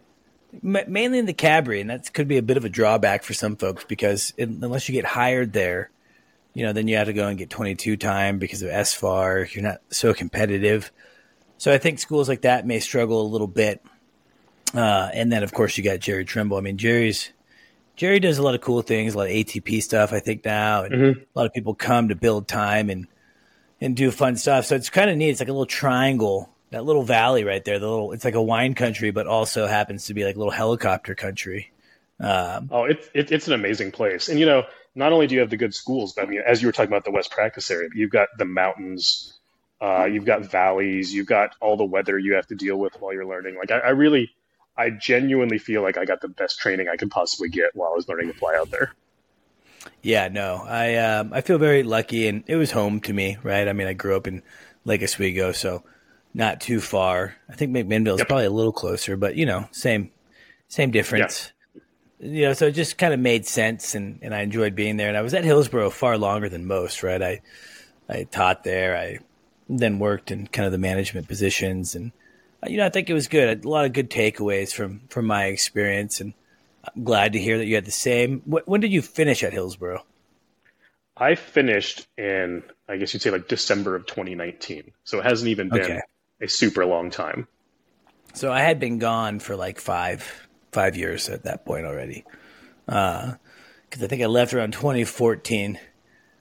M- 0.65 0.85
mainly 0.89 1.19
in 1.19 1.27
the 1.27 1.35
Cabri, 1.35 1.81
and 1.81 1.91
that 1.91 2.13
could 2.13 2.29
be 2.29 2.39
a 2.39 2.43
bit 2.43 2.57
of 2.57 2.65
a 2.65 2.69
drawback 2.69 3.23
for 3.23 3.35
some 3.35 3.57
folks 3.57 3.85
because 3.85 4.33
it, 4.37 4.49
unless 4.49 4.89
you 4.89 4.95
get 4.95 5.05
hired 5.05 5.53
there, 5.53 5.91
you 6.55 6.65
know, 6.67 6.73
then 6.73 6.89
you 6.89 6.97
have 6.97 7.07
to 7.07 7.13
go 7.13 7.29
and 7.29 7.39
get 7.39 7.51
22 7.51 7.97
time 7.97 8.39
because 8.39 8.63
of 8.63 8.71
SFAR. 8.71 9.53
You're 9.55 9.63
not 9.65 9.81
so 9.91 10.13
competitive. 10.15 10.91
So 11.59 11.73
I 11.73 11.79
think 11.79 11.99
schools 11.99 12.29
like 12.29 12.43
that 12.43 12.67
may 12.67 12.81
struggle 12.81 13.23
a 13.23 13.29
little 13.29 13.47
bit. 13.47 13.83
Uh, 14.75 15.11
and 15.13 15.31
then 15.33 15.43
of 15.43 15.53
course 15.53 15.77
you 15.77 15.85
got 15.85 15.99
Jerry 16.01 16.25
Trimble. 16.25 16.57
I 16.57 16.61
mean, 16.61 16.79
Jerry's 16.79 17.31
Jerry 17.97 18.19
does 18.21 18.39
a 18.39 18.43
lot 18.43 18.55
of 18.55 18.61
cool 18.63 18.81
things, 18.83 19.15
a 19.15 19.19
lot 19.19 19.27
of 19.27 19.33
ATP 19.33 19.83
stuff. 19.83 20.13
I 20.13 20.21
think 20.21 20.45
now, 20.45 20.85
and 20.85 20.95
Mhm. 20.95 21.17
a 21.21 21.39
lot 21.39 21.47
of 21.47 21.53
people 21.53 21.75
come 21.75 22.09
to 22.09 22.15
build 22.15 22.49
time 22.49 22.89
and 22.89 23.07
and 23.83 23.97
do 23.97 24.11
fun 24.11 24.37
stuff. 24.37 24.67
So 24.67 24.75
it's 24.77 24.91
kind 24.91 25.09
of 25.11 25.17
neat. 25.17 25.31
It's 25.31 25.41
like 25.41 25.49
a 25.49 25.53
little 25.53 25.65
triangle, 25.67 26.51
that 26.71 26.85
little 26.85 27.03
valley 27.03 27.45
right 27.45 27.65
there. 27.65 27.79
The 27.79 27.89
little, 27.89 28.13
it's 28.13 28.25
like 28.27 28.35
a 28.35 28.43
wine 28.43 28.75
country, 28.75 29.11
but 29.11 29.27
also 29.27 29.67
happens 29.67 30.05
to 30.07 30.15
be 30.15 30.25
like 30.25 30.37
a 30.37 30.39
little 30.39 30.53
helicopter 30.53 31.15
country. 31.15 31.73
Um, 32.21 32.69
Oh, 32.71 32.85
it's 32.85 33.09
it, 33.15 33.33
it's 33.33 33.47
an 33.49 33.55
amazing 33.55 33.91
place, 33.93 34.29
and 34.29 34.39
you 34.39 34.47
know, 34.47 34.65
not 34.95 35.13
only 35.13 35.27
do 35.27 35.35
you 35.35 35.41
have 35.41 35.51
the 35.51 35.57
good 35.57 35.75
schools, 35.75 36.13
but 36.15 36.25
I 36.25 36.27
mean, 36.29 36.43
as 36.45 36.61
you 36.61 36.69
were 36.69 36.73
talking 36.73 36.91
about 36.91 37.05
the 37.05 37.11
West 37.11 37.31
practice 37.31 37.71
area, 37.71 37.89
you've 37.95 38.11
got 38.11 38.29
the 38.39 38.45
mountains, 38.45 39.39
uh, 39.81 40.05
you've 40.05 40.25
got 40.25 40.51
valleys, 40.51 41.15
you've 41.15 41.27
got 41.27 41.55
all 41.61 41.77
the 41.77 41.85
weather 41.85 42.19
you 42.19 42.35
have 42.35 42.47
to 42.49 42.55
deal 42.55 42.77
with 42.77 42.95
while 42.99 43.13
you're 43.13 43.27
learning. 43.27 43.57
Like, 43.57 43.71
I, 43.71 43.79
I 43.79 43.91
really, 43.91 44.31
I 44.77 44.91
genuinely 44.91 45.59
feel 45.59 45.83
like 45.83 45.97
I 45.97 46.05
got 46.05 46.21
the 46.21 46.29
best 46.29 46.59
training 46.59 46.89
I 46.89 46.97
could 46.97 47.11
possibly 47.11 47.49
get 47.49 47.75
while 47.75 47.91
I 47.93 47.95
was 47.95 48.09
learning 48.09 48.29
to 48.29 48.35
fly 48.35 48.57
out 48.59 48.71
there. 48.71 48.95
Yeah, 50.03 50.29
no, 50.29 50.65
I 50.67 50.97
um, 50.97 51.33
I 51.33 51.41
feel 51.41 51.59
very 51.59 51.83
lucky, 51.83 52.29
and 52.29 52.45
it 52.47 52.57
was 52.57 52.71
home 52.71 53.01
to 53.03 53.13
me, 53.13 53.39
right? 53.43 53.67
I 53.69 53.73
mean, 53.73 53.87
I 53.87 53.93
grew 53.93 54.17
up 54.17 54.27
in 54.27 54.43
Lake 54.85 55.03
Oswego, 55.03 55.53
so 55.53 55.85
not 56.35 56.61
too 56.61 56.81
far. 56.81 57.35
I 57.49 57.55
think 57.55 57.73
McMinnville 57.73 58.15
is 58.15 58.19
Yep. 58.21 58.29
probably 58.29 58.47
a 58.47 58.51
little 58.51 58.73
closer, 58.73 59.17
but 59.17 59.37
you 59.37 59.47
know, 59.47 59.69
same 59.73 60.11
same 60.69 60.91
difference. 60.91 61.53
You 62.23 62.43
know, 62.43 62.53
so 62.53 62.67
it 62.67 62.73
just 62.73 62.99
kind 62.99 63.15
of 63.15 63.21
made 63.21 63.47
sense, 63.47 63.95
and, 63.95 64.19
and 64.21 64.35
I 64.35 64.43
enjoyed 64.43 64.75
being 64.75 64.99
there. 64.99 65.09
And 65.09 65.17
I 65.17 65.23
was 65.23 65.33
at 65.33 65.45
Hillsboro 65.45 65.89
far 65.91 66.19
longer 66.19 66.49
than 66.51 66.67
most, 66.67 67.03
right? 67.03 67.23
I 67.23 67.41
I 68.09 68.25
taught 68.25 68.63
there. 68.65 68.97
I 68.97 69.19
then 69.69 69.99
worked 69.99 70.31
in 70.31 70.47
kind 70.49 70.67
of 70.67 70.73
the 70.73 70.79
management 70.79 71.29
positions, 71.29 71.95
and 71.95 72.13
uh, 72.63 72.69
you 72.69 72.77
know, 72.77 72.85
I 72.87 72.91
think 72.91 73.09
it 73.09 73.15
was 73.15 73.27
good. 73.29 73.65
A 73.65 73.69
lot 73.69 73.87
of 73.87 73.95
good 73.95 74.11
takeaways 74.11 74.73
from 74.75 75.01
from 75.09 75.27
my 75.27 75.47
experience, 75.47 76.21
and 76.21 76.35
I'm 76.85 77.05
glad 77.05 77.33
to 77.33 77.39
hear 77.39 77.57
that 77.57 77.67
you 77.67 77.75
had 77.75 77.87
the 77.87 77.91
same. 77.91 78.41
Wh- 78.41 78.69
When 78.69 78.81
did 78.83 78.93
you 78.93 79.01
finish 79.01 79.43
at 79.43 79.55
Hillsboro? 79.55 80.05
I 81.17 81.35
finished 81.35 82.07
in, 82.17 82.63
I 82.89 82.97
guess 82.97 83.13
you'd 83.13 83.23
say, 83.23 83.31
like 83.31 83.49
December 83.49 83.95
of 83.95 84.07
2019, 84.07 84.93
so 85.05 85.19
it 85.19 85.25
hasn't 85.25 85.49
even 85.51 85.69
been 85.71 85.83
Okay. 85.83 86.01
a 86.41 86.49
super 86.49 86.85
long 86.87 87.11
time. 87.11 87.47
So 88.35 88.51
I 88.53 88.61
had 88.61 88.79
been 88.79 88.99
gone 88.99 89.39
for 89.41 89.57
like 89.57 89.81
five 89.81 90.49
five 90.73 90.97
years 90.97 91.29
at 91.29 91.45
that 91.45 91.65
point 91.65 91.87
already, 91.87 92.25
because 92.87 94.03
I 94.03 94.07
think 94.07 94.23
I 94.23 94.27
left 94.27 94.55
around 94.55 94.73
2014. 94.73 95.79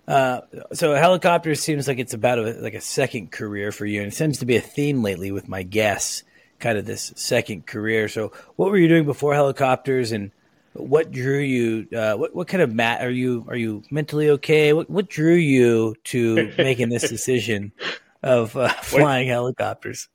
Uh, 0.07 0.41
so 0.73 0.95
helicopters 0.95 1.61
seems 1.61 1.87
like 1.87 1.99
it's 1.99 2.15
about 2.15 2.39
a, 2.39 2.53
like 2.53 2.73
a 2.73 2.81
second 2.81 3.31
career 3.31 3.71
for 3.71 3.85
you, 3.85 4.01
and 4.01 4.11
it 4.11 4.15
seems 4.15 4.39
to 4.39 4.45
be 4.45 4.55
a 4.55 4.61
theme 4.61 5.03
lately 5.03 5.31
with 5.31 5.47
my 5.47 5.61
guests, 5.61 6.23
kind 6.59 6.77
of 6.79 6.85
this 6.85 7.13
second 7.15 7.67
career. 7.67 8.07
So 8.07 8.31
what 8.55 8.71
were 8.71 8.77
you 8.77 8.87
doing 8.87 9.05
before 9.05 9.35
helicopters, 9.35 10.11
and 10.11 10.31
what 10.73 11.11
drew 11.11 11.39
you? 11.39 11.87
Uh, 11.95 12.15
what 12.15 12.33
what 12.35 12.47
kind 12.47 12.63
of 12.63 12.73
mat 12.73 13.05
are 13.05 13.11
you? 13.11 13.45
Are 13.49 13.55
you 13.55 13.83
mentally 13.91 14.31
okay? 14.31 14.73
What 14.73 14.89
what 14.89 15.09
drew 15.09 15.35
you 15.35 15.95
to 16.05 16.53
making 16.57 16.89
this 16.89 17.07
decision 17.07 17.71
of 18.23 18.57
uh, 18.57 18.69
flying 18.69 19.27
helicopters? 19.27 20.09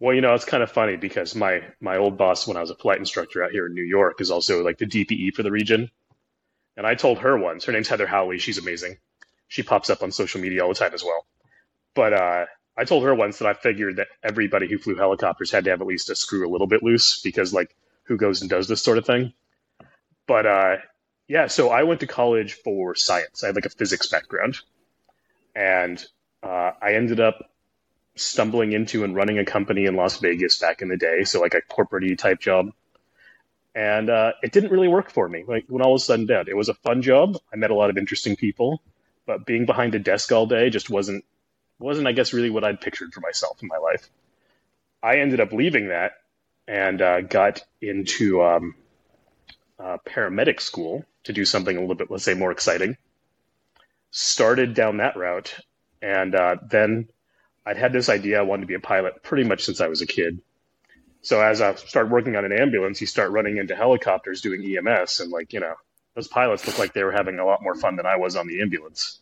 Well, 0.00 0.14
you 0.14 0.22
know, 0.22 0.34
it's 0.34 0.46
kind 0.46 0.62
of 0.62 0.72
funny 0.72 0.96
because 0.96 1.34
my 1.34 1.62
my 1.78 1.98
old 1.98 2.16
boss 2.16 2.46
when 2.46 2.56
I 2.56 2.60
was 2.60 2.70
a 2.70 2.74
flight 2.74 2.98
instructor 2.98 3.44
out 3.44 3.50
here 3.50 3.66
in 3.66 3.74
New 3.74 3.84
York 3.84 4.20
is 4.20 4.30
also 4.30 4.64
like 4.64 4.78
the 4.78 4.86
DPE 4.86 5.34
for 5.34 5.42
the 5.42 5.50
region. 5.50 5.90
And 6.76 6.86
I 6.86 6.94
told 6.94 7.18
her 7.18 7.36
once, 7.36 7.64
her 7.66 7.72
name's 7.72 7.88
Heather 7.88 8.06
Howley, 8.06 8.38
she's 8.38 8.56
amazing. 8.56 8.96
She 9.48 9.62
pops 9.62 9.90
up 9.90 10.02
on 10.02 10.10
social 10.10 10.40
media 10.40 10.62
all 10.62 10.70
the 10.70 10.74
time 10.74 10.94
as 10.94 11.04
well. 11.04 11.26
But 11.94 12.14
uh, 12.14 12.46
I 12.78 12.84
told 12.84 13.04
her 13.04 13.14
once 13.14 13.38
that 13.38 13.48
I 13.48 13.52
figured 13.52 13.96
that 13.96 14.08
everybody 14.22 14.68
who 14.68 14.78
flew 14.78 14.96
helicopters 14.96 15.50
had 15.50 15.64
to 15.64 15.70
have 15.70 15.82
at 15.82 15.86
least 15.86 16.08
a 16.08 16.14
screw 16.14 16.48
a 16.48 16.50
little 16.50 16.66
bit 16.66 16.82
loose 16.82 17.20
because 17.20 17.52
like 17.52 17.76
who 18.04 18.16
goes 18.16 18.40
and 18.40 18.48
does 18.48 18.68
this 18.68 18.82
sort 18.82 18.96
of 18.96 19.04
thing. 19.04 19.34
But 20.26 20.46
uh, 20.46 20.76
yeah, 21.28 21.48
so 21.48 21.68
I 21.68 21.82
went 21.82 22.00
to 22.00 22.06
college 22.06 22.54
for 22.54 22.94
science. 22.94 23.44
I 23.44 23.48
had 23.48 23.56
like 23.56 23.66
a 23.66 23.70
physics 23.70 24.06
background. 24.06 24.58
And 25.54 26.02
uh, 26.42 26.72
I 26.80 26.94
ended 26.94 27.20
up 27.20 27.49
stumbling 28.20 28.72
into 28.72 29.04
and 29.04 29.14
running 29.14 29.38
a 29.38 29.44
company 29.44 29.86
in 29.86 29.96
Las 29.96 30.18
Vegas 30.18 30.58
back 30.58 30.82
in 30.82 30.88
the 30.88 30.96
day, 30.96 31.24
so 31.24 31.40
like 31.40 31.54
a 31.54 31.62
corporate 31.62 32.18
type 32.18 32.40
job. 32.40 32.70
And 33.74 34.10
uh, 34.10 34.32
it 34.42 34.52
didn't 34.52 34.72
really 34.72 34.88
work 34.88 35.10
for 35.10 35.28
me. 35.28 35.44
Like 35.46 35.64
when 35.68 35.82
all 35.82 35.92
was 35.92 36.04
said 36.04 36.18
and 36.18 36.28
done, 36.28 36.46
it 36.48 36.56
was 36.56 36.68
a 36.68 36.74
fun 36.74 37.02
job. 37.02 37.36
I 37.52 37.56
met 37.56 37.70
a 37.70 37.74
lot 37.74 37.90
of 37.90 37.96
interesting 37.96 38.36
people, 38.36 38.82
but 39.26 39.46
being 39.46 39.64
behind 39.64 39.94
a 39.94 39.98
desk 39.98 40.32
all 40.32 40.46
day 40.46 40.70
just 40.70 40.90
wasn't 40.90 41.24
wasn't 41.78 42.08
I 42.08 42.12
guess 42.12 42.32
really 42.32 42.50
what 42.50 42.64
I'd 42.64 42.80
pictured 42.80 43.12
for 43.12 43.20
myself 43.20 43.62
in 43.62 43.68
my 43.68 43.78
life. 43.78 44.08
I 45.02 45.18
ended 45.18 45.40
up 45.40 45.52
leaving 45.52 45.88
that 45.88 46.12
and 46.68 47.00
uh, 47.00 47.20
got 47.22 47.62
into 47.80 48.42
um, 48.42 48.74
uh, 49.78 49.98
paramedic 50.06 50.60
school 50.60 51.04
to 51.24 51.32
do 51.32 51.44
something 51.44 51.76
a 51.76 51.80
little 51.80 51.94
bit, 51.94 52.10
let's 52.10 52.24
say, 52.24 52.34
more 52.34 52.52
exciting. 52.52 52.96
Started 54.10 54.74
down 54.74 54.98
that 54.98 55.16
route, 55.16 55.56
and 56.02 56.34
uh, 56.34 56.56
then 56.68 57.08
I'd 57.70 57.76
had 57.76 57.92
this 57.92 58.08
idea 58.08 58.40
I 58.40 58.42
wanted 58.42 58.62
to 58.62 58.66
be 58.66 58.74
a 58.74 58.80
pilot 58.80 59.22
pretty 59.22 59.44
much 59.44 59.62
since 59.64 59.80
I 59.80 59.86
was 59.86 60.02
a 60.02 60.06
kid. 60.06 60.40
So 61.22 61.40
as 61.40 61.60
I 61.60 61.74
started 61.76 62.10
working 62.10 62.34
on 62.34 62.44
an 62.44 62.50
ambulance, 62.52 63.00
you 63.00 63.06
start 63.06 63.30
running 63.30 63.58
into 63.58 63.76
helicopters 63.76 64.40
doing 64.40 64.64
EMS, 64.64 65.20
and 65.20 65.30
like 65.30 65.52
you 65.52 65.60
know, 65.60 65.74
those 66.16 66.26
pilots 66.26 66.66
looked 66.66 66.80
like 66.80 66.94
they 66.94 67.04
were 67.04 67.12
having 67.12 67.38
a 67.38 67.44
lot 67.44 67.62
more 67.62 67.76
fun 67.76 67.94
than 67.94 68.06
I 68.06 68.16
was 68.16 68.34
on 68.34 68.48
the 68.48 68.60
ambulance. 68.60 69.20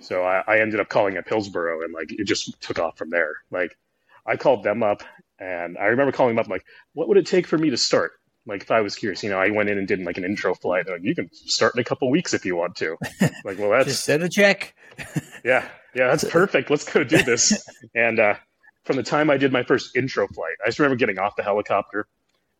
So 0.00 0.24
I, 0.24 0.42
I 0.46 0.60
ended 0.60 0.80
up 0.80 0.88
calling 0.88 1.16
up 1.18 1.28
Hillsboro, 1.28 1.84
and 1.84 1.92
like 1.92 2.10
it 2.10 2.24
just 2.24 2.60
took 2.60 2.80
off 2.80 2.98
from 2.98 3.10
there. 3.10 3.34
Like 3.52 3.76
I 4.26 4.36
called 4.36 4.64
them 4.64 4.82
up, 4.82 5.04
and 5.38 5.78
I 5.78 5.84
remember 5.84 6.10
calling 6.10 6.34
them 6.34 6.44
up, 6.44 6.50
like, 6.50 6.64
what 6.94 7.06
would 7.08 7.18
it 7.18 7.26
take 7.26 7.46
for 7.46 7.58
me 7.58 7.70
to 7.70 7.76
start? 7.76 8.12
Like 8.46 8.62
if 8.62 8.70
I 8.72 8.80
was 8.80 8.96
curious, 8.96 9.22
you 9.22 9.30
know, 9.30 9.38
I 9.38 9.50
went 9.50 9.68
in 9.68 9.78
and 9.78 9.86
did 9.86 10.00
like 10.00 10.18
an 10.18 10.24
intro 10.24 10.54
flight. 10.54 10.86
They're 10.86 10.96
Like, 10.96 11.04
you 11.04 11.14
can 11.14 11.30
start 11.32 11.74
in 11.76 11.80
a 11.80 11.84
couple 11.84 12.10
weeks 12.10 12.34
if 12.34 12.44
you 12.44 12.56
want 12.56 12.74
to. 12.76 12.96
Like, 13.44 13.58
well, 13.58 13.70
that's 13.76 13.86
Just 13.86 14.04
send 14.04 14.22
a 14.22 14.28
check. 14.28 14.74
yeah, 15.44 15.68
yeah, 15.94 16.08
that's 16.08 16.24
perfect. 16.30 16.70
Let's 16.70 16.90
go 16.90 17.04
do 17.04 17.22
this. 17.22 17.66
and 17.94 18.18
uh, 18.18 18.34
from 18.84 18.96
the 18.96 19.02
time 19.02 19.30
I 19.30 19.36
did 19.36 19.52
my 19.52 19.62
first 19.62 19.96
intro 19.96 20.26
flight, 20.28 20.56
I 20.62 20.68
just 20.68 20.78
remember 20.78 20.96
getting 20.96 21.18
off 21.18 21.36
the 21.36 21.42
helicopter 21.42 22.06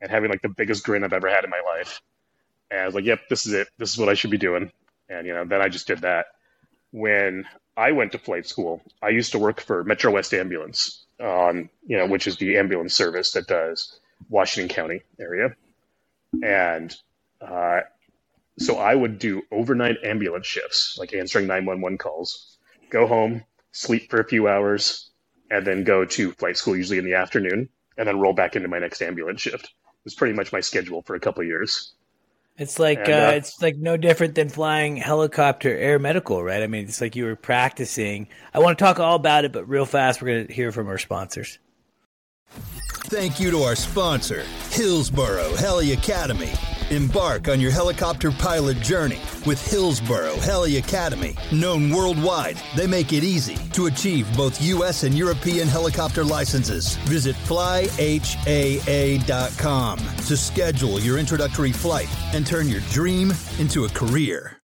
and 0.01 0.11
having 0.11 0.31
like 0.31 0.43
the 0.43 0.49
biggest 0.49 0.85
grin 0.85 1.05
I've 1.05 1.13
ever 1.13 1.29
had 1.29 1.45
in 1.45 1.51
my 1.51 1.61
life. 1.65 2.01
And 2.71 2.81
I 2.81 2.87
was 2.87 2.95
like, 2.95 3.05
"Yep, 3.05 3.29
this 3.29 3.47
is 3.47 3.53
it. 3.53 3.69
This 3.79 3.93
is 3.93 3.99
what 3.99 4.09
I 4.09 4.15
should 4.15 4.31
be 4.31 4.39
doing." 4.39 4.71
And 5.09 5.27
you 5.27 5.35
know, 5.35 5.45
then 5.45 5.61
I 5.61 5.69
just 5.69 5.87
did 5.87 6.01
that. 6.01 6.27
When 6.91 7.45
I 7.77 7.93
went 7.93 8.13
to 8.13 8.19
flight 8.19 8.47
school, 8.47 8.83
I 9.03 9.11
used 9.11 9.33
to 9.33 9.39
work 9.39 9.61
for 9.61 9.85
Metro 9.85 10.13
West 10.13 10.33
Ambulance 10.33 11.05
on, 11.21 11.69
you 11.87 11.97
know, 11.97 12.07
which 12.07 12.27
is 12.27 12.37
the 12.37 12.57
ambulance 12.57 12.95
service 12.95 13.33
that 13.33 13.47
does 13.47 13.99
Washington 14.29 14.75
County 14.75 15.03
area. 15.19 15.55
And 16.43 16.95
uh, 17.41 17.81
so 18.59 18.79
I 18.79 18.95
would 18.95 19.19
do 19.19 19.43
overnight 19.51 19.97
ambulance 20.05 20.47
shifts, 20.47 20.97
like 20.99 21.15
answering 21.15 21.47
911 21.47 21.99
calls, 21.99 22.54
go 22.95 23.07
home, 23.07 23.45
sleep 23.73 24.09
for 24.09 24.21
a 24.21 24.25
few 24.25 24.49
hours, 24.49 25.11
and 25.51 25.67
then 25.67 25.85
go 25.85 26.05
to 26.05 26.33
flight 26.33 26.57
school, 26.57 26.77
usually 26.77 26.99
in 26.99 27.05
the 27.05 27.15
afternoon, 27.15 27.69
and 27.99 28.09
then 28.09 28.21
roll 28.21 28.33
back 28.33 28.57
into 28.57 28.69
my 28.69 28.79
next 28.79 29.03
ambulance 29.03 29.43
shift. 29.43 29.65
It 29.65 30.05
was 30.05 30.15
pretty 30.15 30.35
much 30.35 30.53
my 30.53 30.61
schedule 30.61 31.03
for 31.03 31.15
a 31.17 31.21
couple 31.21 31.43
of 31.43 31.49
years. 31.49 31.93
It's 32.57 32.79
like 32.79 33.01
And, 33.01 33.13
uh, 33.13 33.27
uh, 33.27 33.31
it's 33.33 33.61
like 33.61 33.77
no 33.77 33.97
different 33.97 34.37
than 34.37 34.49
flying 34.49 34.97
helicopter 34.97 35.77
air 35.77 35.99
medical, 35.99 36.43
right? 36.43 36.63
I 36.63 36.69
mean, 36.69 36.85
it's 36.85 37.01
like 37.01 37.17
you 37.17 37.25
were 37.25 37.35
practicing. 37.35 38.29
I 38.55 38.61
want 38.61 38.79
to 38.79 38.85
talk 38.85 39.01
all 39.01 39.17
about 39.17 39.45
it, 39.45 39.53
but 39.53 39.69
real 39.69 39.87
fast, 39.87 40.23
we're 40.23 40.29
going 40.29 40.47
to 40.47 40.53
hear 40.53 40.71
from 40.71 40.87
our 40.87 40.99
sponsors. 40.99 41.59
Thank 43.07 43.41
you 43.41 43.51
to 43.51 43.63
our 43.65 43.75
sponsor, 43.75 44.45
Hillsboro 44.71 45.57
Heli 45.57 45.93
Academy. 45.93 46.53
Embark 46.91 47.49
on 47.49 47.61
your 47.61 47.71
helicopter 47.71 48.31
pilot 48.31 48.81
journey 48.81 49.21
with 49.47 49.65
Hillsboro 49.71 50.37
Heli 50.37 50.77
Academy. 50.79 51.35
Known 51.53 51.91
worldwide, 51.91 52.57
they 52.77 52.87
make 52.87 53.13
it 53.13 53.25
easy 53.25 53.57
to 53.73 53.87
achieve 53.87 54.27
both 54.37 54.61
U.S. 54.63 55.03
and 55.05 55.15
European 55.15 55.69
helicopter 55.69 56.25
licenses. 56.25 56.97
Visit 57.05 57.37
flyhaa.com 57.37 58.09
to 59.99 60.37
schedule 60.37 61.01
your 61.01 61.19
introductory 61.19 61.73
flight 61.73 62.09
and 62.33 62.47
turn 62.47 62.69
your 62.69 62.81
dream 62.91 63.33
into 63.59 63.85
a 63.85 63.89
career. 63.89 64.59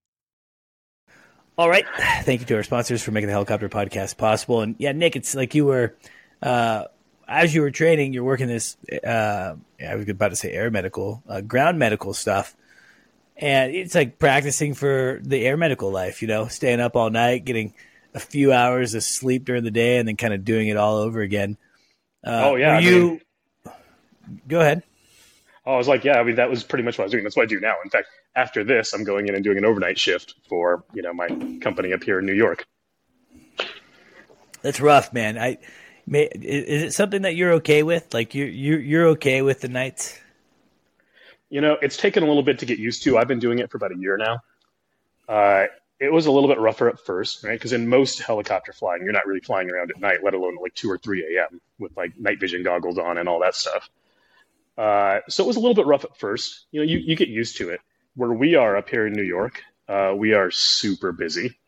All 1.59 1.69
right. 1.69 1.85
Thank 2.23 2.41
you 2.41 2.47
to 2.47 2.57
our 2.57 2.63
sponsors 2.63 3.03
for 3.03 3.11
making 3.11 3.27
the 3.27 3.33
helicopter 3.35 3.69
podcast 3.69 4.17
possible. 4.17 4.63
And 4.63 4.77
yeah, 4.79 4.93
Nick, 4.93 5.15
it's 5.15 5.35
like 5.35 5.55
you 5.55 5.67
were, 5.67 5.95
uh, 6.43 6.85
as 7.31 7.55
you 7.55 7.63
were 7.63 7.71
training, 7.71 8.13
you're 8.13 8.25
working 8.25 8.49
this, 8.49 8.77
uh, 9.07 9.55
I 9.87 9.95
was 9.95 10.09
about 10.09 10.31
to 10.31 10.37
say 10.37 10.53
air 10.53 10.71
medical, 10.71 11.23
uh, 11.29 11.41
ground 11.41 11.79
medical 11.79 12.13
stuff. 12.13 12.57
And 13.37 13.75
it's 13.75 13.95
like 13.95 14.19
practicing 14.19 14.75
for 14.75 15.21
the 15.23 15.47
air 15.47 15.57
medical 15.57 15.91
life, 15.91 16.21
you 16.21 16.29
know, 16.29 16.49
staying 16.49 16.81
up 16.81 16.97
all 16.97 17.09
night, 17.09 17.45
getting 17.45 17.73
a 18.13 18.19
few 18.21 18.53
hours 18.53 18.95
of 18.95 19.03
sleep 19.05 19.45
during 19.45 19.65
the 19.65 19.71
day, 19.71 19.97
and 19.99 20.07
then 20.09 20.17
kind 20.17 20.35
of 20.35 20.45
doing 20.45 20.69
it 20.69 20.77
all 20.77 20.97
over 20.97 21.21
again. 21.23 21.57
Uh, 22.27 22.43
Oh, 22.51 22.57
yeah, 22.57 22.77
I 22.77 22.81
you, 22.81 23.09
mean- 23.09 23.21
go 24.49 24.61
ahead. 24.61 24.83
Oh, 25.65 25.75
I 25.75 25.77
was 25.77 25.89
like, 25.89 26.05
yeah, 26.05 26.19
I 26.19 26.25
mean, 26.25 26.35
that 26.37 26.51
was 26.51 26.65
pretty 26.65 26.83
much 26.83 26.99
what 26.99 27.05
I 27.05 27.07
was 27.07 27.13
doing. 27.13 27.23
That's 27.25 27.37
what 27.37 27.45
I 27.45 27.47
do 27.47 27.61
now. 27.61 27.75
In 27.85 27.91
fact, 27.91 28.09
after 28.35 28.65
this, 28.65 28.93
I'm 28.93 29.05
going 29.05 29.29
in 29.29 29.35
and 29.35 29.45
doing 29.45 29.57
an 29.59 29.65
overnight 29.65 29.99
shift 29.99 30.35
for, 30.49 30.85
you 30.95 31.03
know, 31.03 31.13
my 31.13 31.29
company 31.61 31.93
up 31.93 32.03
here 32.03 32.19
in 32.19 32.27
New 32.27 32.35
York. 32.35 32.67
That's 34.63 34.81
rough, 34.81 35.13
man. 35.13 35.39
I, 35.39 35.59
may, 36.07 36.25
is 36.25 36.83
it 36.83 36.93
something 36.93 37.23
that 37.23 37.37
you're 37.37 37.53
okay 37.55 37.83
with? 37.83 38.13
Like 38.13 38.35
you, 38.35 38.45
you, 38.45 38.77
you're 38.79 39.07
okay 39.09 39.43
with 39.43 39.61
the 39.61 39.69
nights? 39.69 40.19
You 41.49 41.61
know, 41.61 41.77
it's 41.83 41.97
taken 41.97 42.23
a 42.23 42.27
little 42.27 42.43
bit 42.43 42.61
to 42.61 42.67
get 42.67 42.79
used 42.79 43.03
to. 43.05 43.19
I've 43.19 43.29
been 43.29 43.41
doing 43.41 43.59
it 43.59 43.71
for 43.71 43.77
about 43.77 43.93
a 43.93 43.99
year 43.99 44.17
now. 44.17 44.41
Uh, 45.29 45.67
it 46.01 46.13
was 46.13 46.27
a 46.27 46.31
little 46.31 46.49
bit 46.49 46.59
rougher 46.59 46.89
at 46.89 46.99
first, 46.99 47.45
right? 47.45 47.53
Because 47.53 47.73
in 47.73 47.89
most 47.89 48.21
helicopter 48.21 48.73
flying, 48.73 49.03
you're 49.03 49.13
not 49.13 49.27
really 49.27 49.41
flying 49.41 49.71
around 49.71 49.91
at 49.91 50.01
night, 50.01 50.25
let 50.25 50.35
alone 50.35 50.57
like 50.63 50.75
2 50.75 50.91
or 50.91 50.97
3 50.97 51.37
a.m. 51.37 51.61
with 51.79 51.95
like 51.97 52.19
night 52.19 52.41
vision 52.41 52.63
goggles 52.63 52.99
on 52.99 53.19
and 53.19 53.29
all 53.29 53.41
that 53.41 53.55
stuff. 53.55 53.91
Uh, 54.79 55.21
so 55.29 55.45
it 55.45 55.47
was 55.47 55.57
a 55.57 55.61
little 55.61 55.75
bit 55.75 55.87
rough 55.87 56.05
at 56.05 56.17
first. 56.17 56.65
You 56.71 56.81
know, 56.81 56.87
you, 56.87 56.99
you 56.99 57.17
get 57.17 57.29
used 57.29 57.59
to 57.59 57.69
it. 57.69 57.81
Where 58.15 58.33
we 58.33 58.55
are 58.55 58.77
up 58.77 58.89
here 58.89 59.07
in 59.07 59.13
New 59.13 59.23
York, 59.23 59.63
uh, 59.89 60.15
we 60.17 60.33
are 60.33 60.51
super 60.51 61.13
busy. 61.13 61.59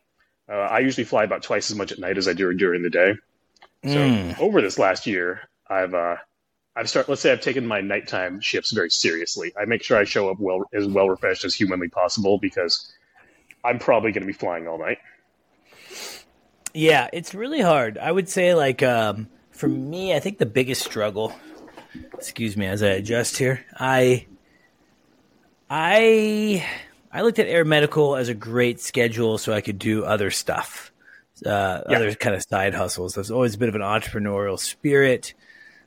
Uh, 0.49 0.55
I 0.55 0.81
usually 0.81 1.05
fly 1.05 1.25
about 1.25 1.43
twice 1.43 1.71
as 1.71 1.77
much 1.77 1.93
at 1.93 1.99
night 1.99 2.19
as 2.19 2.27
I 2.27 2.33
do 2.33 2.53
during 2.55 2.83
the 2.83 2.91
day. 2.91 3.15
So 3.85 3.91
Mm. 3.99 4.39
over 4.41 4.63
this 4.63 4.79
last 4.79 5.07
year, 5.07 5.41
I've 5.69 5.93
uh, 5.95 6.17
I've 6.77 6.89
start. 6.89 7.09
Let's 7.09 7.21
say 7.21 7.33
I've 7.33 7.41
taken 7.41 7.67
my 7.67 7.81
nighttime 7.81 8.41
shifts 8.41 8.71
very 8.73 8.91
seriously. 8.91 9.53
I 9.61 9.65
make 9.65 9.83
sure 9.83 9.99
I 9.99 10.05
show 10.05 10.31
up 10.31 10.39
well 10.39 10.65
as 10.73 10.87
well 10.87 11.09
refreshed 11.09 11.45
as 11.45 11.55
humanly 11.55 11.89
possible 11.89 12.39
because 12.39 12.93
I'm 13.65 13.79
probably 13.79 14.13
going 14.13 14.23
to 14.23 14.27
be 14.27 14.33
flying 14.33 14.69
all 14.69 14.79
night. 14.79 14.99
Yeah, 16.75 17.09
it's 17.13 17.35
really 17.35 17.61
hard. 17.61 17.99
I 17.99 18.11
would 18.11 18.29
say, 18.29 18.55
like, 18.55 18.83
um, 18.83 19.29
for 19.51 19.69
me, 19.69 20.15
I 20.15 20.21
think 20.21 20.39
the 20.39 20.47
biggest 20.47 20.83
struggle. 20.83 21.35
Excuse 22.15 22.57
me, 22.57 22.67
as 22.67 22.83
I 22.83 22.89
adjust 22.89 23.37
here, 23.37 23.65
I, 23.79 24.27
I, 25.69 26.65
I 27.13 27.23
looked 27.23 27.39
at 27.39 27.47
air 27.49 27.65
medical 27.65 28.17
as 28.17 28.29
a 28.29 28.35
great 28.35 28.81
schedule, 28.81 29.37
so 29.39 29.53
I 29.53 29.61
could 29.61 29.79
do 29.79 30.05
other 30.05 30.31
stuff, 30.31 30.92
uh, 31.47 31.83
Yeah. 31.89 31.97
other 31.97 32.15
kind 32.15 32.35
of 32.37 32.43
side 32.43 32.75
hustles. 32.75 33.15
There's 33.15 33.31
always 33.31 33.55
a 33.55 33.59
bit 33.59 33.69
of 33.69 33.75
an 33.75 33.81
entrepreneurial 33.83 34.59
spirit. 34.59 35.35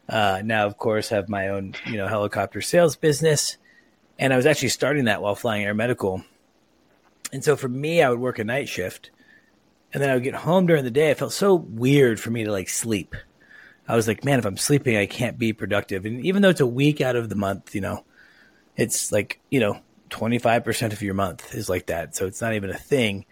Uh, 0.07 0.41
now, 0.43 0.65
of 0.67 0.77
course, 0.77 1.09
have 1.09 1.29
my 1.29 1.49
own, 1.49 1.73
you 1.87 1.97
know, 1.97 2.07
helicopter 2.07 2.61
sales 2.61 2.95
business, 2.95 3.57
and 4.19 4.31
I 4.33 4.37
was 4.37 4.45
actually 4.45 4.69
starting 4.69 5.05
that 5.05 5.21
while 5.21 5.35
flying 5.35 5.63
air 5.65 5.73
medical. 5.73 6.23
And 7.33 7.43
so 7.43 7.55
for 7.55 7.67
me, 7.67 8.01
I 8.01 8.09
would 8.09 8.19
work 8.19 8.39
a 8.39 8.43
night 8.43 8.69
shift 8.69 9.09
and 9.93 10.01
then 10.01 10.09
I 10.09 10.13
would 10.13 10.23
get 10.23 10.35
home 10.35 10.67
during 10.67 10.83
the 10.83 10.91
day. 10.91 11.09
It 11.09 11.17
felt 11.17 11.33
so 11.33 11.55
weird 11.55 12.19
for 12.19 12.29
me 12.29 12.43
to 12.43 12.51
like 12.51 12.69
sleep. 12.69 13.15
I 13.87 13.95
was 13.95 14.07
like, 14.07 14.23
man, 14.23 14.39
if 14.39 14.45
I'm 14.45 14.57
sleeping, 14.57 14.95
I 14.95 15.05
can't 15.05 15.37
be 15.37 15.51
productive. 15.53 16.05
And 16.05 16.23
even 16.25 16.41
though 16.41 16.49
it's 16.49 16.61
a 16.61 16.67
week 16.67 17.01
out 17.01 17.15
of 17.15 17.29
the 17.29 17.35
month, 17.35 17.75
you 17.75 17.81
know, 17.81 18.03
it's 18.77 19.11
like, 19.11 19.39
you 19.49 19.59
know, 19.59 19.79
25% 20.11 20.93
of 20.93 21.01
your 21.01 21.13
month 21.13 21.53
is 21.55 21.67
like 21.69 21.87
that. 21.87 22.15
So 22.15 22.25
it's 22.25 22.41
not 22.41 22.53
even 22.53 22.69
a 22.69 22.77
thing. 22.77 23.25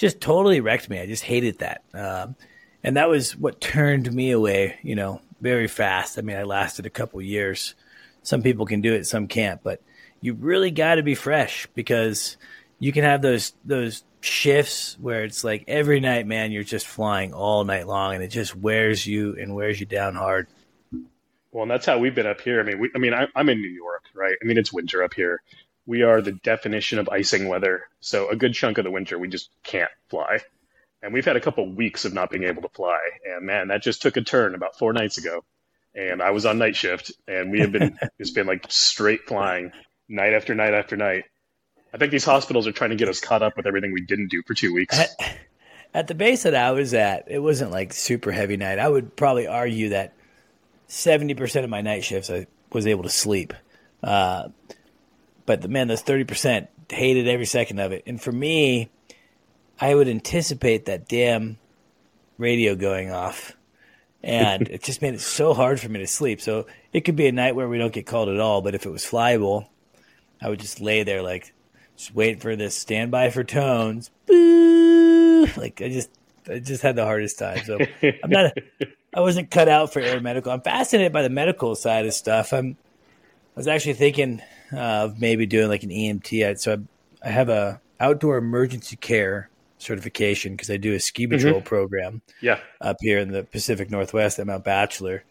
Just 0.00 0.18
totally 0.22 0.60
wrecked 0.60 0.88
me. 0.88 0.98
I 0.98 1.04
just 1.04 1.22
hated 1.22 1.58
that. 1.58 1.82
Um, 1.92 2.34
and 2.82 2.96
that 2.96 3.10
was 3.10 3.36
what 3.36 3.60
turned 3.60 4.10
me 4.10 4.30
away, 4.30 4.78
you 4.82 4.94
know, 4.94 5.20
very 5.42 5.68
fast. 5.68 6.18
I 6.18 6.22
mean, 6.22 6.38
I 6.38 6.44
lasted 6.44 6.86
a 6.86 6.90
couple 6.90 7.20
years. 7.20 7.74
Some 8.22 8.42
people 8.42 8.64
can 8.64 8.80
do 8.80 8.94
it, 8.94 9.06
some 9.06 9.28
can't, 9.28 9.62
but 9.62 9.82
you 10.22 10.32
really 10.32 10.70
got 10.70 10.94
to 10.94 11.02
be 11.02 11.14
fresh 11.14 11.66
because 11.74 12.38
you 12.78 12.92
can 12.92 13.04
have 13.04 13.20
those 13.20 13.52
those 13.62 14.02
shifts 14.22 14.96
where 15.02 15.24
it's 15.24 15.44
like 15.44 15.64
every 15.68 16.00
night, 16.00 16.26
man, 16.26 16.50
you're 16.50 16.64
just 16.64 16.86
flying 16.86 17.34
all 17.34 17.64
night 17.64 17.86
long, 17.86 18.14
and 18.14 18.24
it 18.24 18.28
just 18.28 18.56
wears 18.56 19.06
you 19.06 19.36
and 19.38 19.54
wears 19.54 19.80
you 19.80 19.84
down 19.84 20.14
hard. 20.14 20.46
Well, 21.52 21.64
and 21.64 21.70
that's 21.70 21.84
how 21.84 21.98
we've 21.98 22.14
been 22.14 22.26
up 22.26 22.40
here. 22.40 22.58
I 22.58 22.62
mean, 22.62 22.78
we, 22.78 22.90
I 22.94 22.98
mean, 22.98 23.12
I, 23.12 23.26
I'm 23.36 23.50
in 23.50 23.60
New 23.60 23.68
York, 23.68 24.04
right? 24.14 24.36
I 24.42 24.46
mean, 24.46 24.56
it's 24.56 24.72
winter 24.72 25.02
up 25.02 25.12
here. 25.12 25.42
We 25.90 26.02
are 26.02 26.22
the 26.22 26.30
definition 26.30 27.00
of 27.00 27.08
icing 27.08 27.48
weather. 27.48 27.82
So 27.98 28.28
a 28.28 28.36
good 28.36 28.54
chunk 28.54 28.78
of 28.78 28.84
the 28.84 28.92
winter, 28.92 29.18
we 29.18 29.26
just 29.26 29.50
can't 29.64 29.90
fly. 30.08 30.38
And 31.02 31.12
we've 31.12 31.24
had 31.24 31.34
a 31.34 31.40
couple 31.40 31.68
weeks 31.68 32.04
of 32.04 32.14
not 32.14 32.30
being 32.30 32.44
able 32.44 32.62
to 32.62 32.68
fly. 32.68 33.00
And 33.26 33.44
man, 33.44 33.66
that 33.68 33.82
just 33.82 34.00
took 34.00 34.16
a 34.16 34.20
turn 34.20 34.54
about 34.54 34.78
four 34.78 34.92
nights 34.92 35.18
ago. 35.18 35.42
And 35.96 36.22
I 36.22 36.30
was 36.30 36.46
on 36.46 36.58
night 36.58 36.76
shift, 36.76 37.10
and 37.26 37.50
we 37.50 37.58
have 37.58 37.72
been 37.72 37.98
it's 38.20 38.30
been 38.30 38.46
like 38.46 38.66
straight 38.68 39.26
flying 39.26 39.72
night 40.08 40.32
after 40.32 40.54
night 40.54 40.74
after 40.74 40.96
night. 40.96 41.24
I 41.92 41.98
think 41.98 42.12
these 42.12 42.24
hospitals 42.24 42.68
are 42.68 42.72
trying 42.72 42.90
to 42.90 42.96
get 42.96 43.08
us 43.08 43.18
caught 43.18 43.42
up 43.42 43.56
with 43.56 43.66
everything 43.66 43.92
we 43.92 44.02
didn't 44.02 44.28
do 44.28 44.44
for 44.46 44.54
two 44.54 44.72
weeks. 44.72 44.96
At 45.92 46.06
the 46.06 46.14
base 46.14 46.44
that 46.44 46.54
I 46.54 46.70
was 46.70 46.94
at, 46.94 47.24
it 47.26 47.40
wasn't 47.40 47.72
like 47.72 47.92
super 47.92 48.30
heavy 48.30 48.56
night. 48.56 48.78
I 48.78 48.88
would 48.88 49.16
probably 49.16 49.48
argue 49.48 49.88
that 49.88 50.14
seventy 50.86 51.34
percent 51.34 51.64
of 51.64 51.70
my 51.70 51.80
night 51.80 52.04
shifts 52.04 52.30
I 52.30 52.46
was 52.70 52.86
able 52.86 53.02
to 53.02 53.10
sleep. 53.10 53.54
Uh, 54.04 54.50
but 55.50 55.62
the 55.62 55.68
man, 55.68 55.88
those 55.88 56.00
thirty 56.00 56.22
percent 56.22 56.68
hated 56.88 57.26
every 57.26 57.44
second 57.44 57.80
of 57.80 57.90
it. 57.90 58.04
And 58.06 58.22
for 58.22 58.30
me, 58.30 58.88
I 59.80 59.92
would 59.92 60.06
anticipate 60.06 60.84
that 60.84 61.08
damn 61.08 61.58
radio 62.38 62.76
going 62.76 63.10
off, 63.10 63.56
and 64.22 64.68
it 64.70 64.84
just 64.84 65.02
made 65.02 65.14
it 65.14 65.20
so 65.20 65.52
hard 65.52 65.80
for 65.80 65.88
me 65.88 65.98
to 65.98 66.06
sleep. 66.06 66.40
So 66.40 66.68
it 66.92 67.00
could 67.00 67.16
be 67.16 67.26
a 67.26 67.32
night 67.32 67.56
where 67.56 67.68
we 67.68 67.78
don't 67.78 67.92
get 67.92 68.06
called 68.06 68.28
at 68.28 68.38
all. 68.38 68.62
But 68.62 68.76
if 68.76 68.86
it 68.86 68.90
was 68.90 69.02
flyable, 69.02 69.66
I 70.40 70.48
would 70.48 70.60
just 70.60 70.80
lay 70.80 71.02
there 71.02 71.20
like 71.20 71.52
just 71.96 72.14
wait 72.14 72.40
for 72.40 72.54
this 72.54 72.78
standby 72.78 73.30
for 73.30 73.42
tones. 73.42 74.12
Boo! 74.26 75.48
Like 75.56 75.82
I 75.82 75.88
just 75.88 76.10
I 76.48 76.60
just 76.60 76.82
had 76.82 76.94
the 76.94 77.04
hardest 77.06 77.40
time. 77.40 77.64
So 77.64 77.76
I'm 78.22 78.30
not 78.30 78.52
I 79.12 79.18
wasn't 79.18 79.50
cut 79.50 79.68
out 79.68 79.92
for 79.92 79.98
air 79.98 80.20
medical. 80.20 80.52
I'm 80.52 80.60
fascinated 80.60 81.12
by 81.12 81.22
the 81.22 81.28
medical 81.28 81.74
side 81.74 82.06
of 82.06 82.14
stuff. 82.14 82.52
I'm 82.52 82.76
I 83.56 83.58
was 83.58 83.66
actually 83.66 83.94
thinking 83.94 84.42
uh, 84.72 84.76
of 85.04 85.20
maybe 85.20 85.46
doing 85.46 85.68
like 85.68 85.82
an 85.82 85.90
EMT. 85.90 86.58
So 86.58 86.74
I, 87.22 87.28
I 87.28 87.30
have 87.30 87.48
a 87.48 87.80
outdoor 87.98 88.38
emergency 88.38 88.96
care 88.96 89.50
certification 89.78 90.52
because 90.52 90.70
I 90.70 90.76
do 90.76 90.94
a 90.94 91.00
ski 91.00 91.26
patrol 91.26 91.60
program 91.62 92.22
Yeah. 92.40 92.60
up 92.80 92.96
here 93.00 93.18
in 93.18 93.30
the 93.32 93.44
Pacific 93.44 93.90
Northwest 93.90 94.38
at 94.38 94.46
Mount 94.46 94.64
Bachelor. 94.64 95.24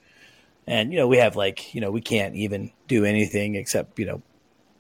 And, 0.68 0.92
you 0.92 1.00
know, 1.00 1.08
we 1.08 1.18
have 1.18 1.36
like, 1.36 1.74
you 1.74 1.82
know, 1.82 1.92
we 1.92 2.02
can't 2.02 2.36
even 2.36 2.72
do 2.88 3.06
anything 3.06 3.56
except, 3.56 3.98
you 4.00 4.06
know, 4.06 4.22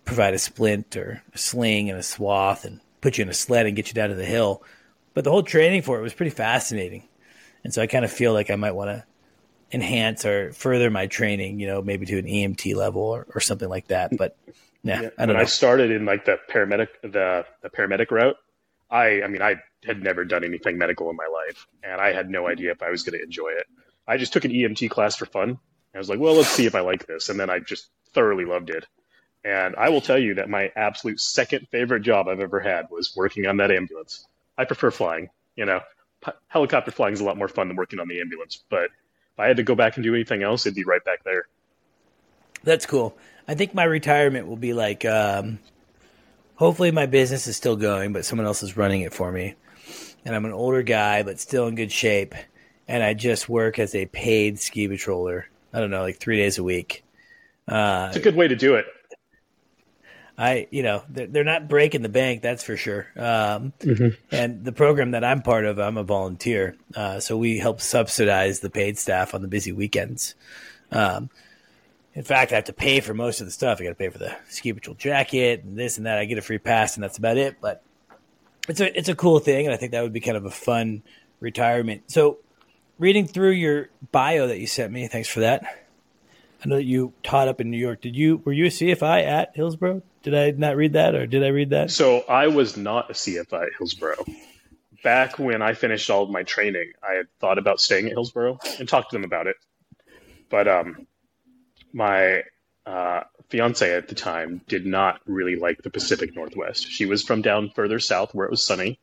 provide 0.06 0.34
a 0.34 0.40
splint 0.40 0.96
or 0.96 1.22
a 1.34 1.38
sling 1.38 1.90
and 1.90 2.00
a 2.00 2.04
swath 2.04 2.66
and 2.66 2.80
put 3.02 3.18
you 3.18 3.24
in 3.24 3.30
a 3.30 3.34
sled 3.34 3.66
and 3.66 3.76
get 3.76 3.88
you 3.88 3.94
down 3.94 4.10
to 4.10 4.16
the 4.16 4.26
hill. 4.26 4.64
But 5.14 5.24
the 5.24 5.32
whole 5.32 5.44
training 5.44 5.82
for 5.84 5.98
it 6.00 6.04
was 6.04 6.14
pretty 6.14 6.32
fascinating. 6.32 7.08
And 7.64 7.74
so 7.74 7.82
I 7.82 7.88
kind 7.88 8.06
of 8.06 8.12
feel 8.12 8.34
like 8.34 8.50
I 8.50 8.56
might 8.56 8.72
want 8.74 8.90
to 8.90 9.04
enhance 9.72 10.26
or 10.26 10.52
further 10.54 10.90
my 10.90 11.08
training, 11.08 11.60
you 11.60 11.68
know, 11.68 11.82
maybe 11.82 12.06
to 12.08 12.18
an 12.20 12.26
EMT 12.26 12.76
level 12.76 13.02
or, 13.04 13.28
or 13.36 13.42
something 13.42 13.70
like 13.70 13.88
that. 13.88 14.16
But 14.18 14.38
yeah, 14.84 15.02
Yeah, 15.02 15.10
I 15.18 15.26
don't 15.26 15.36
when 15.36 15.38
know. 15.38 15.42
I 15.42 15.46
started 15.46 15.92
in 15.92 16.06
like 16.06 16.26
the 16.26 16.40
paramedic 16.50 16.90
the 17.04 17.46
the 17.62 17.70
paramedic 17.70 18.12
route, 18.12 18.38
I 18.90 19.22
I 19.24 19.28
mean 19.28 19.42
I 19.42 19.58
had 19.86 20.02
never 20.04 20.26
done 20.26 20.44
anything 20.44 20.78
medical 20.78 21.10
in 21.10 21.16
my 21.16 21.28
life, 21.28 21.68
and 21.84 22.02
I 22.02 22.14
had 22.14 22.30
no 22.30 22.48
idea 22.48 22.72
if 22.72 22.82
I 22.82 22.90
was 22.90 23.04
going 23.04 23.18
to 23.18 23.24
enjoy 23.24 23.50
it. 23.50 23.68
I 24.08 24.18
just 24.18 24.34
took 24.34 24.46
an 24.46 24.52
EMT 24.52 24.90
class 24.90 25.16
for 25.16 25.26
fun. 25.26 25.60
I 25.94 25.98
was 25.98 26.10
like, 26.10 26.20
well, 26.20 26.36
let's 26.36 26.50
see 26.50 26.66
if 26.66 26.76
I 26.76 26.82
like 26.82 27.06
this, 27.08 27.30
and 27.30 27.40
then 27.40 27.50
I 27.50 27.60
just 27.60 27.90
thoroughly 28.14 28.46
loved 28.46 28.70
it. 28.70 28.86
And 29.44 29.76
I 29.78 29.90
will 29.90 30.02
tell 30.02 30.18
you 30.20 30.36
that 30.36 30.50
my 30.50 30.72
absolute 30.76 31.20
second 31.20 31.68
favorite 31.72 32.02
job 32.02 32.28
I've 32.28 32.40
ever 32.42 32.60
had 32.60 32.88
was 32.92 33.14
working 33.16 33.46
on 33.48 33.58
that 33.58 33.72
ambulance. 33.72 34.28
I 34.58 34.66
prefer 34.66 34.92
flying. 34.92 35.30
You 35.56 35.66
know, 35.66 35.82
helicopter 36.48 36.92
flying 36.92 37.14
is 37.14 37.22
a 37.22 37.26
lot 37.26 37.38
more 37.38 37.48
fun 37.48 37.68
than 37.70 37.78
working 37.78 38.00
on 38.00 38.08
the 38.08 38.20
ambulance. 38.22 38.64
But 38.70 38.90
I 39.40 39.48
had 39.48 39.58
to 39.58 39.64
go 39.64 39.76
back 39.76 39.96
and 39.98 40.04
do 40.04 40.14
anything 40.14 40.44
else, 40.44 40.66
it'd 40.66 40.76
be 40.76 40.84
right 40.84 41.04
back 41.04 41.24
there. 41.24 41.46
That's 42.64 42.86
cool. 42.86 43.16
I 43.48 43.56
think 43.56 43.74
my 43.74 43.84
retirement 43.86 44.48
will 44.48 44.58
be 44.58 44.74
like, 44.74 45.06
um, 45.06 45.60
hopefully 46.56 46.92
my 46.92 47.06
business 47.06 47.48
is 47.48 47.56
still 47.56 47.76
going, 47.78 48.14
but 48.14 48.26
someone 48.26 48.46
else 48.46 48.62
is 48.64 48.76
running 48.78 49.02
it 49.02 49.14
for 49.14 49.32
me. 49.32 49.56
And 50.26 50.36
I'm 50.36 50.46
an 50.46 50.52
older 50.52 50.84
guy, 50.84 51.24
but 51.24 51.40
still 51.40 51.68
in 51.68 51.76
good 51.76 51.92
shape. 51.92 52.36
And 52.88 53.02
I 53.02 53.14
just 53.14 53.48
work 53.48 53.80
as 53.80 53.96
a 53.96 54.06
paid 54.08 54.60
ski 54.60 54.88
patroller. 54.88 55.46
I 55.74 55.80
don't 55.80 55.90
know, 55.90 56.02
like 56.02 56.20
three 56.20 56.38
days 56.38 56.58
a 56.58 56.64
week. 56.64 57.04
Uh, 57.68 58.08
It's 58.10 58.18
a 58.18 58.22
good 58.22 58.36
way 58.36 58.48
to 58.48 58.56
do 58.56 58.76
it. 58.76 58.86
I, 60.40 60.68
you 60.72 60.84
know, 60.84 61.04
they're, 61.10 61.28
they're 61.28 61.44
not 61.44 61.68
breaking 61.68 62.02
the 62.02 62.08
bank, 62.08 62.42
that's 62.42 62.64
for 62.64 62.78
sure. 62.78 63.08
Um, 63.18 63.74
And 64.32 64.64
the 64.64 64.72
program 64.72 65.12
that 65.12 65.26
I'm 65.26 65.42
part 65.42 65.66
of, 65.66 65.80
I'm 65.80 65.98
a 65.98 66.04
volunteer. 66.04 66.78
Uh, 66.96 67.20
so 67.20 67.38
we 67.38 67.58
help 67.58 67.82
subsidize 67.82 68.62
the 68.62 68.70
paid 68.70 68.98
staff 68.98 69.34
on 69.36 69.42
the 69.42 69.50
busy 69.50 69.74
weekends. 69.74 70.36
Um, 70.94 71.30
in 72.16 72.24
fact, 72.24 72.54
I 72.54 72.56
have 72.56 72.64
to 72.66 72.74
pay 72.74 73.02
for 73.02 73.14
most 73.14 73.42
of 73.42 73.48
the 73.48 73.52
stuff. 73.52 73.82
I 73.82 73.84
got 73.84 73.90
to 73.90 73.96
pay 73.96 74.08
for 74.08 74.18
the 74.18 74.34
ski 74.48 74.72
patrol 74.72 74.96
jacket 74.96 75.66
and 75.66 75.78
this 75.78 75.98
and 75.98 76.06
that. 76.06 76.18
I 76.18 76.24
get 76.24 76.38
a 76.38 76.42
free 76.42 76.58
pass, 76.58 76.96
and 76.96 77.04
that's 77.04 77.18
about 77.18 77.38
it. 77.38 77.58
But 77.60 77.84
it's 78.70 78.80
a 78.80 78.98
it's 78.98 79.10
a 79.10 79.16
cool 79.16 79.40
thing, 79.40 79.66
and 79.66 79.74
I 79.74 79.78
think 79.78 79.92
that 79.92 80.04
would 80.04 80.14
be 80.14 80.22
kind 80.22 80.38
of 80.38 80.46
a 80.46 80.52
fun 80.52 81.04
retirement. 81.40 82.12
So, 82.12 82.40
reading 82.98 83.28
through 83.28 83.52
your 83.52 83.90
bio 84.12 84.48
that 84.48 84.60
you 84.60 84.68
sent 84.68 84.92
me, 84.92 85.08
thanks 85.08 85.28
for 85.28 85.42
that. 85.42 85.64
I 86.64 86.68
know 86.68 86.76
that 86.78 86.84
you 86.84 87.14
taught 87.24 87.48
up 87.48 87.62
in 87.62 87.70
New 87.70 87.78
York. 87.78 88.02
Did 88.02 88.16
you 88.16 88.42
were 88.44 88.54
you 88.54 88.66
a 88.66 88.70
CFI 88.70 89.24
at 89.26 89.52
Hillsboro? 89.56 90.02
Did 90.24 90.36
I 90.36 90.52
not 90.52 90.76
read 90.76 90.94
that, 90.94 91.16
or 91.16 91.26
did 91.26 91.44
I 91.44 91.48
read 91.48 91.70
that? 91.70 91.92
So 91.92 92.22
I 92.28 92.48
was 92.48 92.76
not 92.76 93.10
a 93.10 93.14
CFI 93.14 93.64
at 93.68 93.70
Hillsboro. 93.78 94.26
Back 95.04 95.40
when 95.40 95.62
I 95.62 95.74
finished 95.74 96.10
all 96.10 96.24
of 96.24 96.30
my 96.30 96.44
training, 96.44 96.92
I 97.08 97.14
had 97.14 97.28
thought 97.40 97.58
about 97.58 97.80
staying 97.80 98.08
at 98.08 98.12
Hillsboro 98.12 98.60
and 98.80 98.88
talked 98.90 99.12
to 99.12 99.16
them 99.16 99.24
about 99.24 99.48
it. 99.48 99.56
But 100.50 100.68
um, 100.68 101.08
my 101.94 102.44
uh, 102.86 103.22
fiance 103.50 103.96
at 103.96 104.10
the 104.10 104.16
time 104.16 104.62
did 104.68 104.86
not 104.86 105.22
really 105.26 105.56
like 105.56 105.82
the 105.84 105.90
Pacific 105.90 106.36
Northwest. 106.36 106.90
She 106.92 107.06
was 107.06 107.24
from 107.24 107.42
down 107.42 107.70
further 107.70 108.00
south 108.00 108.34
where 108.36 108.46
it 108.46 108.52
was 108.52 108.66
sunny. 108.66 109.00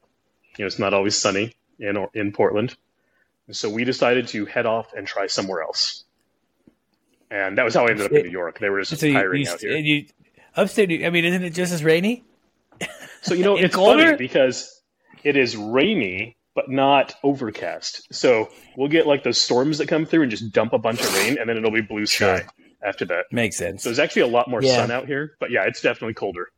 You 0.58 0.64
know, 0.64 0.66
it's 0.66 0.78
not 0.78 0.92
always 0.92 1.16
sunny 1.16 1.54
in 1.78 2.06
in 2.14 2.32
Portland. 2.32 2.76
And 3.46 3.56
so 3.56 3.70
we 3.70 3.84
decided 3.84 4.28
to 4.28 4.44
head 4.44 4.66
off 4.66 4.92
and 4.92 5.06
try 5.06 5.28
somewhere 5.28 5.62
else. 5.62 6.04
And 7.30 7.58
that 7.58 7.64
was 7.64 7.74
how 7.74 7.86
I 7.86 7.90
ended 7.90 8.06
up 8.06 8.12
in 8.12 8.24
New 8.24 8.30
York. 8.30 8.58
They 8.58 8.68
were 8.70 8.80
just 8.82 9.00
So 9.00 9.06
you, 9.06 9.12
hiring 9.12 9.42
you, 9.42 9.50
out 9.50 9.60
here. 9.60 9.76
you 9.76 10.06
upstate. 10.56 11.04
I 11.04 11.10
mean, 11.10 11.24
isn't 11.24 11.42
it 11.44 11.50
just 11.50 11.72
as 11.72 11.84
rainy? 11.84 12.24
So 13.22 13.34
you 13.34 13.44
know, 13.44 13.56
it's 13.58 13.74
colder? 13.74 14.04
funny 14.04 14.16
because 14.16 14.82
it 15.24 15.36
is 15.36 15.56
rainy 15.56 16.36
but 16.54 16.70
not 16.70 17.14
overcast. 17.22 18.06
So 18.14 18.48
we'll 18.78 18.88
get 18.88 19.06
like 19.06 19.22
those 19.22 19.38
storms 19.40 19.76
that 19.78 19.88
come 19.88 20.06
through 20.06 20.22
and 20.22 20.30
just 20.30 20.52
dump 20.52 20.72
a 20.72 20.78
bunch 20.78 21.02
of 21.02 21.14
rain, 21.14 21.36
and 21.38 21.46
then 21.48 21.58
it'll 21.58 21.70
be 21.70 21.82
blue 21.82 22.06
sky 22.06 22.38
Sure. 22.38 22.46
after 22.82 23.04
that. 23.04 23.26
Makes 23.30 23.58
sense. 23.58 23.82
So 23.82 23.90
there's 23.90 23.98
actually 23.98 24.22
a 24.22 24.26
lot 24.28 24.48
more 24.48 24.62
Yeah. 24.62 24.74
sun 24.76 24.90
out 24.90 25.06
here, 25.06 25.36
but 25.38 25.50
yeah, 25.50 25.64
it's 25.66 25.82
definitely 25.82 26.14
colder. 26.14 26.48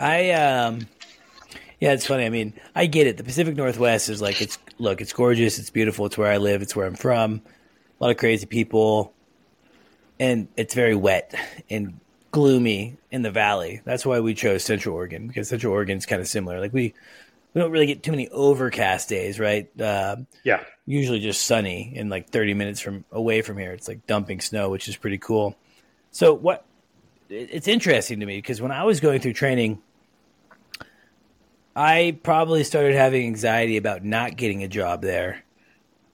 I 0.00 0.30
um 0.32 0.88
yeah, 1.78 1.92
it's 1.92 2.04
funny. 2.06 2.24
I 2.26 2.30
mean, 2.30 2.54
I 2.74 2.86
get 2.86 3.06
it. 3.06 3.16
The 3.16 3.24
Pacific 3.24 3.56
Northwest 3.56 4.08
is 4.08 4.20
like 4.20 4.40
it's 4.42 4.58
look, 4.78 5.00
it's 5.00 5.12
gorgeous, 5.12 5.58
it's 5.58 5.70
beautiful, 5.70 6.06
it's 6.06 6.18
where 6.18 6.30
I 6.30 6.38
live, 6.38 6.60
it's 6.60 6.74
where 6.74 6.86
I'm 6.86 6.94
from. 6.94 7.42
A 8.00 8.04
lot 8.04 8.10
of 8.10 8.16
crazy 8.16 8.46
people. 8.46 9.14
And 10.18 10.48
it's 10.56 10.74
very 10.74 10.94
wet 10.94 11.34
and 11.70 11.98
gloomy 12.30 12.96
in 13.10 13.22
the 13.22 13.30
valley. 13.30 13.80
That's 13.84 14.06
why 14.06 14.20
we 14.20 14.34
chose 14.34 14.64
Central 14.64 14.94
Oregon 14.94 15.26
because 15.26 15.48
Central 15.48 15.72
Oregon's 15.72 16.06
kind 16.06 16.20
of 16.20 16.28
similar. 16.28 16.60
Like 16.60 16.72
we 16.72 16.94
we 17.52 17.60
don't 17.60 17.72
really 17.72 17.86
get 17.86 18.02
too 18.02 18.12
many 18.12 18.28
overcast 18.28 19.08
days, 19.08 19.40
right? 19.40 19.68
Um 19.80 20.26
Yeah, 20.44 20.62
usually 20.90 21.20
just 21.20 21.44
sunny 21.44 21.92
and 21.96 22.10
like 22.10 22.30
30 22.30 22.54
minutes 22.54 22.80
from 22.80 23.04
away 23.12 23.42
from 23.42 23.56
here 23.56 23.70
it's 23.70 23.86
like 23.86 24.04
dumping 24.08 24.40
snow 24.40 24.70
which 24.70 24.88
is 24.88 24.96
pretty 24.96 25.18
cool 25.18 25.56
so 26.10 26.34
what 26.34 26.64
it's 27.28 27.68
interesting 27.68 28.18
to 28.18 28.26
me 28.26 28.38
because 28.38 28.60
when 28.60 28.72
i 28.72 28.82
was 28.82 28.98
going 28.98 29.20
through 29.20 29.32
training 29.32 29.80
i 31.76 32.18
probably 32.24 32.64
started 32.64 32.96
having 32.96 33.24
anxiety 33.24 33.76
about 33.76 34.04
not 34.04 34.36
getting 34.36 34.64
a 34.64 34.68
job 34.68 35.00
there 35.00 35.44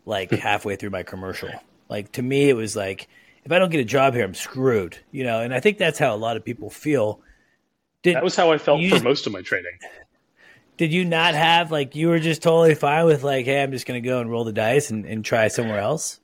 like 0.04 0.30
halfway 0.30 0.76
through 0.76 0.90
my 0.90 1.02
commercial 1.02 1.48
like 1.88 2.12
to 2.12 2.20
me 2.20 2.50
it 2.50 2.54
was 2.54 2.76
like 2.76 3.08
if 3.46 3.52
i 3.52 3.58
don't 3.58 3.70
get 3.70 3.80
a 3.80 3.84
job 3.84 4.12
here 4.12 4.24
i'm 4.24 4.34
screwed 4.34 4.98
you 5.10 5.24
know 5.24 5.40
and 5.40 5.54
i 5.54 5.60
think 5.60 5.78
that's 5.78 5.98
how 5.98 6.14
a 6.14 6.18
lot 6.18 6.36
of 6.36 6.44
people 6.44 6.68
feel 6.68 7.20
did, 8.02 8.14
that 8.16 8.22
was 8.22 8.36
how 8.36 8.52
I 8.52 8.58
felt 8.58 8.80
You 8.80 8.98
for 8.98 9.02
most 9.02 9.26
of 9.26 9.32
my 9.32 9.40
training. 9.40 9.78
did 10.76 10.92
you 10.92 11.04
not 11.04 11.34
have 11.34 11.70
like 11.72 11.96
you 11.96 12.08
were 12.08 12.18
just 12.18 12.42
totally 12.42 12.74
fine 12.74 13.06
with 13.06 13.22
like 13.24 13.46
hey 13.46 13.62
i'm 13.62 13.72
just 13.72 13.86
gonna 13.86 14.02
go 14.02 14.20
and 14.20 14.30
roll 14.30 14.44
the 14.44 14.52
dice 14.52 14.90
and, 14.90 15.06
and 15.06 15.24
try 15.24 15.48
somewhere 15.48 15.78
else 15.80 16.20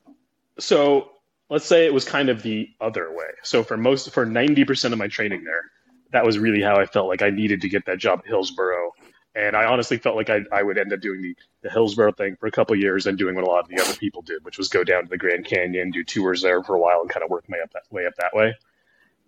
So 0.59 1.09
let's 1.49 1.65
say 1.67 1.87
it 1.87 1.95
was 1.95 2.05
kind 2.05 2.29
of 2.29 2.43
the 2.43 2.69
other 2.81 3.11
way. 3.13 3.27
So 3.43 3.63
for 3.63 3.77
most, 3.77 4.11
for 4.13 4.25
ninety 4.27 4.65
percent 4.65 4.93
of 4.93 4.99
my 4.99 5.09
training 5.09 5.45
there, 5.45 5.65
that 6.13 6.25
was 6.25 6.39
really 6.39 6.61
how 6.63 6.77
I 6.77 6.87
felt 6.87 7.09
like 7.09 7.23
I 7.23 7.31
needed 7.31 7.61
to 7.63 7.69
get 7.69 7.85
that 7.87 7.99
job 7.99 8.21
at 8.21 8.27
Hillsboro. 8.27 8.93
And 9.35 9.57
I 9.57 9.65
honestly 9.65 9.97
felt 9.97 10.17
like 10.17 10.29
I, 10.29 10.41
I 10.53 10.63
would 10.63 10.77
end 10.77 10.93
up 10.93 11.01
doing 11.01 11.23
the, 11.23 11.35
the 11.63 11.71
Hillsboro 11.71 12.13
thing 12.13 12.37
for 12.37 12.47
a 12.47 12.51
couple 12.51 12.77
years 12.77 13.07
and 13.07 13.17
doing 13.17 13.35
what 13.35 13.45
a 13.45 13.51
lot 13.51 13.65
of 13.65 13.69
the 13.69 13.81
other 13.81 13.95
people 13.95 14.21
did, 14.21 14.45
which 14.45 14.59
was 14.59 14.69
go 14.69 14.85
down 14.85 15.05
to 15.05 15.09
the 15.09 15.17
Grand 15.17 15.47
Canyon, 15.47 15.91
do 15.91 16.05
tours 16.05 16.43
there 16.43 16.63
for 16.63 16.75
a 16.75 16.79
while, 16.79 17.01
and 17.01 17.09
kind 17.09 17.25
of 17.25 17.31
work 17.31 17.49
my 17.49 17.59
up 17.59 17.73
that 17.73 17.85
way 17.91 18.07
up 18.07 18.15
that 18.17 18.35
way. 18.35 18.55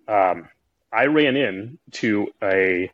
Um, 0.06 0.48
I 0.92 1.06
ran 1.06 1.36
in 1.36 1.78
to 1.92 2.28
a 2.42 2.90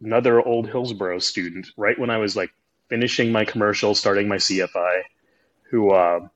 another 0.00 0.40
old 0.40 0.68
Hillsboro 0.68 1.18
student 1.18 1.68
right 1.76 1.98
when 1.98 2.10
I 2.10 2.18
was 2.18 2.36
like 2.36 2.50
finishing 2.88 3.32
my 3.32 3.44
commercial, 3.44 3.94
starting 3.94 4.28
my 4.28 4.36
CFI, 4.36 5.02
who 5.70 5.90
uh, 5.90 6.28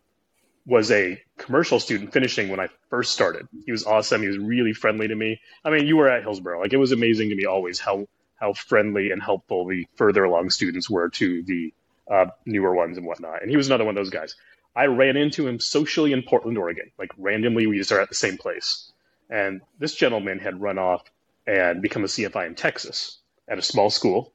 was 0.66 0.90
a 0.90 1.20
commercial 1.37 1.80
student 1.80 2.12
finishing 2.12 2.48
when 2.48 2.61
I 2.61 2.68
first 2.90 3.12
started. 3.12 3.48
He 3.64 3.72
was 3.72 3.85
awesome. 3.85 4.22
He 4.22 4.28
was 4.28 4.38
really 4.38 4.72
friendly 4.72 5.09
to 5.09 5.14
me. 5.14 5.40
I 5.64 5.70
mean, 5.70 5.87
you 5.87 5.96
were 5.96 6.09
at 6.09 6.22
Hillsboro. 6.22 6.61
Like 6.61 6.72
it 6.72 6.78
was 6.78 6.92
amazing 6.92 7.30
to 7.30 7.35
me 7.35 7.44
always 7.46 7.78
how 7.78 8.06
how 8.40 8.53
friendly 8.55 9.11
and 9.11 9.22
helpful 9.22 9.66
the 9.66 9.87
further 9.96 10.24
along 10.24 10.50
students 10.50 10.88
were 10.88 11.11
to 11.11 11.42
the 11.42 11.72
uh, 12.11 12.26
newer 12.46 12.74
ones 12.74 12.96
and 12.96 13.07
whatnot. 13.07 13.42
And 13.42 13.50
he 13.50 13.57
was 13.57 13.68
another 13.68 13.85
one 13.85 13.96
of 13.96 14.00
those 14.03 14.11
guys. 14.11 14.35
I 14.74 14.87
ran 14.87 15.16
into 15.16 15.46
him 15.46 15.61
socially 15.61 16.12
in 16.12 16.22
Portland, 16.22 16.59
Oregon. 16.59 16.90
Like 16.98 17.11
randomly, 17.18 17.66
we 17.66 17.79
just 17.79 17.92
are 17.92 18.00
at 18.00 18.09
the 18.09 18.14
same 18.14 18.38
place. 18.38 18.92
And 19.29 19.61
this 19.79 19.94
gentleman 19.94 20.38
had 20.38 20.61
run 20.61 20.79
off 20.79 21.05
and 21.46 21.83
become 21.83 22.05
a 22.05 22.09
CFI 22.09 22.46
in 22.46 22.55
Texas 22.55 23.18
at 23.48 23.59
a 23.59 23.62
small 23.62 23.90
school 23.90 24.33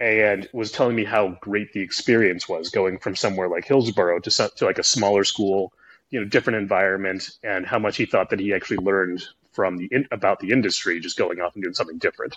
and 0.00 0.48
was 0.52 0.70
telling 0.70 0.94
me 0.94 1.04
how 1.04 1.36
great 1.40 1.72
the 1.72 1.80
experience 1.80 2.48
was 2.48 2.70
going 2.70 2.98
from 2.98 3.16
somewhere 3.16 3.48
like 3.48 3.66
Hillsboro 3.66 4.20
to, 4.20 4.30
some, 4.30 4.50
to 4.56 4.64
like 4.64 4.78
a 4.78 4.84
smaller 4.84 5.24
school, 5.24 5.72
you 6.10 6.20
know, 6.20 6.26
different 6.26 6.58
environment, 6.58 7.30
and 7.42 7.66
how 7.66 7.78
much 7.78 7.96
he 7.96 8.06
thought 8.06 8.30
that 8.30 8.38
he 8.38 8.54
actually 8.54 8.76
learned 8.78 9.24
from 9.52 9.76
the 9.76 9.88
in, 9.90 10.06
about 10.12 10.38
the 10.38 10.50
industry 10.50 11.00
just 11.00 11.18
going 11.18 11.40
off 11.40 11.54
and 11.54 11.64
doing 11.64 11.74
something 11.74 11.98
different. 11.98 12.36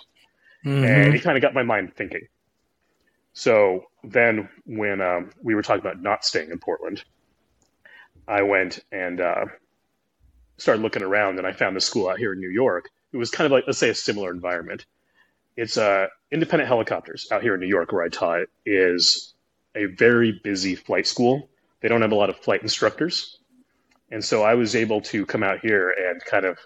And 0.84 1.14
he 1.14 1.20
kind 1.20 1.36
of 1.36 1.42
got 1.42 1.54
my 1.54 1.62
mind 1.62 1.94
thinking. 1.94 2.26
So 3.34 3.84
then, 4.04 4.48
when 4.66 5.00
um, 5.00 5.30
we 5.42 5.54
were 5.54 5.62
talking 5.62 5.80
about 5.80 6.00
not 6.00 6.24
staying 6.24 6.50
in 6.50 6.58
Portland, 6.58 7.02
I 8.28 8.42
went 8.42 8.80
and 8.92 9.20
uh, 9.20 9.46
started 10.58 10.82
looking 10.82 11.02
around, 11.02 11.38
and 11.38 11.46
I 11.46 11.52
found 11.52 11.76
a 11.76 11.80
school 11.80 12.08
out 12.08 12.18
here 12.18 12.32
in 12.32 12.40
New 12.40 12.50
York. 12.50 12.90
It 13.12 13.16
was 13.16 13.30
kind 13.30 13.46
of 13.46 13.52
like, 13.52 13.64
let's 13.66 13.78
say, 13.78 13.90
a 13.90 13.94
similar 13.94 14.30
environment. 14.30 14.84
It's 15.56 15.76
uh, 15.76 16.06
independent 16.30 16.68
helicopters 16.68 17.28
out 17.30 17.42
here 17.42 17.54
in 17.54 17.60
New 17.60 17.66
York, 17.66 17.92
where 17.92 18.02
I 18.02 18.08
taught, 18.08 18.46
is 18.64 19.34
a 19.74 19.86
very 19.86 20.40
busy 20.44 20.74
flight 20.74 21.06
school. 21.06 21.48
They 21.80 21.88
don't 21.88 22.02
have 22.02 22.12
a 22.12 22.16
lot 22.16 22.30
of 22.30 22.36
flight 22.36 22.62
instructors, 22.62 23.38
and 24.10 24.24
so 24.24 24.42
I 24.42 24.54
was 24.54 24.76
able 24.76 25.00
to 25.02 25.26
come 25.26 25.42
out 25.42 25.60
here 25.60 25.90
and 25.90 26.22
kind 26.24 26.44
of 26.44 26.58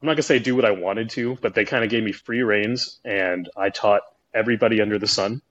I'm 0.00 0.06
not 0.06 0.14
gonna 0.14 0.22
say 0.22 0.38
do 0.38 0.56
what 0.56 0.64
I 0.64 0.70
wanted 0.70 1.10
to, 1.10 1.36
but 1.42 1.54
they 1.54 1.64
kind 1.64 1.84
of 1.84 1.90
gave 1.90 2.02
me 2.02 2.12
free 2.12 2.42
reins, 2.42 3.00
and 3.04 3.48
I 3.56 3.68
taught 3.68 4.02
everybody 4.32 4.80
under 4.80 4.98
the 4.98 5.06
sun. 5.06 5.42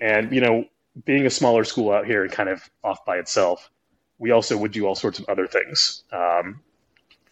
And 0.00 0.32
you 0.32 0.40
know, 0.40 0.66
being 1.04 1.26
a 1.26 1.30
smaller 1.30 1.64
school 1.64 1.92
out 1.92 2.06
here 2.06 2.22
and 2.22 2.32
kind 2.32 2.48
of 2.48 2.62
off 2.84 3.04
by 3.04 3.16
itself, 3.16 3.70
we 4.18 4.30
also 4.30 4.56
would 4.56 4.70
do 4.70 4.86
all 4.86 4.94
sorts 4.94 5.18
of 5.18 5.28
other 5.28 5.48
things, 5.48 6.04
um, 6.12 6.60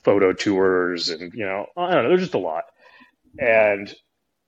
photo 0.03 0.33
tours, 0.33 1.11
and 1.11 1.33
you 1.33 1.45
know, 1.45 1.67
I 1.77 1.93
don't 1.93 2.03
know. 2.03 2.09
There's 2.09 2.23
just 2.23 2.35
a 2.35 2.39
lot. 2.39 2.65
And 3.39 3.95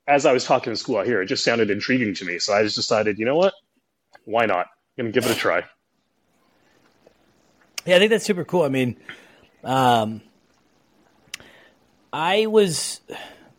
as 0.08 0.26
I 0.26 0.32
was 0.32 0.44
talking 0.44 0.72
to 0.72 0.76
school 0.76 0.98
out 0.98 1.06
here, 1.06 1.22
it 1.22 1.26
just 1.26 1.44
sounded 1.44 1.70
intriguing 1.70 2.14
to 2.14 2.24
me. 2.24 2.40
So 2.40 2.52
I 2.52 2.62
just 2.64 2.76
decided, 2.76 3.18
you 3.18 3.24
know 3.24 3.36
what? 3.36 3.54
Why 4.24 4.46
not? 4.46 4.66
I'm 4.98 5.04
gonna 5.04 5.12
give 5.12 5.26
it 5.26 5.30
a 5.30 5.38
try. 5.38 5.64
Yeah, 7.86 7.96
I 7.96 7.98
think 7.98 8.10
that's 8.10 8.24
super 8.24 8.44
cool. 8.44 8.62
I 8.62 8.68
mean, 8.68 8.96
um, 9.62 10.22
I 12.14 12.46
was 12.46 13.00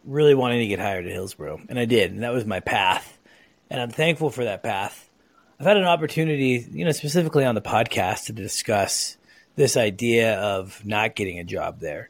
really 0.05 0.33
wanting 0.33 0.59
to 0.59 0.67
get 0.67 0.79
hired 0.79 1.05
at 1.05 1.11
Hillsboro, 1.11 1.59
and 1.67 1.77
I 1.77 1.83
did, 1.83 2.13
and 2.13 2.23
that 2.23 2.31
was 2.31 2.45
my 2.45 2.61
path. 2.61 3.17
And 3.69 3.81
I'm 3.81 3.89
thankful 3.89 4.29
for 4.29 4.45
that 4.45 4.63
path. 4.63 5.09
I've 5.59 5.65
had 5.65 5.75
an 5.75 5.83
opportunity, 5.83 6.65
you 6.71 6.85
know, 6.85 6.93
specifically 6.93 7.43
on 7.43 7.55
the 7.55 7.61
podcast 7.61 8.27
to 8.27 8.31
discuss 8.31 9.17
this 9.57 9.75
idea 9.75 10.39
of 10.39 10.85
not 10.85 11.15
getting 11.15 11.37
a 11.37 11.43
job 11.43 11.81
there, 11.81 12.09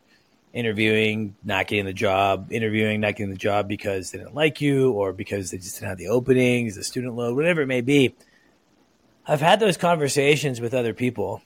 interviewing, 0.54 1.36
not 1.44 1.66
getting 1.66 1.86
the 1.86 1.94
job, 1.94 2.50
interviewing, 2.52 3.02
not 3.02 3.16
getting 3.16 3.32
the 3.32 3.40
job 3.40 3.68
because 3.68 4.12
they 4.12 4.20
didn't 4.20 4.36
like 4.36 4.62
you 4.62 4.92
or 4.92 5.14
because 5.14 5.50
they 5.50 5.58
just 5.58 5.78
didn't 5.78 5.90
have 5.90 5.98
the 5.98 6.10
openings, 6.10 6.76
the 6.76 6.84
student 6.84 7.16
load, 7.16 7.36
whatever 7.36 7.62
it 7.62 7.68
may 7.68 7.82
be. 7.82 8.14
I've 9.26 9.42
had 9.42 9.60
those 9.60 9.78
conversations 9.78 10.62
with 10.62 10.76
other 10.76 10.94
people 10.94 11.42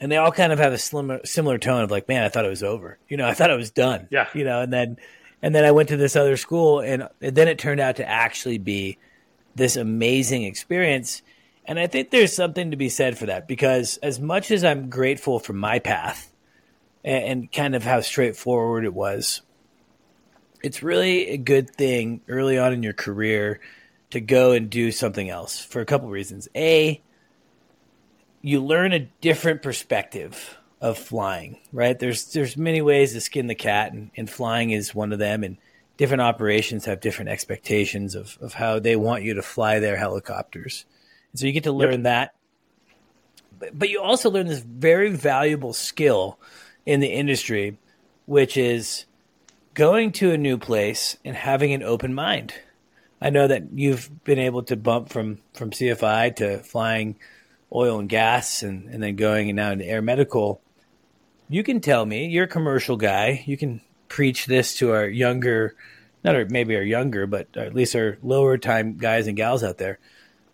and 0.00 0.10
they 0.10 0.16
all 0.16 0.32
kind 0.32 0.52
of 0.52 0.58
have 0.58 0.72
a 0.72 0.78
similar 0.78 1.20
similar 1.24 1.58
tone 1.58 1.82
of 1.82 1.90
like, 1.90 2.08
man, 2.08 2.24
I 2.24 2.28
thought 2.28 2.44
it 2.44 2.50
was 2.50 2.62
over. 2.62 2.98
You 3.08 3.16
know, 3.16 3.26
I 3.26 3.34
thought 3.34 3.50
it 3.50 3.56
was 3.56 3.70
done. 3.70 4.08
Yeah. 4.10 4.28
You 4.34 4.44
know, 4.44 4.62
and 4.62 4.72
then 4.72 4.96
and 5.42 5.54
then 5.54 5.64
I 5.64 5.70
went 5.70 5.88
to 5.90 5.96
this 5.96 6.16
other 6.16 6.36
school, 6.36 6.80
and, 6.80 7.08
and 7.20 7.34
then 7.34 7.48
it 7.48 7.58
turned 7.58 7.80
out 7.80 7.96
to 7.96 8.08
actually 8.08 8.58
be 8.58 8.98
this 9.54 9.76
amazing 9.76 10.44
experience. 10.44 11.22
And 11.64 11.78
I 11.78 11.86
think 11.86 12.10
there's 12.10 12.34
something 12.34 12.70
to 12.70 12.76
be 12.76 12.88
said 12.88 13.16
for 13.16 13.26
that 13.26 13.46
because 13.46 13.96
as 13.98 14.18
much 14.18 14.50
as 14.50 14.64
I'm 14.64 14.90
grateful 14.90 15.38
for 15.38 15.52
my 15.52 15.78
path 15.78 16.32
and, 17.04 17.24
and 17.24 17.52
kind 17.52 17.74
of 17.74 17.84
how 17.84 18.00
straightforward 18.00 18.84
it 18.84 18.94
was, 18.94 19.42
it's 20.62 20.82
really 20.82 21.28
a 21.28 21.36
good 21.36 21.70
thing 21.70 22.20
early 22.28 22.58
on 22.58 22.72
in 22.72 22.82
your 22.82 22.92
career 22.92 23.60
to 24.10 24.20
go 24.20 24.52
and 24.52 24.68
do 24.68 24.90
something 24.90 25.30
else 25.30 25.64
for 25.64 25.80
a 25.80 25.86
couple 25.86 26.08
reasons. 26.08 26.48
A, 26.54 27.00
you 28.42 28.62
learn 28.62 28.92
a 28.92 29.00
different 29.20 29.62
perspective 29.62 30.58
of 30.80 30.96
flying, 30.96 31.58
right? 31.72 31.98
There's 31.98 32.32
there's 32.32 32.56
many 32.56 32.80
ways 32.80 33.12
to 33.12 33.20
skin 33.20 33.46
the 33.46 33.54
cat, 33.54 33.92
and, 33.92 34.10
and 34.16 34.28
flying 34.28 34.70
is 34.70 34.94
one 34.94 35.12
of 35.12 35.18
them. 35.18 35.44
And 35.44 35.58
different 35.96 36.22
operations 36.22 36.86
have 36.86 37.00
different 37.00 37.30
expectations 37.30 38.14
of, 38.14 38.38
of 38.40 38.54
how 38.54 38.78
they 38.78 38.96
want 38.96 39.22
you 39.22 39.34
to 39.34 39.42
fly 39.42 39.78
their 39.78 39.96
helicopters. 39.96 40.86
And 41.32 41.40
so 41.40 41.46
you 41.46 41.52
get 41.52 41.64
to 41.64 41.72
learn 41.72 41.92
yep. 41.92 42.02
that. 42.04 42.34
But, 43.58 43.78
but 43.78 43.90
you 43.90 44.00
also 44.00 44.30
learn 44.30 44.46
this 44.46 44.60
very 44.60 45.10
valuable 45.10 45.74
skill 45.74 46.38
in 46.86 47.00
the 47.00 47.12
industry, 47.12 47.76
which 48.24 48.56
is 48.56 49.04
going 49.74 50.12
to 50.12 50.32
a 50.32 50.38
new 50.38 50.56
place 50.56 51.18
and 51.22 51.36
having 51.36 51.74
an 51.74 51.82
open 51.82 52.14
mind. 52.14 52.54
I 53.20 53.28
know 53.28 53.46
that 53.46 53.64
you've 53.74 54.24
been 54.24 54.38
able 54.38 54.62
to 54.64 54.76
bump 54.76 55.10
from, 55.10 55.40
from 55.52 55.70
CFI 55.70 56.36
to 56.36 56.58
flying 56.60 57.16
oil 57.72 57.98
and 57.98 58.08
gas 58.08 58.62
and, 58.62 58.88
and 58.88 59.02
then 59.02 59.16
going 59.16 59.48
and 59.48 59.56
now 59.56 59.70
into 59.70 59.86
air 59.86 60.02
medical 60.02 60.60
you 61.50 61.64
can 61.64 61.80
tell 61.80 62.06
me 62.06 62.26
you're 62.26 62.44
a 62.44 62.48
commercial 62.48 62.96
guy. 62.96 63.42
You 63.44 63.56
can 63.56 63.80
preach 64.08 64.46
this 64.46 64.76
to 64.76 64.92
our 64.92 65.06
younger, 65.06 65.74
not 66.22 66.36
our, 66.36 66.46
maybe 66.48 66.76
our 66.76 66.82
younger, 66.82 67.26
but 67.26 67.48
at 67.56 67.74
least 67.74 67.96
our 67.96 68.18
lower 68.22 68.56
time 68.56 68.96
guys 68.96 69.26
and 69.26 69.36
gals 69.36 69.64
out 69.64 69.76
there 69.76 69.98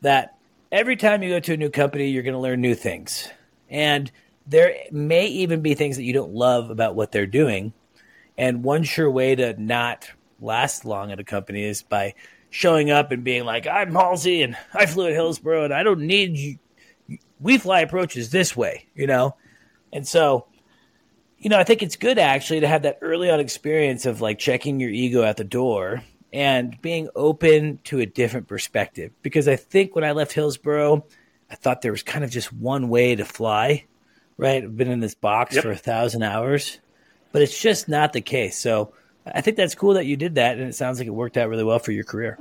that 0.01 0.37
every 0.73 0.97
time 0.97 1.23
you 1.23 1.29
go 1.29 1.39
to 1.39 1.53
a 1.53 1.57
new 1.59 1.69
company, 1.69 2.09
you're 2.09 2.23
going 2.23 2.35
to 2.35 2.41
learn 2.41 2.63
new 2.63 2.75
things. 2.75 3.29
And 3.69 4.11
there 4.47 4.75
may 4.91 5.27
even 5.27 5.61
be 5.61 5.75
things 5.75 5.97
that 5.97 6.05
you 6.05 6.15
don't 6.15 6.33
love 6.33 6.71
about 6.71 6.95
what 6.95 7.13
they're 7.13 7.27
doing. 7.27 7.75
And 8.39 8.65
one 8.65 8.83
sure 8.83 9.11
way 9.11 9.35
to 9.35 9.61
not 9.61 10.11
last 10.41 10.87
long 10.87 11.13
at 11.13 11.21
a 11.21 11.25
company 11.25 11.65
is 11.65 11.83
by 11.83 12.15
showing 12.49 12.91
up 12.91 13.13
and 13.13 13.23
being 13.23 13.45
like, 13.45 13.67
I'm 13.67 13.95
Halsey 13.95 14.43
and 14.43 14.57
I 14.73 14.87
flew 14.87 15.09
at 15.09 15.13
Hillsboro 15.13 15.65
and 15.65 15.75
I 15.75 15.83
don't 15.83 16.01
need 16.01 16.39
you. 16.39 16.59
We 17.41 17.59
fly 17.59 17.81
approaches 17.81 18.31
this 18.31 18.57
way, 18.57 18.87
you 18.95 19.07
know? 19.07 19.37
And 19.93 20.07
so 20.07 20.47
you 21.39 21.51
know, 21.51 21.59
I 21.59 21.65
think 21.65 21.83
it's 21.83 21.97
good 21.97 22.19
actually 22.19 22.61
to 22.61 22.69
have 22.69 22.83
that 22.83 22.99
early 23.03 23.31
on 23.31 23.41
experience 23.41 24.07
of 24.07 24.21
like 24.21 24.39
checking 24.39 24.81
your 24.81 24.91
ego 24.91 25.23
at 25.23 25.37
the 25.37 25.45
door 25.45 26.03
and 26.33 26.81
being 26.81 27.09
open 27.15 27.79
to 27.85 28.01
a 28.01 28.07
different 28.07 28.49
perspective. 28.49 29.13
Because 29.23 29.49
I 29.49 29.57
think 29.57 29.95
when 29.95 30.05
I 30.05 30.13
left 30.13 30.33
Hillsboro, 30.33 31.05
I 31.51 31.55
thought 31.55 31.83
there 31.83 31.93
was 31.93 32.03
kind 32.03 32.25
of 32.25 32.31
just 32.31 32.53
one 32.53 32.89
way 32.89 33.15
to 33.15 33.25
fly, 33.25 33.85
right? 34.37 34.65
I've 34.65 34.77
been 34.77 34.91
in 34.91 35.01
this 35.01 35.15
box 35.15 35.55
yep. 35.55 35.63
for 35.63 35.71
a 35.71 35.77
thousand 35.77 36.23
hours, 36.23 36.79
but 37.33 37.43
it's 37.43 37.61
just 37.61 37.89
not 37.89 38.13
the 38.13 38.21
case. 38.21 38.59
So 38.59 38.93
I 39.27 39.41
think 39.41 39.57
that's 39.57 39.75
cool 39.75 39.95
that 39.95 40.07
you 40.07 40.17
did 40.17 40.37
that, 40.37 40.59
and 40.59 40.69
it 40.69 40.75
sounds 40.75 40.99
like 40.99 41.07
it 41.07 41.11
worked 41.11 41.37
out 41.37 41.49
really 41.49 41.65
well 41.65 41.79
for 41.79 41.93
your 41.93 42.05
career. 42.05 42.39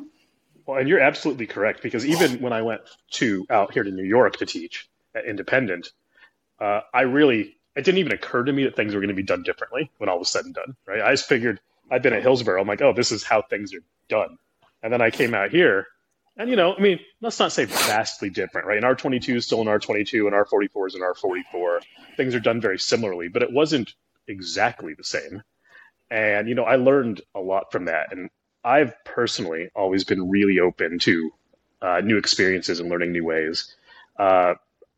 Well, 0.65 0.79
and 0.79 0.89
you're 0.89 0.99
absolutely 0.99 1.47
correct 1.47 1.83
because 1.83 2.05
even 2.05 2.41
when 2.41 2.53
I 2.53 2.61
went 2.63 2.81
to 3.11 3.45
out 3.49 3.73
here 3.73 3.83
to 3.83 3.91
New 3.91 4.03
York 4.03 4.37
to 4.37 4.45
teach 4.45 4.89
at 5.13 5.25
Independent, 5.25 5.89
uh, 6.59 6.81
I 6.93 7.01
really 7.01 7.55
it 7.75 7.83
didn't 7.83 7.99
even 7.99 8.13
occur 8.13 8.43
to 8.43 8.53
me 8.53 8.63
that 8.63 8.75
things 8.75 8.93
were 8.93 9.01
going 9.01 9.09
to 9.09 9.15
be 9.15 9.23
done 9.23 9.43
differently 9.43 9.91
when 9.97 10.09
all 10.09 10.19
was 10.19 10.29
said 10.29 10.45
and 10.45 10.55
done. 10.55 10.75
Right? 10.87 11.01
I 11.01 11.11
just 11.11 11.27
figured 11.27 11.59
I've 11.91 12.01
been 12.01 12.13
at 12.13 12.21
Hillsboro. 12.21 12.59
I'm 12.59 12.67
like, 12.67 12.81
oh, 12.81 12.93
this 12.93 13.11
is 13.11 13.23
how 13.23 13.41
things 13.41 13.73
are 13.73 13.83
done. 14.09 14.37
And 14.81 14.91
then 14.91 15.01
I 15.01 15.09
came 15.09 15.33
out 15.33 15.51
here, 15.51 15.87
and 16.37 16.49
you 16.49 16.55
know, 16.55 16.75
I 16.75 16.79
mean, 16.79 16.99
let's 17.21 17.39
not 17.39 17.51
say 17.51 17.65
vastly 17.65 18.29
different, 18.29 18.67
right? 18.67 18.77
An 18.77 18.83
R22 18.83 19.35
is 19.35 19.45
still 19.45 19.61
an 19.61 19.67
R22, 19.67 20.27
and 20.27 20.33
R44 20.33 20.87
is 20.87 20.95
an 20.95 21.01
R44. 21.01 21.79
Things 22.17 22.35
are 22.35 22.39
done 22.39 22.61
very 22.61 22.79
similarly, 22.79 23.27
but 23.27 23.41
it 23.43 23.51
wasn't 23.51 23.93
exactly 24.27 24.93
the 24.93 25.03
same. 25.03 25.43
And 26.09 26.47
you 26.47 26.55
know, 26.55 26.63
I 26.63 26.75
learned 26.75 27.21
a 27.33 27.39
lot 27.39 27.71
from 27.71 27.85
that, 27.85 28.11
and 28.11 28.29
I've 28.65 28.93
personally 29.05 29.69
always 29.75 30.03
been 30.03 30.27
really 30.27 30.59
open 30.59 30.99
to 30.99 31.31
uh, 31.81 32.01
new 32.03 32.17
experiences 32.17 32.79
and 32.79 32.89
learning 32.89 33.11
new 33.11 33.23
ways. 33.23 33.75
Uh, 34.17 34.55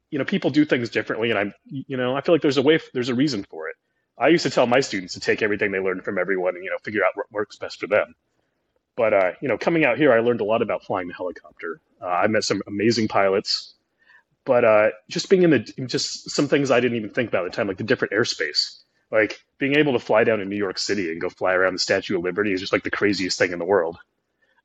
you 0.10 0.18
know, 0.18 0.26
people 0.26 0.50
do 0.50 0.64
things 0.64 0.90
differently, 0.90 1.30
and 1.32 1.38
I'm, 1.38 1.54
you 1.66 1.98
know, 1.98 2.16
I 2.16 2.22
feel 2.22 2.34
like 2.34 2.42
there's 2.42 2.58
a 2.58 2.62
way, 2.62 2.80
there's 2.94 3.10
a 3.10 3.16
reason 3.16 3.44
for 3.44 3.68
it. 3.68 3.76
I 4.18 4.30
used 4.30 4.44
to 4.44 4.50
tell 4.50 4.66
my 4.66 4.80
students 4.80 5.14
to 5.14 5.20
take 5.20 5.42
everything 5.42 5.72
they 5.72 5.80
learned 5.80 6.04
from 6.04 6.18
everyone 6.18 6.56
and 6.56 6.64
you 6.64 6.72
know 6.72 6.78
figure 6.84 7.04
out 7.04 7.12
what 7.16 7.32
works 7.32 7.58
best 7.58 7.80
for 7.80 7.88
them. 7.88 8.16
But 8.96 9.14
uh, 9.14 9.32
you 9.42 9.48
know, 9.48 9.58
coming 9.58 9.86
out 9.86 9.98
here, 9.98 10.12
I 10.14 10.20
learned 10.22 10.42
a 10.42 10.46
lot 10.46 10.62
about 10.62 10.84
flying 10.84 11.08
the 11.08 11.14
helicopter. 11.14 11.82
Uh, 12.02 12.08
I 12.08 12.28
met 12.28 12.44
some 12.44 12.62
amazing 12.68 13.10
pilots, 13.10 13.76
but 14.46 14.66
uh, 14.66 14.90
just 15.10 15.30
being 15.30 15.44
in 15.44 15.52
the 15.52 15.60
just 15.88 16.32
some 16.32 16.48
things 16.48 16.72
I 16.72 16.80
didn't 16.80 16.98
even 16.98 17.12
think 17.12 17.30
about 17.30 17.46
at 17.46 17.52
the 17.52 17.56
time, 17.58 17.68
like 17.68 17.78
the 17.78 17.84
different 17.84 18.14
airspace. 18.14 18.82
Like 19.12 19.40
being 19.58 19.76
able 19.76 19.94
to 19.94 20.00
fly 20.00 20.24
down 20.24 20.42
in 20.42 20.50
New 20.50 20.58
York 20.58 20.78
City 20.78 21.12
and 21.12 21.22
go 21.22 21.30
fly 21.30 21.54
around 21.54 21.74
the 21.74 21.80
Statue 21.80 22.18
of 22.18 22.24
Liberty 22.24 22.54
is 22.54 22.60
just 22.60 22.74
like 22.74 22.84
the 22.84 22.92
craziest 22.92 23.40
thing 23.40 23.54
in 23.54 23.60
the 23.60 23.66
world 23.66 23.98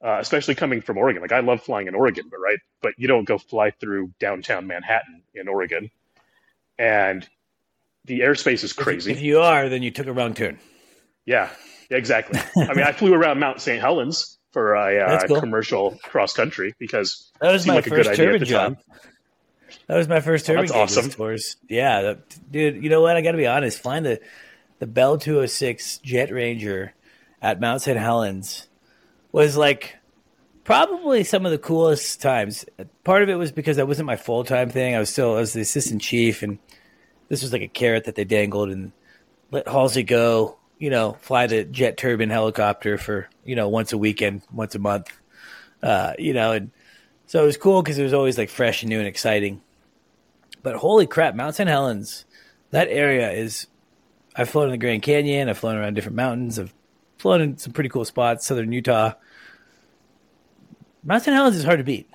uh, 0.03 0.19
especially 0.21 0.55
coming 0.55 0.81
from 0.81 0.99
Oregon. 0.99 1.23
Like 1.23 1.33
I 1.33 1.41
love 1.41 1.63
flying 1.63 1.87
in 1.87 1.95
Oregon, 1.95 2.25
but 2.31 2.39
right, 2.39 2.59
but 2.81 2.93
you 2.97 3.07
don't 3.07 3.25
go 3.25 3.39
fly 3.39 3.71
through 3.71 4.13
downtown 4.19 4.67
Manhattan 4.67 5.23
in 5.35 5.49
Oregon, 5.49 5.91
and 6.79 7.27
the 8.05 8.21
airspace 8.21 8.65
is 8.65 8.73
crazy. 8.73 9.13
If, 9.13 9.21
you 9.21 9.41
are, 9.41 9.69
then 9.69 9.83
you 9.83 9.93
took 9.93 10.09
a 10.09 10.13
wrong 10.13 10.35
turn. 10.35 10.59
Yeah, 11.25 11.51
exactly. 11.89 12.41
I 12.57 12.75
mean, 12.75 12.85
I 12.85 12.93
flew 12.93 13.15
around 13.15 13.39
Mount 13.39 13.61
St. 13.61 13.81
Helens 13.81 14.39
for 14.51 14.75
a 14.75 14.99
uh, 14.99 15.27
cool. 15.29 15.41
commercial 15.41 15.97
cross 16.03 16.35
country 16.35 16.75
because 16.79 17.31
that 17.41 17.53
was 17.53 17.67
my 17.67 17.77
like 17.77 17.87
first 17.87 18.15
turbine 18.15 18.45
job. 18.45 18.75
Time. 18.75 19.01
That 19.87 19.97
was 19.97 20.09
my 20.09 20.21
first 20.21 20.47
turbine. 20.47 20.65
Oh, 20.65 20.73
that's 20.73 20.97
awesome. 20.97 21.11
Tours. 21.11 21.57
Yeah, 21.69 22.03
that, 22.03 22.51
dude. 22.51 22.83
You 22.83 22.91
know 22.91 23.01
what? 23.01 23.17
I 23.17 23.23
got 23.23 23.33
to 23.33 23.39
be 23.39 23.47
honest. 23.47 23.81
Flying 23.81 24.03
the 24.03 24.21
the 24.79 24.87
Bell 24.87 25.19
206 25.19 25.99
Jet 25.99 26.33
Ranger 26.33 26.95
at 27.41 27.61
Mount 27.61 27.83
St. 27.83 27.99
Helens 27.99 28.69
was 29.31 29.57
like 29.57 29.97
probably 30.65 31.25
some 31.25 31.45
of 31.47 31.53
the 31.53 31.59
coolest 31.59 32.21
times. 32.21 32.65
Part 33.05 33.23
of 33.23 33.29
it 33.29 33.37
was 33.37 33.53
because 33.53 33.77
that 33.77 33.89
wasn't 33.89 34.07
my 34.07 34.17
full 34.17 34.45
time 34.45 34.71
thing. 34.71 34.95
I 34.95 34.99
was 34.99 35.11
still 35.11 35.37
I 35.37 35.41
was 35.41 35.53
the 35.53 35.61
assistant 35.61 36.03
chief, 36.03 36.43
and 36.43 36.59
this 37.29 37.43
was 37.43 37.53
like 37.53 37.63
a 37.63 37.69
carrot 37.69 38.05
that 38.05 38.15
they 38.15 38.25
dangled 38.25 38.71
and 38.71 38.93
let 39.51 39.69
Halsey 39.69 40.03
go. 40.03 40.59
You 40.79 40.91
know, 40.91 41.17
fly 41.21 41.47
the 41.47 41.65
jet 41.65 41.97
turbine 41.97 42.31
helicopter 42.31 42.99
for 42.99 43.29
you 43.45 43.55
know 43.55 43.69
once 43.69 43.93
a 43.93 43.99
weekend, 43.99 44.43
once 44.53 44.75
a 44.75 44.79
month. 44.79 45.17
Uh, 45.83 46.15
you 46.19 46.33
know, 46.33 46.53
and 46.53 46.71
so 47.27 47.43
it 47.43 47.47
was 47.47 47.57
cool 47.57 47.83
because 47.83 47.99
it 47.99 48.03
was 48.03 48.13
always 48.13 48.39
like 48.39 48.51
fresh 48.51 48.83
and 48.83 48.91
new 48.91 48.99
and 48.99 49.09
exciting. 49.09 49.61
But 50.63 50.77
holy 50.77 51.07
crap, 51.07 51.35
Mount 51.35 51.55
St. 51.55 51.69
Helens, 51.69 52.25
that 52.71 52.89
area 52.89 53.31
is. 53.31 53.67
I've 54.35 54.49
flown 54.49 54.67
in 54.67 54.71
the 54.71 54.79
Grand 54.79 55.03
Canyon. 55.03 55.49
I've 55.49 55.59
flown 55.59 55.77
around 55.77 55.95
different 55.95 56.17
mountains. 56.17 56.59
I've 56.59 56.73
flown 57.19 57.43
in 57.43 57.59
some 57.59 57.73
pretty 57.75 57.91
cool 57.91 58.05
spots, 58.05 58.47
southern 58.47 58.73
Utah. 58.73 59.13
Mount 61.05 61.23
St. 61.23 61.35
Helens 61.35 61.57
is 61.57 61.65
hard 61.65 61.79
to 61.79 61.85
beat. 61.85 62.09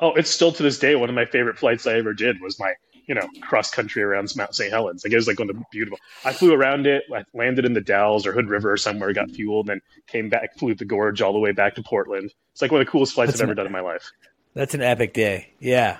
Oh, 0.00 0.12
it's 0.14 0.30
still 0.30 0.52
to 0.52 0.62
this 0.62 0.78
day 0.78 0.94
one 0.94 1.08
of 1.08 1.14
my 1.14 1.24
favorite 1.24 1.58
flights 1.58 1.86
I 1.86 1.94
ever 1.94 2.14
did 2.14 2.40
was 2.40 2.58
my 2.58 2.74
you 3.08 3.14
know, 3.14 3.26
cross 3.40 3.70
country 3.70 4.02
around 4.02 4.30
Mount 4.36 4.54
St. 4.54 4.70
Helens. 4.70 5.02
Like 5.02 5.12
it 5.12 5.16
was 5.16 5.26
like 5.26 5.38
one 5.38 5.48
of 5.48 5.56
the 5.56 5.64
beautiful. 5.72 5.98
I 6.24 6.32
flew 6.32 6.52
around 6.52 6.86
it, 6.86 7.04
I 7.12 7.24
landed 7.32 7.64
in 7.64 7.72
the 7.72 7.80
Dalles 7.80 8.26
or 8.26 8.32
Hood 8.32 8.48
River 8.48 8.70
or 8.70 8.76
somewhere, 8.76 9.12
got 9.14 9.30
fueled, 9.30 9.70
and 9.70 9.80
then 9.80 10.02
came 10.06 10.28
back, 10.28 10.56
flew 10.58 10.74
the 10.74 10.84
gorge 10.84 11.22
all 11.22 11.32
the 11.32 11.38
way 11.38 11.52
back 11.52 11.74
to 11.76 11.82
Portland. 11.82 12.32
It's 12.52 12.60
like 12.60 12.70
one 12.70 12.82
of 12.82 12.86
the 12.86 12.90
coolest 12.90 13.14
flights 13.14 13.32
That's 13.32 13.40
I've 13.40 13.48
ever 13.48 13.54
done 13.54 13.66
in 13.66 13.72
my 13.72 13.80
life. 13.80 14.12
That's 14.54 14.74
an 14.74 14.82
epic 14.82 15.14
day. 15.14 15.54
Yeah. 15.58 15.98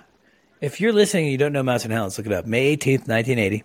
If 0.61 0.80
you're 0.80 0.92
listening 0.92 1.24
and 1.24 1.32
you 1.32 1.38
don't 1.38 1.52
know 1.52 1.62
Mount 1.62 1.80
St. 1.80 1.92
Helens, 1.92 2.18
look 2.18 2.26
it 2.26 2.32
up. 2.32 2.44
May 2.44 2.76
18th, 2.76 3.09
1980. 3.09 3.64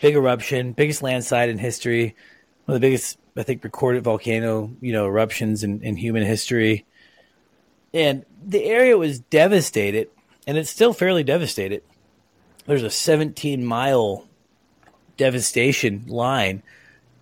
Big 0.00 0.14
eruption, 0.14 0.72
biggest 0.72 1.02
landslide 1.02 1.48
in 1.48 1.58
history. 1.58 2.14
One 2.66 2.76
of 2.76 2.80
the 2.80 2.86
biggest, 2.86 3.18
I 3.36 3.42
think, 3.42 3.64
recorded 3.64 4.04
volcano, 4.04 4.70
you 4.80 4.92
know, 4.92 5.06
eruptions 5.06 5.64
in, 5.64 5.82
in 5.82 5.96
human 5.96 6.22
history. 6.22 6.84
And 7.92 8.24
the 8.44 8.64
area 8.64 8.98
was 8.98 9.20
devastated, 9.20 10.10
and 10.46 10.58
it's 10.58 10.70
still 10.70 10.92
fairly 10.92 11.24
devastated. 11.24 11.82
There's 12.66 12.82
a 12.82 12.90
17 12.90 13.64
mile 13.64 14.26
devastation 15.16 16.04
line. 16.06 16.62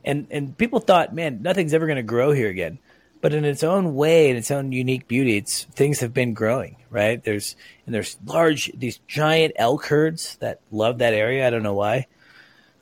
And 0.05 0.27
and 0.31 0.57
people 0.57 0.81
thought, 0.81 1.15
man, 1.15 1.43
nothing's 1.43 1.75
ever 1.75 1.87
going 1.87 1.97
to 1.97 2.03
grow 2.03 2.33
here 2.33 2.49
again. 2.49 2.79
But 3.21 3.35
in 3.35 3.45
its 3.45 3.63
own 3.63 3.95
way, 3.95 4.31
in 4.31 4.37
its 4.37 4.51
own 4.51 4.73
unique 4.73 5.07
beauty, 5.07 5.37
it's 5.37 5.63
things 5.65 6.01
have 6.01 6.13
been 6.13 6.35
growing, 6.35 6.77
right? 6.91 7.23
There's 7.23 7.55
and 7.87 7.95
there's 7.95 8.17
large 8.25 8.73
these 8.75 8.99
giant 9.07 9.53
elk 9.57 9.87
herds 9.87 10.37
that 10.39 10.61
love 10.73 10.99
that 10.99 11.15
area. 11.15 11.47
I 11.47 11.51
don't 11.51 11.63
know 11.63 11.75
why. 11.75 12.09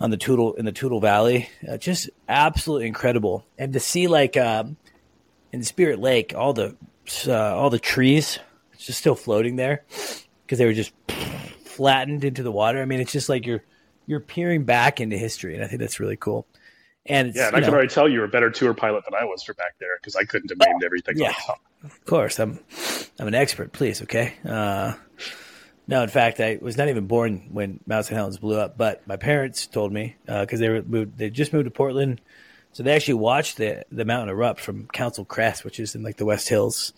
On 0.00 0.08
the 0.08 0.16
Toutle 0.16 0.54
in 0.54 0.64
the 0.64 0.72
Toutle 0.72 1.00
Valley, 1.00 1.50
uh, 1.70 1.76
just 1.76 2.08
absolutely 2.26 2.86
incredible. 2.86 3.44
And 3.58 3.74
to 3.74 3.80
see 3.80 4.06
like 4.06 4.38
um, 4.38 4.78
in 5.52 5.62
Spirit 5.62 5.98
Lake, 5.98 6.32
all 6.34 6.54
the 6.54 6.74
uh, 7.26 7.54
all 7.54 7.68
the 7.68 7.78
trees 7.78 8.38
just 8.78 8.98
still 8.98 9.14
floating 9.14 9.56
there 9.56 9.84
because 10.46 10.58
they 10.58 10.64
were 10.64 10.72
just 10.72 10.92
flattened 11.80 12.24
into 12.24 12.42
the 12.42 12.52
water. 12.52 12.82
I 12.82 12.84
mean, 12.84 13.00
it's 13.00 13.10
just 13.10 13.30
like 13.30 13.46
you're 13.46 13.64
you're 14.06 14.20
peering 14.20 14.64
back 14.64 15.00
into 15.00 15.16
history, 15.16 15.54
and 15.54 15.64
I 15.64 15.66
think 15.66 15.80
that's 15.80 15.98
really 15.98 16.16
cool. 16.16 16.46
And 17.06 17.28
it's, 17.28 17.38
Yeah, 17.38 17.46
and 17.46 17.56
I 17.56 17.60
can 17.60 17.68
know, 17.70 17.76
already 17.76 17.88
tell 17.88 18.06
you 18.06 18.18
were 18.18 18.26
a 18.26 18.28
better 18.28 18.50
tour 18.50 18.74
pilot 18.74 19.04
than 19.06 19.14
I 19.18 19.24
was 19.24 19.42
for 19.42 19.54
back 19.54 19.76
there 19.80 19.96
because 19.98 20.14
I 20.14 20.24
couldn't 20.24 20.50
have 20.50 20.58
named 20.58 20.84
everything. 20.84 21.16
yeah. 21.16 21.30
off 21.30 21.36
the 21.36 21.42
top. 21.46 21.60
Of 21.84 22.04
course, 22.04 22.38
I'm 22.38 22.60
I'm 23.18 23.28
an 23.28 23.34
expert. 23.34 23.72
Please, 23.72 24.02
okay. 24.02 24.34
Uh, 24.46 24.92
no, 25.88 26.02
in 26.02 26.10
fact, 26.10 26.38
I 26.38 26.58
was 26.60 26.76
not 26.76 26.90
even 26.90 27.06
born 27.06 27.48
when 27.50 27.80
Mount 27.86 28.04
St. 28.04 28.14
Helens 28.14 28.36
blew 28.36 28.58
up, 28.58 28.76
but 28.76 29.06
my 29.08 29.16
parents 29.16 29.66
told 29.66 29.90
me 29.90 30.16
because 30.26 30.60
they 30.60 30.68
were 30.68 30.82
moved, 30.82 31.16
they 31.16 31.30
just 31.30 31.54
moved 31.54 31.64
to 31.64 31.70
Portland, 31.70 32.20
so 32.72 32.82
they 32.82 32.94
actually 32.94 33.14
watched 33.14 33.56
the 33.56 33.86
the 33.90 34.04
mountain 34.04 34.28
erupt 34.28 34.60
from 34.60 34.86
Council 34.88 35.24
Crest, 35.24 35.64
which 35.64 35.80
is 35.80 35.94
in 35.94 36.02
like 36.02 36.18
the 36.18 36.26
West 36.26 36.46
Hills. 36.50 36.92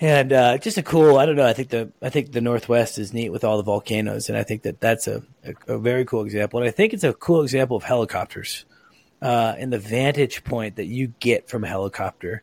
And 0.00 0.32
uh, 0.32 0.58
just 0.58 0.78
a 0.78 0.82
cool. 0.82 1.18
I 1.18 1.26
don't 1.26 1.34
know. 1.34 1.46
I 1.46 1.52
think 1.52 1.70
the 1.70 1.90
I 2.00 2.08
think 2.08 2.30
the 2.32 2.40
Northwest 2.40 2.98
is 2.98 3.12
neat 3.12 3.30
with 3.30 3.42
all 3.42 3.56
the 3.56 3.64
volcanoes, 3.64 4.28
and 4.28 4.38
I 4.38 4.44
think 4.44 4.62
that 4.62 4.80
that's 4.80 5.08
a, 5.08 5.22
a, 5.44 5.74
a 5.74 5.78
very 5.78 6.04
cool 6.04 6.22
example. 6.24 6.60
And 6.60 6.68
I 6.68 6.70
think 6.70 6.92
it's 6.92 7.02
a 7.04 7.12
cool 7.12 7.42
example 7.42 7.76
of 7.76 7.82
helicopters 7.82 8.64
uh, 9.20 9.54
and 9.58 9.72
the 9.72 9.78
vantage 9.78 10.44
point 10.44 10.76
that 10.76 10.86
you 10.86 11.08
get 11.18 11.48
from 11.48 11.64
a 11.64 11.68
helicopter. 11.68 12.42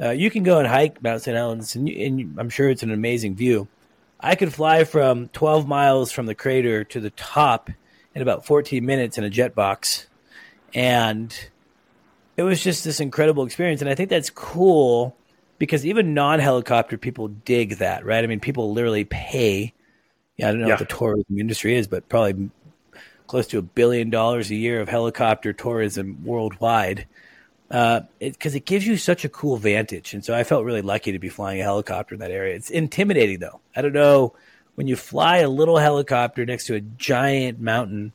Uh, 0.00 0.10
you 0.10 0.30
can 0.30 0.42
go 0.42 0.58
and 0.58 0.66
hike 0.66 1.02
Mount 1.02 1.22
St. 1.22 1.36
Helens, 1.36 1.74
and, 1.74 1.88
you, 1.88 2.06
and 2.06 2.20
you- 2.20 2.34
I'm 2.38 2.50
sure 2.50 2.70
it's 2.70 2.82
an 2.82 2.90
amazing 2.90 3.34
view. 3.36 3.68
I 4.18 4.34
could 4.34 4.52
fly 4.54 4.84
from 4.84 5.28
12 5.28 5.68
miles 5.68 6.12
from 6.12 6.24
the 6.26 6.34
crater 6.34 6.82
to 6.84 7.00
the 7.00 7.10
top 7.10 7.68
in 8.14 8.22
about 8.22 8.46
14 8.46 8.84
minutes 8.84 9.18
in 9.18 9.24
a 9.24 9.30
jet 9.30 9.54
box, 9.54 10.06
and 10.74 11.34
it 12.38 12.42
was 12.42 12.62
just 12.62 12.84
this 12.84 13.00
incredible 13.00 13.44
experience. 13.44 13.82
And 13.82 13.90
I 13.90 13.94
think 13.94 14.08
that's 14.08 14.30
cool 14.30 15.14
because 15.58 15.86
even 15.86 16.14
non-helicopter 16.14 16.98
people 16.98 17.28
dig 17.28 17.76
that, 17.78 18.04
right? 18.04 18.22
I 18.22 18.26
mean, 18.26 18.40
people 18.40 18.72
literally 18.72 19.04
pay. 19.04 19.72
Yeah, 20.36 20.48
I 20.48 20.52
don't 20.52 20.60
know 20.60 20.68
Yeah. 20.68 20.74
what 20.74 20.88
the 20.88 20.94
tourism 20.94 21.38
industry 21.38 21.74
is, 21.76 21.86
but 21.86 22.08
probably 22.08 22.50
close 23.26 23.46
to 23.48 23.58
a 23.58 23.62
billion 23.62 24.10
dollars 24.10 24.50
a 24.50 24.54
year 24.54 24.80
of 24.80 24.88
helicopter 24.88 25.52
tourism 25.52 26.24
worldwide 26.24 27.06
uh, 27.70 28.02
because 28.20 28.54
it, 28.54 28.64
gives 28.64 28.86
you 28.86 28.96
such 28.96 29.24
a 29.24 29.28
cool 29.28 29.56
vantage. 29.56 30.14
And 30.14 30.24
so 30.24 30.34
I 30.34 30.44
felt 30.44 30.64
really 30.64 30.82
lucky 30.82 31.12
to 31.12 31.18
be 31.18 31.28
flying 31.28 31.60
a 31.60 31.64
helicopter 31.64 32.14
in 32.14 32.20
that 32.20 32.30
area. 32.30 32.54
It's 32.54 32.70
intimidating 32.70 33.40
though. 33.40 33.60
I 33.74 33.82
don't 33.82 33.92
know 33.92 34.34
when 34.76 34.86
you 34.86 34.94
fly 34.94 35.38
a 35.38 35.48
little 35.48 35.78
helicopter 35.78 36.44
next 36.46 36.66
to 36.66 36.74
a 36.74 36.80
giant 36.80 37.60
mountain 37.60 38.12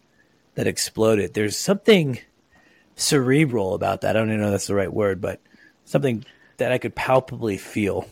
that 0.56 0.68
exploded. 0.68 1.34
There's 1.34 1.58
something 1.58 2.20
cerebral 2.96 3.74
about 3.74 4.02
that. 4.02 4.16
I 4.16 4.20
don't 4.20 4.30
even 4.30 4.42
know 4.42 4.48
if 4.48 4.52
that's 4.52 4.68
the 4.68 4.76
right 4.76 4.94
word, 4.94 5.20
but 5.20 5.42
something 5.86 6.24
that 6.62 6.72
I 6.72 6.78
could 6.78 6.96
palpably 6.96 7.58
feel. 7.58 8.08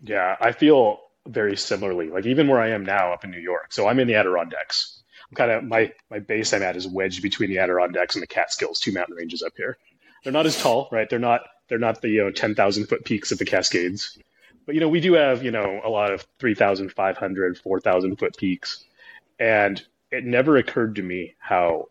Yeah, 0.00 0.36
I 0.40 0.52
feel 0.52 1.00
very 1.26 1.56
similarly. 1.56 2.08
Like 2.08 2.24
even 2.24 2.46
where 2.46 2.60
I 2.60 2.70
am 2.70 2.84
now 2.84 3.12
up 3.12 3.24
in 3.24 3.32
New 3.32 3.40
York. 3.40 3.72
So 3.72 3.88
I'm 3.88 3.98
in 3.98 4.06
the 4.06 4.14
Adirondacks. 4.14 5.02
I'm 5.28 5.34
kind 5.34 5.50
of 5.50 5.64
my 5.64 5.92
my 6.08 6.20
base 6.20 6.52
I'm 6.52 6.62
at 6.62 6.76
is 6.76 6.86
wedged 6.86 7.20
between 7.20 7.50
the 7.50 7.58
Adirondacks 7.58 8.14
and 8.14 8.22
the 8.22 8.28
Catskills, 8.28 8.78
two 8.78 8.92
mountain 8.92 9.16
ranges 9.16 9.42
up 9.42 9.54
here. 9.56 9.76
They're 10.22 10.32
not 10.32 10.46
as 10.46 10.60
tall, 10.60 10.88
right? 10.92 11.10
They're 11.10 11.18
not 11.18 11.40
they're 11.68 11.78
not 11.78 12.00
the 12.00 12.10
you 12.10 12.22
know 12.22 12.30
10,000 12.30 12.86
foot 12.86 13.04
peaks 13.04 13.32
of 13.32 13.38
the 13.38 13.44
Cascades. 13.44 14.16
But 14.64 14.76
you 14.76 14.80
know, 14.80 14.88
we 14.88 15.00
do 15.00 15.14
have, 15.14 15.42
you 15.42 15.50
know, 15.50 15.80
a 15.84 15.90
lot 15.90 16.12
of 16.12 16.26
3,500, 16.38 17.58
4,000 17.58 18.16
foot 18.16 18.36
peaks. 18.36 18.84
And 19.40 19.84
it 20.12 20.24
never 20.24 20.56
occurred 20.56 20.94
to 20.96 21.02
me 21.02 21.34
how 21.38 21.88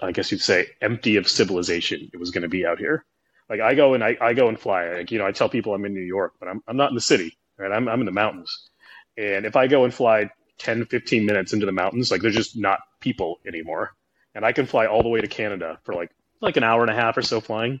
I 0.00 0.12
guess 0.12 0.32
you'd 0.32 0.40
say 0.40 0.68
empty 0.80 1.16
of 1.16 1.28
civilization 1.28 2.10
it 2.12 2.18
was 2.18 2.30
going 2.30 2.42
to 2.42 2.48
be 2.48 2.64
out 2.64 2.78
here. 2.78 3.04
Like 3.48 3.60
I 3.60 3.74
go 3.74 3.94
and 3.94 4.02
I, 4.02 4.16
I 4.20 4.34
go 4.34 4.48
and 4.48 4.58
fly. 4.58 4.88
Like, 4.88 5.10
you 5.10 5.18
know, 5.18 5.26
I 5.26 5.32
tell 5.32 5.48
people 5.48 5.74
I'm 5.74 5.84
in 5.84 5.94
New 5.94 6.00
York, 6.00 6.34
but 6.40 6.48
I'm, 6.48 6.62
I'm 6.66 6.76
not 6.76 6.90
in 6.90 6.94
the 6.94 7.00
city, 7.00 7.38
right? 7.58 7.70
I'm, 7.70 7.88
I'm 7.88 8.00
in 8.00 8.06
the 8.06 8.12
mountains. 8.12 8.70
And 9.16 9.46
if 9.46 9.56
I 9.56 9.66
go 9.66 9.84
and 9.84 9.94
fly 9.94 10.30
10, 10.58 10.86
15 10.86 11.24
minutes 11.24 11.52
into 11.52 11.66
the 11.66 11.72
mountains, 11.72 12.10
like 12.10 12.22
there's 12.22 12.34
just 12.34 12.56
not 12.56 12.80
people 13.00 13.40
anymore. 13.46 13.94
And 14.34 14.44
I 14.44 14.52
can 14.52 14.66
fly 14.66 14.86
all 14.86 15.02
the 15.02 15.08
way 15.08 15.20
to 15.20 15.28
Canada 15.28 15.78
for 15.84 15.94
like, 15.94 16.10
like 16.40 16.56
an 16.56 16.64
hour 16.64 16.82
and 16.82 16.90
a 16.90 16.94
half 16.94 17.16
or 17.16 17.22
so 17.22 17.40
flying. 17.40 17.80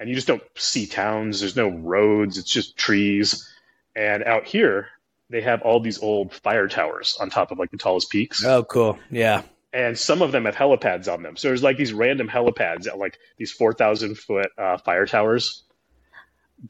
And 0.00 0.08
you 0.08 0.14
just 0.14 0.26
don't 0.26 0.42
see 0.56 0.86
towns. 0.86 1.40
There's 1.40 1.54
no 1.54 1.68
roads. 1.68 2.38
It's 2.38 2.50
just 2.50 2.76
trees. 2.76 3.48
And 3.94 4.24
out 4.24 4.44
here, 4.46 4.88
they 5.30 5.40
have 5.42 5.62
all 5.62 5.80
these 5.80 6.02
old 6.02 6.32
fire 6.32 6.66
towers 6.68 7.16
on 7.20 7.30
top 7.30 7.52
of 7.52 7.58
like 7.58 7.70
the 7.70 7.78
tallest 7.78 8.10
peaks 8.10 8.44
Oh, 8.44 8.64
cool. 8.64 8.98
Yeah. 9.10 9.42
And 9.74 9.98
some 9.98 10.22
of 10.22 10.30
them 10.30 10.44
have 10.44 10.54
helipads 10.54 11.12
on 11.12 11.22
them. 11.22 11.36
So 11.36 11.48
there's 11.48 11.62
like 11.62 11.76
these 11.76 11.92
random 11.92 12.28
helipads 12.28 12.86
at 12.86 12.96
like 12.96 13.18
these 13.36 13.50
4,000 13.50 14.16
foot 14.16 14.46
uh, 14.56 14.78
fire 14.78 15.04
towers 15.04 15.64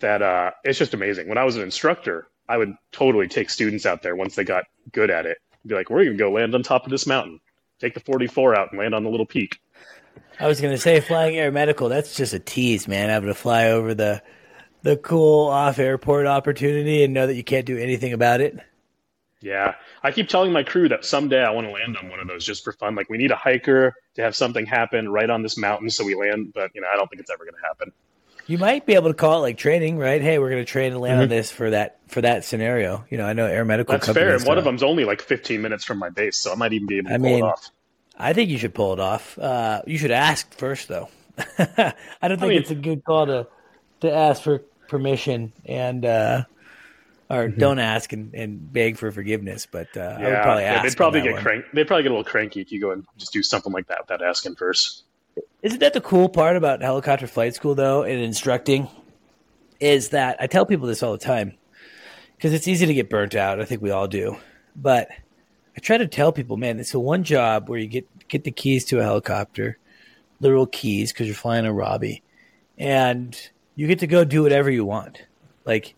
that 0.01 0.23
uh, 0.23 0.53
it's 0.65 0.79
just 0.79 0.95
amazing. 0.95 1.29
When 1.29 1.37
I 1.37 1.45
was 1.45 1.57
an 1.57 1.63
instructor, 1.63 2.27
I 2.49 2.57
would 2.57 2.75
totally 2.93 3.29
take 3.29 3.51
students 3.51 3.85
out 3.85 4.03
there 4.03 4.17
once 4.17 4.35
they 4.35 4.45
got 4.45 4.65
good 4.91 5.11
at 5.11 5.27
it. 5.27 5.37
Be 5.67 5.75
like, 5.75 5.91
we're 5.91 6.05
going 6.05 6.17
to 6.17 6.25
go 6.25 6.33
land 6.33 6.55
on 6.55 6.63
top 6.63 6.87
of 6.87 6.91
this 6.91 7.07
mountain. 7.07 7.41
Take 7.79 7.93
the 7.93 8.01
44 8.01 8.59
out 8.59 8.73
and 8.73 8.81
land 8.81 8.95
on 8.95 9.05
the 9.05 9.11
little 9.11 9.27
peak. 9.27 9.61
I 10.41 10.49
was 10.49 10.61
gonna 10.61 10.79
say 10.79 11.01
flying 11.01 11.37
air 11.37 11.53
medical. 11.53 11.89
That's 11.89 12.17
just 12.17 12.35
a 12.35 12.41
tease, 12.41 12.89
man. 12.89 13.09
Having 13.09 13.29
to 13.29 13.35
fly 13.35 13.71
over 13.71 13.95
the 13.95 14.21
the 14.83 14.97
cool 14.97 15.47
off 15.47 15.79
airport 15.79 16.27
opportunity 16.27 17.05
and 17.05 17.15
know 17.15 17.27
that 17.27 17.35
you 17.35 17.45
can't 17.45 17.67
do 17.67 17.79
anything 17.79 18.13
about 18.13 18.41
it. 18.41 18.59
Yeah. 19.45 19.75
I 20.03 20.11
keep 20.11 20.29
telling 20.29 20.53
my 20.53 20.63
crew 20.63 20.89
that 20.89 21.05
someday 21.05 21.45
I 21.45 21.51
want 21.51 21.67
to 21.67 21.73
land 21.73 21.97
on 21.99 22.09
one 22.09 22.19
of 22.19 22.27
those 22.27 22.45
just 22.45 22.65
for 22.65 22.73
fun. 22.73 22.95
Like, 22.95 23.11
we 23.11 23.19
need 23.19 23.31
a 23.31 23.37
hiker 23.37 23.95
to 24.15 24.23
have 24.23 24.35
something 24.35 24.65
happen 24.65 25.09
right 25.11 25.29
on 25.29 25.43
this 25.43 25.59
mountain 25.59 25.91
so 25.91 26.05
we 26.05 26.15
land. 26.15 26.53
But, 26.55 26.71
you 26.75 26.81
know, 26.81 26.87
I 26.93 26.97
don't 26.97 27.09
think 27.11 27.21
it's 27.21 27.31
ever 27.31 27.45
going 27.45 27.55
to 27.55 27.67
happen. 27.69 27.93
You 28.47 28.59
might 28.59 28.85
be 28.87 28.95
able 28.95 29.09
to 29.09 29.15
call 29.15 29.39
it 29.39 29.41
like 29.43 29.59
training, 29.59 29.97
right? 29.99 30.21
Hey, 30.21 30.39
we're 30.39 30.51
gonna 30.51 30.67
train 30.67 30.93
and 30.93 31.01
land 31.01 31.19
on 31.19 31.27
Mhm. 31.29 31.31
this 31.31 31.51
for 31.51 31.71
that 31.71 31.97
for 32.09 32.21
that 32.21 32.45
scenario. 32.45 33.07
You 33.09 33.17
know, 33.17 33.25
I 33.25 33.33
know 33.33 33.47
air 33.47 33.65
medical. 33.65 33.93
That's 33.93 34.07
fair. 34.13 34.35
And 34.35 34.45
one 34.45 34.59
of 34.59 34.65
them's 34.65 34.83
only 34.83 35.07
like 35.07 35.23
15 35.23 35.63
minutes 35.63 35.83
from 35.83 35.99
my 35.99 36.11
base. 36.11 36.37
So 36.37 36.53
I 36.53 36.55
might 36.55 36.75
even 36.75 36.87
be 36.87 36.99
able 36.99 37.09
to 37.09 37.15
I 37.15 37.17
pull 37.17 37.25
mean, 37.25 37.39
it 37.39 37.43
off. 37.49 37.71
I 38.19 38.33
think 38.35 38.51
you 38.51 38.59
should 38.59 38.75
pull 38.75 38.93
it 38.93 39.01
off. 39.01 39.39
Uh, 39.39 39.81
you 39.87 39.97
should 39.97 40.11
ask 40.11 40.53
first, 40.59 40.89
though. 40.89 41.09
I 41.59 41.95
don't 42.29 42.39
think 42.39 42.51
mean- 42.51 42.59
it's 42.61 42.71
a 42.71 42.75
good 42.75 43.03
call 43.03 43.25
to 43.27 43.47
to 44.03 44.13
ask 44.15 44.43
for 44.43 44.59
permission 44.89 45.55
and 45.65 46.05
uh, 46.05 46.45
or 47.31 47.49
don't 47.49 47.79
ask 47.79 48.13
and, 48.13 48.35
and 48.35 48.73
beg 48.73 48.99
for 48.99 49.11
forgiveness. 49.11 49.67
But 49.71 49.97
uh, 49.97 50.01
I 50.01 50.25
would 50.25 50.29
Yeah, 50.31 50.43
probably 50.43 50.63
yeah, 50.63 50.75
ask. 50.75 50.89
they'd 50.89 50.97
probably 50.97 51.21
get 51.23 51.37
crank. 51.39 51.65
They'd 51.73 51.87
probably 51.87 52.03
get 52.03 52.11
a 52.13 52.15
little 52.15 52.25
cranky 52.25 52.61
if 52.61 52.71
you 52.71 52.81
go 52.81 52.91
and 52.91 53.05
just 53.17 53.33
do 53.33 53.43
something 53.43 53.73
like 53.73 53.87
that 53.89 54.01
without 54.03 54.23
asking 54.23 54.57
first. 54.57 55.05
Isn't 55.63 55.81
that 55.81 55.95
the 55.95 56.01
cool 56.01 56.29
part 56.29 56.57
about 56.57 56.83
helicopter 56.83 57.27
flight 57.27 57.55
school, 57.55 57.75
though, 57.75 58.03
and 58.03 58.21
instructing? 58.21 58.89
Is 59.81 60.11
that 60.11 60.37
I 60.41 60.47
tell 60.47 60.67
people 60.67 60.87
this 60.87 61.03
all 61.03 61.13
the 61.13 61.19
time 61.19 61.59
because 62.37 62.53
it's 62.53 62.69
easy 62.69 62.87
to 62.87 62.95
get 62.95 63.11
burnt 63.11 63.35
out. 63.35 63.61
I 63.61 63.65
think 63.65 63.83
we 63.83 63.91
all 63.91 64.07
do. 64.07 64.37
But 64.77 65.09
I 65.77 65.81
try 65.81 65.99
to 65.99 66.07
tell 66.07 66.33
people, 66.33 66.57
man, 66.57 66.79
it's 66.79 66.93
the 66.93 67.01
one 67.01 67.25
job 67.25 67.69
where 67.69 67.79
you 67.79 67.87
get 67.89 68.07
get 68.29 68.45
the 68.45 68.53
keys 68.53 68.85
to 68.87 69.01
a 69.01 69.03
helicopter, 69.03 69.79
literal 70.41 70.67
keys, 70.67 71.13
because 71.13 71.27
you're 71.27 71.35
flying 71.35 71.67
a 71.67 71.73
Robbie, 71.73 72.23
and 72.79 73.37
you 73.75 73.87
get 73.87 74.01
to 74.01 74.07
go 74.07 74.25
do 74.25 74.43
whatever 74.43 74.71
you 74.71 74.85
want, 74.85 75.23
like 75.65 75.97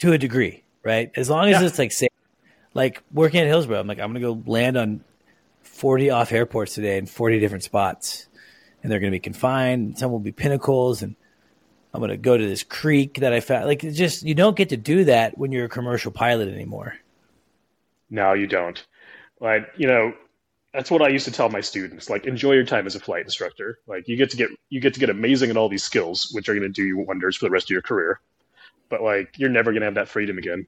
to 0.00 0.12
a 0.12 0.18
degree, 0.18 0.62
right? 0.82 1.10
As 1.16 1.28
long 1.30 1.48
as 1.48 1.60
Yeah. 1.60 1.66
it's 1.66 1.78
like 1.78 1.92
safe. 1.92 2.10
Like 2.74 3.02
working 3.12 3.40
at 3.40 3.46
Hillsboro, 3.46 3.80
I'm 3.80 3.86
like, 3.86 3.98
I'm 3.98 4.08
gonna 4.12 4.20
go 4.20 4.42
land 4.46 4.76
on 4.76 5.02
40 5.62 6.10
off 6.10 6.32
airports 6.32 6.74
today 6.74 6.98
in 6.98 7.06
40 7.06 7.40
different 7.40 7.64
spots 7.64 8.28
and 8.86 8.92
they're 8.92 9.00
going 9.00 9.10
to 9.10 9.16
be 9.16 9.20
confined. 9.20 9.98
Some 9.98 10.12
will 10.12 10.20
be 10.20 10.30
pinnacles, 10.30 11.02
and 11.02 11.16
I'm 11.92 11.98
going 11.98 12.10
to 12.10 12.16
go 12.16 12.36
to 12.36 12.46
this 12.46 12.62
creek 12.62 13.18
that 13.18 13.32
I 13.32 13.40
found. 13.40 13.66
Like, 13.66 13.82
it's 13.82 13.98
just 13.98 14.22
you 14.22 14.32
don't 14.32 14.56
get 14.56 14.68
to 14.68 14.76
do 14.76 15.02
that 15.06 15.36
when 15.36 15.50
you're 15.50 15.64
a 15.64 15.68
commercial 15.68 16.12
pilot 16.12 16.48
anymore. 16.48 16.94
No, 18.10 18.32
you 18.32 18.46
don't. 18.46 18.86
Like, 19.40 19.66
you 19.76 19.88
know, 19.88 20.12
that's 20.72 20.88
what 20.88 21.02
I 21.02 21.08
used 21.08 21.24
to 21.24 21.32
tell 21.32 21.48
my 21.48 21.60
students. 21.60 22.08
Like, 22.08 22.26
enjoy 22.26 22.52
your 22.52 22.64
time 22.64 22.86
as 22.86 22.94
a 22.94 23.00
flight 23.00 23.24
instructor. 23.24 23.80
Like, 23.88 24.06
you 24.06 24.16
get 24.16 24.30
to 24.30 24.36
get 24.36 24.50
you 24.68 24.80
get 24.80 24.94
to 24.94 25.00
get 25.00 25.10
amazing 25.10 25.50
at 25.50 25.56
all 25.56 25.68
these 25.68 25.82
skills, 25.82 26.30
which 26.32 26.48
are 26.48 26.54
going 26.54 26.62
to 26.62 26.68
do 26.68 26.84
you 26.84 26.98
wonders 26.98 27.36
for 27.36 27.46
the 27.46 27.50
rest 27.50 27.66
of 27.66 27.70
your 27.70 27.82
career. 27.82 28.20
But 28.88 29.02
like, 29.02 29.38
you're 29.38 29.50
never 29.50 29.72
going 29.72 29.80
to 29.80 29.86
have 29.86 29.94
that 29.94 30.08
freedom 30.08 30.38
again. 30.38 30.66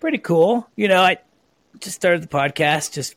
Pretty 0.01 0.17
cool. 0.17 0.69
You 0.75 0.89
know, 0.89 1.01
I 1.01 1.19
just 1.80 1.95
started 1.95 2.21
the 2.21 2.27
podcast. 2.27 2.91
Just 2.91 3.15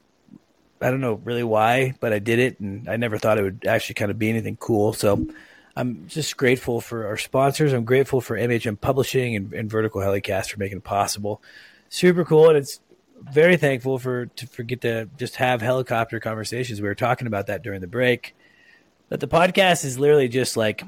I 0.80 0.92
don't 0.92 1.00
know 1.00 1.14
really 1.14 1.42
why, 1.42 1.94
but 1.98 2.12
I 2.12 2.20
did 2.20 2.38
it, 2.38 2.60
and 2.60 2.88
I 2.88 2.96
never 2.96 3.18
thought 3.18 3.38
it 3.38 3.42
would 3.42 3.64
actually 3.66 3.96
kind 3.96 4.12
of 4.12 4.20
be 4.20 4.30
anything 4.30 4.54
cool. 4.54 4.92
So 4.92 5.26
I'm 5.74 6.06
just 6.06 6.36
grateful 6.36 6.80
for 6.80 7.08
our 7.08 7.16
sponsors. 7.16 7.72
I'm 7.72 7.84
grateful 7.84 8.20
for 8.20 8.36
MHM 8.38 8.80
Publishing 8.80 9.34
and, 9.34 9.52
and 9.52 9.68
Vertical 9.68 10.00
Helicast 10.00 10.52
for 10.52 10.60
making 10.60 10.78
it 10.78 10.84
possible. 10.84 11.42
Super 11.88 12.24
cool, 12.24 12.50
and 12.50 12.56
it's 12.56 12.78
very 13.20 13.56
thankful 13.56 13.98
for 13.98 14.26
to 14.26 14.46
forget 14.46 14.82
to 14.82 15.08
just 15.16 15.34
have 15.36 15.60
helicopter 15.60 16.20
conversations. 16.20 16.80
We 16.80 16.86
were 16.86 16.94
talking 16.94 17.26
about 17.26 17.48
that 17.48 17.64
during 17.64 17.80
the 17.80 17.88
break. 17.88 18.36
That 19.12 19.20
the 19.20 19.28
podcast 19.28 19.84
is 19.84 19.98
literally 19.98 20.28
just 20.28 20.56
like 20.56 20.82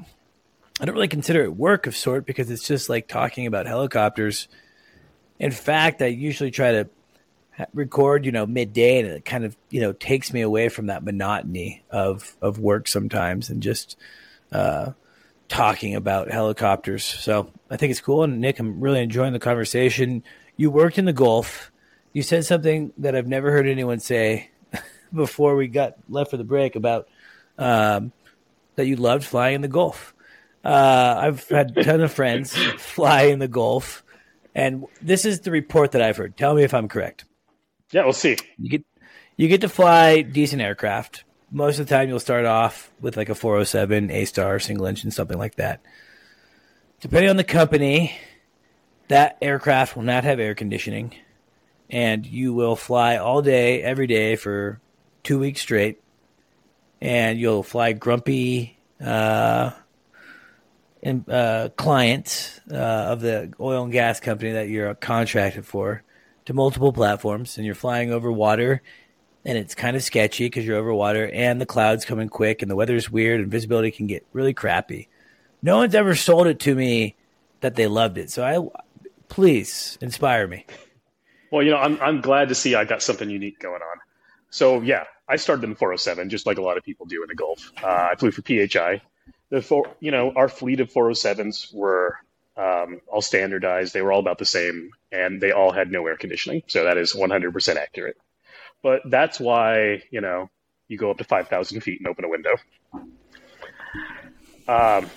I 0.81 0.85
don't 0.85 0.95
really 0.95 1.07
consider 1.07 1.43
it 1.43 1.55
work 1.55 1.85
of 1.85 1.95
sort 1.95 2.25
because 2.25 2.49
it's 2.49 2.67
just 2.67 2.89
like 2.89 3.07
talking 3.07 3.45
about 3.45 3.67
helicopters. 3.67 4.47
In 5.37 5.51
fact, 5.51 6.01
I 6.01 6.07
usually 6.07 6.49
try 6.49 6.71
to 6.71 6.89
record, 7.71 8.25
you 8.25 8.31
know, 8.31 8.47
midday, 8.47 8.97
and 8.97 9.09
it 9.09 9.25
kind 9.25 9.45
of 9.45 9.55
you 9.69 9.79
know 9.79 9.93
takes 9.93 10.33
me 10.33 10.41
away 10.41 10.69
from 10.69 10.87
that 10.87 11.03
monotony 11.03 11.83
of 11.91 12.35
of 12.41 12.57
work 12.57 12.87
sometimes, 12.87 13.51
and 13.51 13.61
just 13.61 13.95
uh, 14.51 14.93
talking 15.47 15.93
about 15.93 16.31
helicopters. 16.31 17.03
So 17.03 17.51
I 17.69 17.77
think 17.77 17.91
it's 17.91 18.01
cool. 18.01 18.23
And 18.23 18.41
Nick, 18.41 18.57
I'm 18.57 18.81
really 18.81 19.03
enjoying 19.03 19.33
the 19.33 19.39
conversation. 19.39 20.23
You 20.57 20.71
worked 20.71 20.97
in 20.97 21.05
the 21.05 21.13
Gulf. 21.13 21.71
You 22.11 22.23
said 22.23 22.43
something 22.43 22.91
that 22.97 23.15
I've 23.15 23.27
never 23.27 23.51
heard 23.51 23.67
anyone 23.67 23.99
say 23.99 24.49
before 25.13 25.55
we 25.55 25.67
got 25.67 25.97
left 26.09 26.31
for 26.31 26.37
the 26.37 26.43
break 26.43 26.75
about 26.75 27.07
um, 27.57 28.11
that 28.75 28.85
you 28.85 28.95
loved 28.95 29.23
flying 29.23 29.55
in 29.55 29.61
the 29.61 29.67
Gulf. 29.67 30.13
Uh, 30.63 31.15
I've 31.19 31.47
had 31.47 31.77
a 31.77 31.83
ton 31.83 32.01
of 32.01 32.11
friends 32.11 32.55
fly 32.77 33.23
in 33.23 33.39
the 33.39 33.47
Gulf, 33.47 34.03
and 34.53 34.85
this 35.01 35.25
is 35.25 35.41
the 35.41 35.51
report 35.51 35.91
that 35.91 36.01
I've 36.01 36.17
heard. 36.17 36.35
Tell 36.37 36.55
me 36.55 36.63
if 36.63 36.73
I'm 36.73 36.87
correct. 36.87 37.25
Yeah, 37.91 38.03
we'll 38.03 38.13
see. 38.13 38.37
You 38.57 38.69
get 38.69 38.85
you 39.37 39.47
get 39.47 39.61
to 39.61 39.69
fly 39.69 40.21
decent 40.21 40.61
aircraft. 40.61 41.23
Most 41.51 41.79
of 41.79 41.87
the 41.87 41.95
time, 41.95 42.09
you'll 42.09 42.19
start 42.19 42.45
off 42.45 42.91
with 42.99 43.15
like 43.15 43.29
a 43.29 43.35
407 43.35 44.09
A 44.09 44.25
star 44.25 44.59
single 44.59 44.87
engine, 44.87 45.11
something 45.11 45.37
like 45.37 45.55
that. 45.55 45.81
Depending 46.99 47.29
on 47.29 47.37
the 47.37 47.43
company, 47.43 48.17
that 49.09 49.37
aircraft 49.41 49.95
will 49.95 50.03
not 50.03 50.23
have 50.23 50.39
air 50.39 50.55
conditioning, 50.55 51.13
and 51.89 52.25
you 52.25 52.53
will 52.53 52.75
fly 52.75 53.17
all 53.17 53.41
day, 53.41 53.83
every 53.83 54.07
day 54.07 54.35
for 54.35 54.79
two 55.23 55.37
weeks 55.37 55.61
straight 55.61 56.01
and 57.01 57.39
you'll 57.39 57.63
fly 57.63 57.93
grumpy 57.93 58.77
uh, 59.03 59.71
and, 61.03 61.29
uh, 61.29 61.69
clients 61.75 62.59
uh, 62.71 62.75
of 62.75 63.21
the 63.21 63.53
oil 63.59 63.83
and 63.83 63.91
gas 63.91 64.19
company 64.19 64.53
that 64.53 64.69
you're 64.69 64.93
contracted 64.95 65.65
for 65.65 66.03
to 66.45 66.53
multiple 66.53 66.93
platforms, 66.93 67.57
and 67.57 67.65
you're 67.65 67.75
flying 67.75 68.11
over 68.11 68.31
water, 68.31 68.81
and 69.43 69.57
it's 69.57 69.75
kind 69.75 69.95
of 69.95 70.03
sketchy 70.03 70.45
because 70.45 70.65
you're 70.65 70.77
over 70.77 70.93
water, 70.93 71.29
and 71.33 71.59
the 71.59 71.65
clouds 71.65 72.05
coming 72.05 72.29
quick, 72.29 72.61
and 72.61 72.69
the 72.69 72.75
weather's 72.75 73.09
weird, 73.09 73.41
and 73.41 73.51
visibility 73.51 73.91
can 73.91 74.07
get 74.07 74.25
really 74.31 74.53
crappy. 74.53 75.09
No 75.61 75.77
one's 75.77 75.95
ever 75.95 76.15
sold 76.15 76.47
it 76.47 76.59
to 76.61 76.75
me 76.75 77.15
that 77.61 77.75
they 77.75 77.87
loved 77.87 78.17
it, 78.17 78.29
so 78.29 78.43
I 78.43 78.85
please 79.27 79.97
inspire 80.01 80.47
me. 80.47 80.65
Well, 81.51 81.63
you 81.63 81.71
know, 81.71 81.77
I'm 81.77 81.99
I'm 82.01 82.21
glad 82.21 82.49
to 82.49 82.55
see 82.55 82.75
I 82.75 82.85
got 82.85 83.01
something 83.01 83.29
unique 83.29 83.59
going 83.59 83.81
on. 83.81 83.99
So 84.49 84.81
yeah, 84.81 85.05
I 85.27 85.37
started 85.37 85.63
in 85.63 85.75
407, 85.75 86.29
just 86.29 86.45
like 86.45 86.57
a 86.57 86.61
lot 86.61 86.77
of 86.77 86.83
people 86.83 87.05
do 87.05 87.23
in 87.23 87.27
the 87.27 87.35
Gulf. 87.35 87.71
Uh, 87.83 88.09
I 88.11 88.15
flew 88.15 88.31
for 88.31 88.41
PHI. 88.41 89.01
The 89.49 89.61
four, 89.61 89.87
you 89.99 90.11
know, 90.11 90.31
our 90.35 90.49
fleet 90.49 90.79
of 90.79 90.91
407s 90.91 91.73
were 91.73 92.17
um, 92.57 93.01
all 93.07 93.21
standardized. 93.21 93.93
They 93.93 94.01
were 94.01 94.11
all 94.11 94.19
about 94.19 94.37
the 94.37 94.45
same, 94.45 94.91
and 95.11 95.41
they 95.41 95.51
all 95.51 95.71
had 95.71 95.91
no 95.91 96.05
air 96.07 96.17
conditioning. 96.17 96.63
So 96.67 96.83
that 96.85 96.97
is 96.97 97.13
100% 97.13 97.75
accurate. 97.75 98.17
But 98.83 99.01
that's 99.05 99.39
why 99.39 100.03
you 100.11 100.21
know 100.21 100.49
you 100.87 100.97
go 100.97 101.09
up 101.09 101.17
to 101.17 101.23
5,000 101.23 101.81
feet 101.81 101.99
and 101.99 102.07
open 102.07 102.25
a 102.25 102.29
window. 102.29 102.55
Um, 104.67 105.09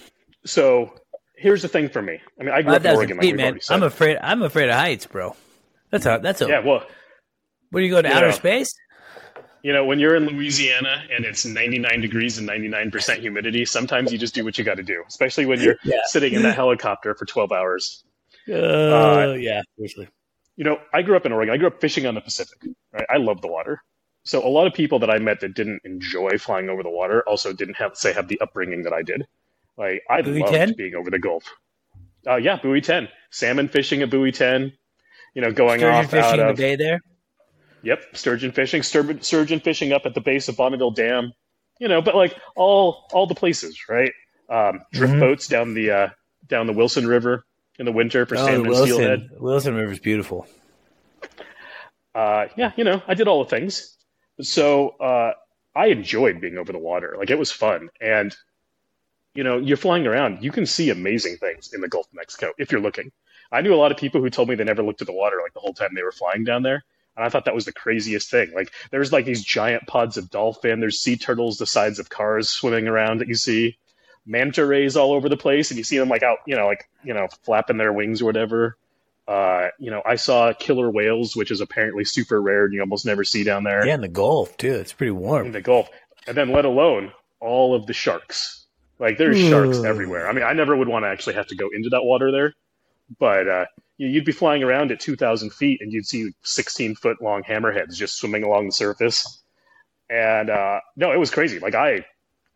so 0.45 0.95
here's 1.37 1.63
the 1.63 1.69
thing 1.69 1.89
for 1.89 2.01
me. 2.01 2.21
I 2.41 2.45
mean, 2.45 2.55
I 2.55 2.63
grew 2.63 2.75
up 2.75 2.85
in 2.85 2.97
Oregon. 2.97 3.21
Feet, 3.21 3.37
like 3.37 3.37
man. 3.37 3.61
I'm 3.69 3.83
afraid. 3.83 4.19
I'm 4.23 4.43
afraid 4.43 4.69
of 4.69 4.75
heights, 4.75 5.07
bro. 5.07 5.37
That's 5.91 6.07
a. 6.07 6.19
That's 6.23 6.41
a. 6.41 6.49
Yeah. 6.49 6.61
Well. 6.61 6.87
Where 7.71 7.83
do 7.83 7.87
you 7.87 7.93
go 7.93 8.01
to 8.01 8.09
outer 8.09 8.33
space? 8.33 8.75
You 9.63 9.73
know, 9.73 9.85
when 9.85 9.99
you're 9.99 10.17
in 10.17 10.27
Louisiana 10.27 11.05
and 11.11 11.25
it's 11.25 11.45
99 11.45 12.01
degrees 12.01 12.39
and 12.39 12.49
99% 12.49 13.19
humidity, 13.19 13.65
sometimes 13.65 14.13
you 14.13 14.19
just 14.19 14.35
do 14.35 14.45
what 14.45 14.59
you 14.59 14.65
got 14.65 14.77
to 14.77 14.83
do, 14.83 15.03
especially 15.09 15.47
when 15.47 15.61
you're 15.61 15.77
yeah. 15.85 16.01
sitting 16.07 16.35
in 16.35 16.43
that 16.43 16.55
helicopter 16.55 17.15
for 17.15 17.25
12 17.25 17.53
hours. 17.53 18.05
Uh, 18.49 18.55
uh, 18.55 19.37
yeah, 19.39 19.63
seriously. 19.77 20.09
You 20.57 20.65
know, 20.65 20.79
I 20.93 21.03
grew 21.03 21.17
up 21.17 21.27
in 21.27 21.33
Oregon. 21.33 21.55
I 21.55 21.57
grew 21.59 21.69
up 21.69 21.81
fishing 21.81 22.07
on 22.07 22.15
the 22.15 22.21
Pacific. 22.21 22.59
Right? 22.93 23.07
I 23.09 23.19
love 23.19 23.41
the 23.41 23.49
water. 23.49 23.83
So 24.25 24.47
a 24.47 24.49
lot 24.49 24.67
of 24.67 24.75
people 24.75 24.99
that 25.01 25.11
I 25.11 25.19
met 25.19 25.41
that 25.41 25.55
didn't 25.55 25.83
enjoy 25.85 26.39
flying 26.39 26.69
over 26.69 26.83
the 26.83 26.91
water 26.91 27.23
also 27.27 27.53
didn't 27.53 27.77
have, 27.77 27.97
say, 27.97 28.13
have 28.13 28.29
the 28.29 28.41
upbringing 28.41 28.83
that 28.83 28.93
I 28.93 29.03
did. 29.03 29.27
Like 29.77 30.03
I 30.11 30.21
loved 30.21 30.53
10? 30.53 30.75
being 30.77 30.95
over 30.95 31.11
the 31.11 31.19
Gulf. 31.19 31.45
Uh, 32.27 32.37
yeah, 32.37 32.59
Buoy 32.61 32.81
10, 32.81 33.09
salmon 33.31 33.69
fishing 33.69 34.03
at 34.03 34.11
Buoy 34.11 34.33
10. 34.33 34.73
You 35.35 35.43
know, 35.43 35.53
going 35.53 35.79
Sturgeon 35.79 36.05
off 36.05 36.11
fishing 36.11 36.41
out 36.41 36.51
of 36.51 36.57
the 36.57 36.63
bay 36.63 36.77
there. 36.77 37.01
Yep, 37.83 38.17
sturgeon 38.17 38.53
fishing, 38.53 38.83
stur- 38.83 39.23
sturgeon 39.23 39.61
fishing 39.61 39.93
up 39.93 40.03
at 40.05 40.15
the 40.15 40.21
base 40.21 40.49
of 40.49 40.57
Bonneville 40.57 40.91
Dam. 40.91 41.33
You 41.79 41.89
know, 41.89 42.03
but 42.03 42.17
like 42.17 42.37
all 42.57 43.07
all 43.13 43.27
the 43.27 43.35
places, 43.35 43.89
right? 43.89 44.13
Um, 44.49 44.81
drift 44.93 45.13
mm-hmm. 45.13 45.21
boats 45.21 45.47
down 45.47 45.75
the 45.75 45.91
uh, 45.91 46.09
down 46.49 46.67
the 46.67 46.73
Wilson 46.73 47.07
River 47.07 47.45
in 47.79 47.87
the 47.87 47.93
winter 47.93 48.27
for 48.27 48.37
oh, 48.37 48.47
salmon 48.47 48.69
Wilson. 48.69 48.83
and 48.83 48.93
steelhead. 48.95 49.29
Wilson 49.39 49.75
River 49.75 49.93
is 49.93 50.01
beautiful. 50.01 50.47
Uh, 52.15 52.47
yeah, 52.57 52.73
you 52.77 52.83
know, 52.83 53.01
I 53.07 53.15
did 53.15 53.29
all 53.29 53.45
the 53.45 53.51
things. 53.51 53.97
So 54.41 54.91
uh, 55.01 55.33
I 55.77 55.87
enjoyed 55.87 56.41
being 56.41 56.59
over 56.59 56.73
the 56.73 56.79
water. 56.79 57.15
Like 57.17 57.31
it 57.31 57.39
was 57.39 57.53
fun, 57.53 57.91
and 58.01 58.37
you 59.35 59.45
know, 59.45 59.59
you're 59.59 59.77
flying 59.77 60.07
around. 60.07 60.43
You 60.43 60.51
can 60.51 60.67
see 60.67 60.91
amazing 60.91 61.37
things 61.37 61.73
in 61.73 61.81
the 61.81 61.89
Gulf 61.89 62.07
of 62.09 62.15
Mexico 62.15 62.53
if 62.59 62.73
you're 62.73 62.81
looking. 62.81 63.13
I 63.53 63.61
knew 63.61 63.73
a 63.73 63.77
lot 63.77 63.93
of 63.93 63.97
people 63.97 64.21
who 64.21 64.31
told 64.31 64.49
me 64.49 64.57
they 64.57 64.65
never 64.65 64.83
looked 64.83 65.01
at 65.01 65.07
the 65.07 65.13
water 65.13 65.39
like 65.43 65.55
the 65.55 65.61
whole 65.61 65.73
time 65.73 65.91
they 65.95 66.03
were 66.03 66.13
flying 66.13 66.45
down 66.45 66.63
there. 66.63 66.85
And 67.19 67.27
I 67.27 67.31
thought 67.31 67.47
that 67.47 67.55
was 67.55 67.65
the 67.65 67.73
craziest 67.73 68.31
thing. 68.31 68.53
Like 68.55 68.73
there's 68.93 69.13
like 69.13 69.25
these 69.25 69.43
giant 69.43 69.89
pods 69.89 70.17
of 70.17 70.31
dolphin, 70.31 70.79
there's 70.79 71.01
sea 71.01 71.17
turtles 71.17 71.59
the 71.59 71.67
size 71.67 71.99
of 71.99 72.09
cars 72.09 72.49
swimming 72.49 72.87
around 72.87 73.19
that 73.19 73.27
you 73.27 73.35
see, 73.35 73.77
manta 74.25 74.65
rays 74.65 74.97
all 74.97 75.13
over 75.13 75.29
the 75.29 75.37
place, 75.37 75.73
and 75.73 75.79
you 75.79 75.85
see 75.85 75.99
them 75.99 76.09
like 76.09 76.23
out, 76.23 76.39
you 76.47 76.55
know, 76.55 76.67
like 76.67 76.89
you 77.03 77.13
know, 77.13 77.27
flapping 77.43 77.77
their 77.77 77.93
wings 77.93 78.23
or 78.23 78.27
whatever. 78.27 78.77
Uh, 79.27 79.67
you 79.81 79.91
know, 79.91 80.01
I 80.07 80.15
saw 80.15 80.53
killer 80.53 80.89
whales, 80.89 81.35
which 81.35 81.51
is 81.51 81.61
apparently 81.61 82.05
super 82.05 82.41
rare 82.41 82.67
and 82.67 82.73
you 82.73 82.81
almost 82.81 83.05
never 83.05 83.25
see 83.25 83.43
down 83.43 83.65
there. 83.65 83.85
Yeah, 83.85 83.97
in 83.97 84.01
the 84.01 84.07
Gulf 84.09 84.57
too. 84.57 84.75
It's 84.75 84.93
pretty 84.93 85.11
warm. 85.11 85.47
In 85.47 85.53
the 85.53 85.61
Gulf, 85.61 85.89
and 86.29 86.37
then 86.37 86.53
let 86.53 86.67
alone 86.67 87.11
all 87.41 87.75
of 87.75 87.87
the 87.87 87.93
sharks. 87.95 88.65
Like 89.01 89.19
there's 89.19 89.39
Ooh. 89.39 89.51
sharks 89.51 89.83
everywhere. 89.83 90.29
I 90.29 90.33
mean, 90.33 90.45
I 90.45 90.53
never 90.53 90.77
would 90.77 90.89
want 90.89 91.05
to 91.05 91.09
actually 91.09 91.35
have 91.35 91.49
to 91.49 91.57
go 91.57 91.69
into 91.75 91.89
that 91.89 92.05
water 92.05 92.31
there, 92.31 92.55
but 93.19 93.49
uh, 93.49 93.65
you'd 93.97 94.25
be 94.25 94.33
flying 94.33 94.63
around 94.63 94.93
at 94.93 95.01
2,000 95.01 95.53
feet 95.53 95.81
and 95.81 95.93
you'd 95.93 96.07
see 96.07 96.33
16 96.43 96.97
foot 96.97 97.23
long 97.23 97.43
hammerheads 97.43 97.95
just 97.95 98.17
swimming 98.17 98.45
along 98.45 98.67
the 98.67 98.73
surface. 98.73 99.43
And 100.11 100.51
uh, 100.51 100.81
no, 100.97 101.13
it 101.13 101.19
was 101.19 101.31
crazy. 101.31 101.59
Like 101.59 101.75
I, 101.75 102.07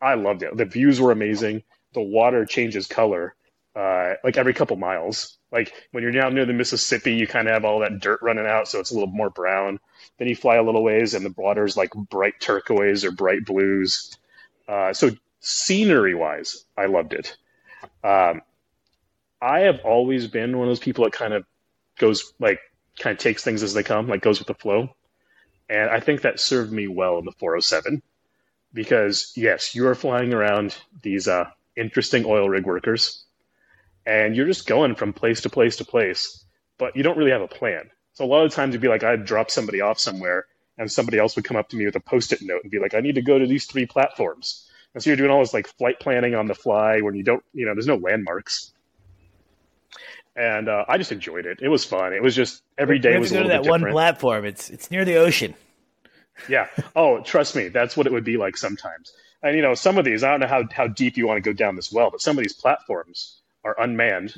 I 0.01 0.15
loved 0.15 0.43
it. 0.43 0.55
The 0.55 0.65
views 0.65 0.99
were 0.99 1.11
amazing. 1.11 1.63
The 1.93 2.01
water 2.01 2.45
changes 2.45 2.87
color 2.87 3.35
uh, 3.75 4.13
like 4.23 4.37
every 4.37 4.53
couple 4.53 4.75
miles. 4.77 5.37
Like 5.51 5.73
when 5.91 6.03
you're 6.03 6.11
down 6.11 6.33
near 6.33 6.45
the 6.45 6.53
Mississippi, 6.53 7.13
you 7.13 7.27
kind 7.27 7.47
of 7.47 7.53
have 7.53 7.65
all 7.65 7.79
that 7.79 7.99
dirt 7.99 8.19
running 8.21 8.45
out, 8.45 8.67
so 8.67 8.79
it's 8.79 8.91
a 8.91 8.93
little 8.93 9.09
more 9.09 9.29
brown. 9.29 9.79
Then 10.17 10.27
you 10.27 10.35
fly 10.35 10.55
a 10.55 10.63
little 10.63 10.83
ways, 10.83 11.13
and 11.13 11.25
the 11.25 11.33
water's 11.35 11.77
like 11.77 11.91
bright 11.93 12.39
turquoise 12.39 13.03
or 13.03 13.11
bright 13.11 13.45
blues. 13.45 14.17
Uh, 14.67 14.93
so 14.93 15.11
scenery 15.39 16.15
wise, 16.15 16.65
I 16.77 16.85
loved 16.85 17.13
it. 17.13 17.35
Um, 18.03 18.41
I 19.43 19.61
have 19.61 19.81
always 19.83 20.27
been 20.27 20.57
one 20.57 20.67
of 20.67 20.71
those 20.71 20.79
people 20.79 21.03
that 21.03 21.11
kind 21.11 21.33
of 21.33 21.45
goes 21.99 22.33
like 22.39 22.59
kind 22.97 23.13
of 23.13 23.19
takes 23.19 23.43
things 23.43 23.61
as 23.61 23.73
they 23.73 23.83
come, 23.83 24.07
like 24.07 24.21
goes 24.21 24.39
with 24.39 24.47
the 24.47 24.53
flow. 24.53 24.95
And 25.69 25.89
I 25.89 25.99
think 25.99 26.21
that 26.21 26.39
served 26.39 26.71
me 26.71 26.87
well 26.87 27.19
in 27.19 27.25
the 27.25 27.33
407 27.33 28.01
because 28.73 29.33
yes, 29.35 29.75
you 29.75 29.85
are 29.87 29.95
flying 29.95 30.33
around 30.33 30.77
these 31.01 31.27
uh, 31.27 31.49
interesting 31.75 32.23
oil 32.25 32.47
rig 32.47 32.65
workers, 32.65 33.25
and 34.05 34.33
you're 34.33 34.47
just 34.47 34.65
going 34.65 34.95
from 34.95 35.11
place 35.11 35.41
to 35.41 35.49
place 35.49 35.75
to 35.77 35.85
place, 35.85 36.45
but 36.77 36.95
you 36.95 37.03
don't 37.03 37.17
really 37.17 37.31
have 37.31 37.41
a 37.41 37.47
plan. 37.47 37.89
So 38.13 38.23
a 38.23 38.27
lot 38.27 38.45
of 38.45 38.53
times 38.53 38.73
you'd 38.73 38.81
be 38.81 38.87
like, 38.87 39.03
I'd 39.03 39.25
drop 39.25 39.51
somebody 39.51 39.81
off 39.81 39.99
somewhere, 39.99 40.45
and 40.77 40.89
somebody 40.89 41.17
else 41.19 41.35
would 41.35 41.45
come 41.45 41.57
up 41.57 41.67
to 41.69 41.75
me 41.75 41.85
with 41.85 41.97
a 41.97 41.99
post-it 41.99 42.41
note 42.41 42.63
and 42.63 42.71
be 42.71 42.79
like, 42.79 42.93
I 42.93 43.01
need 43.01 43.15
to 43.15 43.21
go 43.21 43.37
to 43.37 43.47
these 43.47 43.65
three 43.65 43.85
platforms. 43.85 44.69
And 44.93 45.03
so 45.03 45.09
you're 45.09 45.17
doing 45.17 45.31
all 45.31 45.39
this 45.39 45.53
like 45.53 45.67
flight 45.67 45.99
planning 45.99 46.33
on 46.33 46.47
the 46.47 46.55
fly 46.55 47.01
when 47.01 47.15
you 47.15 47.23
don't, 47.23 47.43
you 47.53 47.65
know, 47.65 47.73
there's 47.73 47.87
no 47.87 47.95
landmarks 47.95 48.71
and 50.35 50.69
uh, 50.69 50.85
I 50.87 50.97
just 50.97 51.11
enjoyed 51.11 51.45
it. 51.45 51.59
It 51.61 51.67
was 51.69 51.85
fun. 51.85 52.13
It 52.13 52.21
was 52.23 52.35
just 52.35 52.63
every 52.77 52.99
day 52.99 53.17
was 53.17 53.31
a 53.31 53.35
little 53.35 53.49
to 53.49 53.53
that 53.55 53.63
bit 53.63 53.69
one 53.69 53.81
platform. 53.91 54.45
It's 54.45 54.69
it's 54.69 54.89
near 54.89 55.05
the 55.05 55.15
ocean. 55.15 55.55
Yeah. 56.49 56.67
Oh, 56.95 57.21
trust 57.21 57.55
me, 57.55 57.69
that's 57.69 57.97
what 57.97 58.05
it 58.05 58.13
would 58.13 58.23
be 58.23 58.37
like 58.37 58.55
sometimes. 58.55 59.13
And 59.41 59.55
you 59.55 59.61
know, 59.61 59.73
some 59.73 59.97
of 59.97 60.05
these, 60.05 60.23
I 60.23 60.31
don't 60.31 60.39
know 60.39 60.47
how 60.47 60.63
how 60.71 60.87
deep 60.87 61.17
you 61.17 61.27
want 61.27 61.43
to 61.43 61.49
go 61.49 61.53
down 61.53 61.75
this 61.75 61.91
well, 61.91 62.11
but 62.11 62.21
some 62.21 62.37
of 62.37 62.43
these 62.43 62.53
platforms 62.53 63.41
are 63.63 63.75
unmanned. 63.79 64.35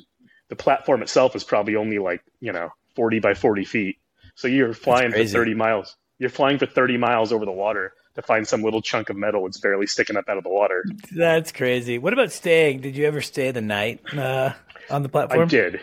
The 0.49 0.55
platform 0.55 1.01
itself 1.01 1.35
is 1.35 1.43
probably 1.43 1.75
only 1.75 1.99
like 1.99 2.21
you 2.39 2.51
know 2.51 2.69
forty 2.95 3.19
by 3.19 3.33
forty 3.33 3.65
feet. 3.65 3.97
So 4.35 4.47
you're 4.47 4.73
flying 4.73 5.11
for 5.11 5.25
thirty 5.25 5.53
miles. 5.53 5.95
You're 6.17 6.29
flying 6.29 6.57
for 6.57 6.65
thirty 6.65 6.97
miles 6.97 7.31
over 7.31 7.45
the 7.45 7.51
water 7.51 7.93
to 8.15 8.21
find 8.21 8.47
some 8.47 8.63
little 8.63 8.81
chunk 8.81 9.09
of 9.09 9.17
metal 9.17 9.43
that's 9.43 9.59
barely 9.59 9.87
sticking 9.87 10.15
up 10.15 10.25
out 10.29 10.37
of 10.37 10.43
the 10.43 10.49
water. 10.49 10.85
That's 11.11 11.51
crazy. 11.51 11.97
What 11.97 12.13
about 12.13 12.31
staying? 12.31 12.79
Did 12.79 12.95
you 12.95 13.05
ever 13.05 13.21
stay 13.21 13.51
the 13.51 13.61
night 13.61 13.99
uh, 14.17 14.53
on 14.89 15.03
the 15.03 15.09
platform? 15.09 15.41
I 15.41 15.45
did. 15.45 15.81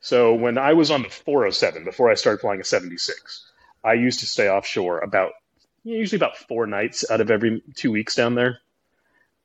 So 0.00 0.34
when 0.34 0.58
I 0.58 0.74
was 0.74 0.90
on 0.90 1.02
the 1.02 1.08
407, 1.08 1.84
before 1.84 2.10
I 2.10 2.14
started 2.14 2.40
flying 2.40 2.60
a 2.60 2.64
76, 2.64 3.50
I 3.84 3.94
used 3.94 4.20
to 4.20 4.26
stay 4.26 4.48
offshore 4.48 5.00
about 5.00 5.32
usually 5.82 6.18
about 6.18 6.36
four 6.36 6.66
nights 6.66 7.04
out 7.10 7.20
of 7.20 7.30
every 7.30 7.62
two 7.74 7.90
weeks 7.90 8.14
down 8.14 8.34
there. 8.34 8.58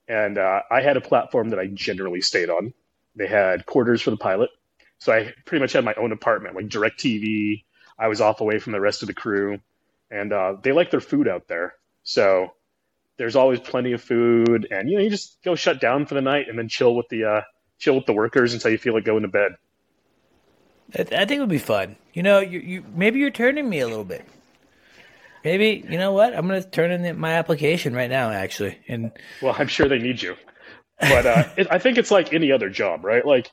And 0.07 0.37
uh, 0.37 0.61
I 0.69 0.81
had 0.81 0.97
a 0.97 1.01
platform 1.01 1.49
that 1.49 1.59
I 1.59 1.67
generally 1.67 2.21
stayed 2.21 2.49
on. 2.49 2.73
They 3.15 3.27
had 3.27 3.65
quarters 3.65 4.01
for 4.01 4.11
the 4.11 4.17
pilot. 4.17 4.49
So 4.99 5.13
I 5.13 5.33
pretty 5.45 5.61
much 5.61 5.73
had 5.73 5.85
my 5.85 5.93
own 5.95 6.11
apartment, 6.11 6.55
like 6.55 6.69
direct 6.69 6.99
TV. 6.99 7.63
I 7.97 8.07
was 8.07 8.21
off 8.21 8.41
away 8.41 8.59
from 8.59 8.73
the 8.73 8.81
rest 8.81 9.01
of 9.01 9.07
the 9.07 9.13
crew. 9.13 9.59
And 10.11 10.33
uh, 10.33 10.57
they 10.61 10.71
like 10.71 10.91
their 10.91 10.99
food 10.99 11.27
out 11.27 11.47
there. 11.47 11.75
So 12.03 12.53
there's 13.17 13.35
always 13.35 13.59
plenty 13.59 13.93
of 13.93 14.01
food. 14.01 14.67
And, 14.71 14.89
you 14.89 14.97
know, 14.97 15.03
you 15.03 15.09
just 15.09 15.41
go 15.43 15.55
shut 15.55 15.79
down 15.79 16.05
for 16.05 16.15
the 16.15 16.21
night 16.21 16.49
and 16.49 16.57
then 16.57 16.67
chill 16.67 16.95
with 16.95 17.07
the, 17.09 17.23
uh, 17.25 17.41
chill 17.83 17.95
with 17.95 18.05
the 18.05 18.13
workers 18.13 18.53
until 18.53 18.71
you 18.71 18.77
feel 18.77 18.93
like 18.93 19.03
going 19.03 19.23
to 19.23 19.27
bed. 19.27 19.57
I, 20.95 21.03
think 21.03 21.31
it 21.31 21.39
would 21.39 21.49
be 21.49 21.57
fun. 21.57 21.95
You 22.13 22.23
know, 22.23 22.39
you, 22.39 22.59
you 22.59 22.85
maybe 22.95 23.19
you're 23.19 23.31
turning 23.31 23.67
me 23.67 23.79
a 23.79 23.87
little 23.87 24.05
bit. 24.05 24.25
Maybe 25.43 25.85
you 25.89 25.97
know 25.97 26.13
what? 26.13 26.35
I'm 26.35 26.47
going 26.47 26.61
to 26.61 26.69
turn 26.69 26.91
in 26.91 27.19
my 27.19 27.33
application 27.33 27.93
right 27.93 28.09
now, 28.09 28.29
actually. 28.29 28.77
And 28.87 29.11
well, 29.41 29.55
I'm 29.57 29.67
sure 29.67 29.89
they 29.89 29.99
need 29.99 30.21
you, 30.21 30.35
but 30.99 31.25
uh, 31.25 31.49
it, 31.57 31.67
I 31.69 31.79
think 31.79 31.97
it's 31.97 32.11
like 32.11 32.33
any 32.33 32.51
other 32.51 32.69
job, 32.69 33.03
right? 33.03 33.25
Like, 33.25 33.51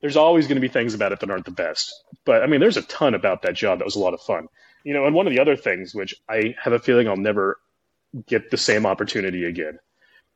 there's 0.00 0.16
always 0.16 0.46
going 0.46 0.56
to 0.56 0.60
be 0.60 0.68
things 0.68 0.92
about 0.92 1.12
it 1.12 1.20
that 1.20 1.30
aren't 1.30 1.46
the 1.46 1.52
best. 1.52 1.92
But 2.26 2.42
I 2.42 2.46
mean, 2.46 2.60
there's 2.60 2.76
a 2.76 2.82
ton 2.82 3.14
about 3.14 3.42
that 3.42 3.54
job 3.54 3.78
that 3.78 3.84
was 3.84 3.96
a 3.96 4.00
lot 4.00 4.14
of 4.14 4.20
fun. 4.20 4.48
You 4.84 4.92
know, 4.92 5.06
and 5.06 5.14
one 5.14 5.26
of 5.26 5.32
the 5.32 5.40
other 5.40 5.56
things, 5.56 5.94
which 5.94 6.14
I 6.28 6.56
have 6.60 6.72
a 6.72 6.80
feeling 6.80 7.08
I'll 7.08 7.16
never 7.16 7.58
get 8.26 8.50
the 8.50 8.56
same 8.56 8.84
opportunity 8.84 9.44
again. 9.44 9.78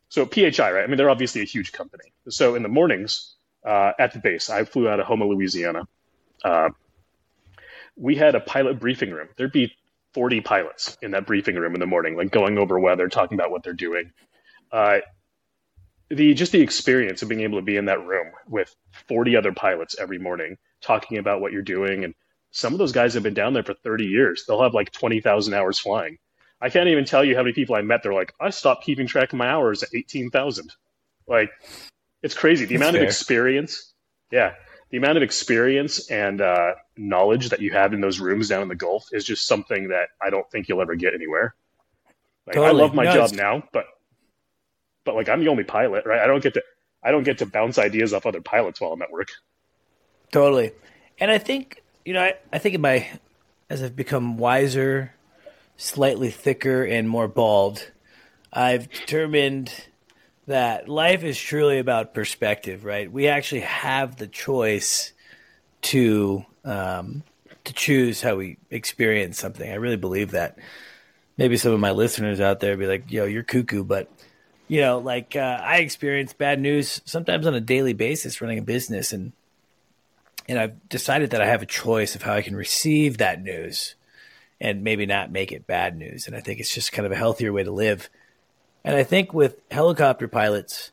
So 0.08 0.26
PHI, 0.26 0.72
right? 0.72 0.84
I 0.84 0.86
mean, 0.86 0.96
they're 0.96 1.10
obviously 1.10 1.42
a 1.42 1.46
huge 1.46 1.72
company. 1.72 2.12
So 2.28 2.54
in 2.54 2.62
the 2.62 2.68
mornings 2.68 3.36
uh, 3.66 3.92
at 3.98 4.12
the 4.12 4.20
base, 4.20 4.50
I 4.50 4.64
flew 4.64 4.88
out 4.88 5.00
of 5.00 5.06
Houma, 5.06 5.26
Louisiana 5.26 5.82
uh, 6.44 6.70
we 7.96 8.16
had 8.16 8.34
a 8.34 8.40
pilot 8.40 8.80
briefing 8.80 9.10
room. 9.10 9.28
There'd 9.36 9.52
be 9.52 9.72
40 10.14 10.40
pilots 10.42 10.96
in 11.02 11.12
that 11.12 11.26
briefing 11.26 11.56
room 11.56 11.74
in 11.74 11.80
the 11.80 11.86
morning, 11.86 12.16
like 12.16 12.30
going 12.30 12.58
over 12.58 12.78
weather, 12.78 13.08
talking 13.08 13.38
about 13.38 13.50
what 13.50 13.62
they're 13.62 13.72
doing. 13.72 14.12
Uh, 14.72 14.98
the 16.10 16.34
just 16.34 16.52
the 16.52 16.60
experience 16.60 17.22
of 17.22 17.28
being 17.28 17.42
able 17.42 17.58
to 17.58 17.64
be 17.64 17.76
in 17.76 17.86
that 17.86 18.06
room 18.06 18.32
with 18.48 18.74
40 19.08 19.36
other 19.36 19.52
pilots 19.52 19.96
every 19.98 20.18
morning, 20.18 20.56
talking 20.82 21.18
about 21.18 21.40
what 21.40 21.52
you're 21.52 21.62
doing, 21.62 22.04
and 22.04 22.14
some 22.52 22.72
of 22.72 22.78
those 22.78 22.92
guys 22.92 23.14
have 23.14 23.22
been 23.22 23.34
down 23.34 23.54
there 23.54 23.64
for 23.64 23.74
30 23.74 24.06
years. 24.06 24.44
They'll 24.46 24.62
have 24.62 24.74
like 24.74 24.92
20,000 24.92 25.54
hours 25.54 25.78
flying. 25.78 26.18
I 26.60 26.70
can't 26.70 26.88
even 26.88 27.04
tell 27.04 27.24
you 27.24 27.36
how 27.36 27.42
many 27.42 27.52
people 27.52 27.76
I 27.76 27.82
met. 27.82 28.02
They're 28.02 28.14
like, 28.14 28.32
I 28.40 28.50
stopped 28.50 28.84
keeping 28.84 29.06
track 29.06 29.32
of 29.32 29.38
my 29.38 29.48
hours 29.48 29.82
at 29.82 29.90
18,000. 29.94 30.72
Like, 31.26 31.50
it's 32.22 32.34
crazy. 32.34 32.64
The 32.64 32.76
That's 32.76 32.82
amount 32.82 32.94
fair. 32.94 33.02
of 33.02 33.08
experience. 33.08 33.92
Yeah 34.30 34.52
the 34.90 34.98
amount 34.98 35.16
of 35.16 35.22
experience 35.22 36.10
and 36.10 36.40
uh, 36.40 36.74
knowledge 36.96 37.48
that 37.48 37.60
you 37.60 37.72
have 37.72 37.92
in 37.92 38.00
those 38.00 38.20
rooms 38.20 38.48
down 38.48 38.62
in 38.62 38.68
the 38.68 38.74
Gulf 38.74 39.08
is 39.12 39.24
just 39.24 39.46
something 39.46 39.88
that 39.88 40.08
I 40.22 40.30
don't 40.30 40.48
think 40.50 40.68
you'll 40.68 40.80
ever 40.80 40.94
get 40.94 41.14
anywhere. 41.14 41.54
Like, 42.46 42.54
totally. 42.54 42.80
I 42.80 42.82
love 42.84 42.94
my 42.94 43.04
no, 43.04 43.12
job 43.12 43.32
now, 43.32 43.62
but 43.72 43.86
but 45.04 45.14
like 45.14 45.28
I'm 45.28 45.40
the 45.40 45.48
only 45.48 45.64
pilot, 45.64 46.06
right? 46.06 46.20
I 46.20 46.26
don't 46.26 46.42
get 46.42 46.54
to 46.54 46.62
I 47.02 47.10
don't 47.10 47.24
get 47.24 47.38
to 47.38 47.46
bounce 47.46 47.78
ideas 47.78 48.14
off 48.14 48.26
other 48.26 48.40
pilots 48.40 48.80
while 48.80 48.92
I'm 48.92 49.02
at 49.02 49.10
work. 49.10 49.28
Totally, 50.30 50.72
and 51.18 51.30
I 51.30 51.38
think 51.38 51.82
you 52.04 52.12
know 52.12 52.22
I, 52.22 52.34
I 52.52 52.58
think 52.58 52.76
in 52.76 52.80
my 52.80 53.08
as 53.68 53.82
I've 53.82 53.96
become 53.96 54.36
wiser, 54.36 55.12
slightly 55.76 56.30
thicker, 56.30 56.84
and 56.84 57.08
more 57.08 57.28
bald, 57.28 57.90
I've 58.52 58.90
determined 58.90 59.72
that 60.46 60.88
life 60.88 61.24
is 61.24 61.38
truly 61.38 61.78
about 61.78 62.14
perspective, 62.14 62.84
right? 62.84 63.10
We 63.10 63.28
actually 63.28 63.62
have 63.62 64.16
the 64.16 64.28
choice 64.28 65.12
to 65.82 66.44
um, 66.64 67.22
to 67.64 67.72
choose 67.72 68.22
how 68.22 68.36
we 68.36 68.58
experience 68.70 69.38
something. 69.38 69.70
I 69.70 69.74
really 69.74 69.96
believe 69.96 70.32
that. 70.32 70.58
Maybe 71.38 71.58
some 71.58 71.72
of 71.72 71.80
my 71.80 71.90
listeners 71.90 72.40
out 72.40 72.60
there 72.60 72.78
be 72.78 72.86
like, 72.86 73.10
"Yo, 73.12 73.26
you're 73.26 73.42
cuckoo," 73.42 73.84
but 73.84 74.08
you 74.68 74.80
know, 74.80 74.98
like 74.98 75.36
uh, 75.36 75.60
I 75.62 75.78
experience 75.78 76.32
bad 76.32 76.60
news 76.60 77.02
sometimes 77.04 77.46
on 77.46 77.54
a 77.54 77.60
daily 77.60 77.92
basis 77.92 78.40
running 78.40 78.58
a 78.58 78.62
business, 78.62 79.12
and 79.12 79.32
and 80.48 80.58
I've 80.58 80.88
decided 80.88 81.30
that 81.30 81.42
I 81.42 81.46
have 81.46 81.60
a 81.60 81.66
choice 81.66 82.14
of 82.14 82.22
how 82.22 82.32
I 82.32 82.40
can 82.40 82.56
receive 82.56 83.18
that 83.18 83.42
news, 83.42 83.95
and 84.60 84.82
maybe 84.82 85.06
not 85.06 85.30
make 85.30 85.52
it 85.52 85.66
bad 85.66 85.96
news. 85.96 86.26
And 86.26 86.36
I 86.36 86.40
think 86.40 86.60
it's 86.60 86.74
just 86.74 86.92
kind 86.92 87.06
of 87.06 87.12
a 87.12 87.16
healthier 87.16 87.52
way 87.52 87.62
to 87.62 87.70
live. 87.70 88.08
And 88.84 88.96
I 88.96 89.02
think 89.02 89.34
with 89.34 89.60
helicopter 89.70 90.28
pilots, 90.28 90.92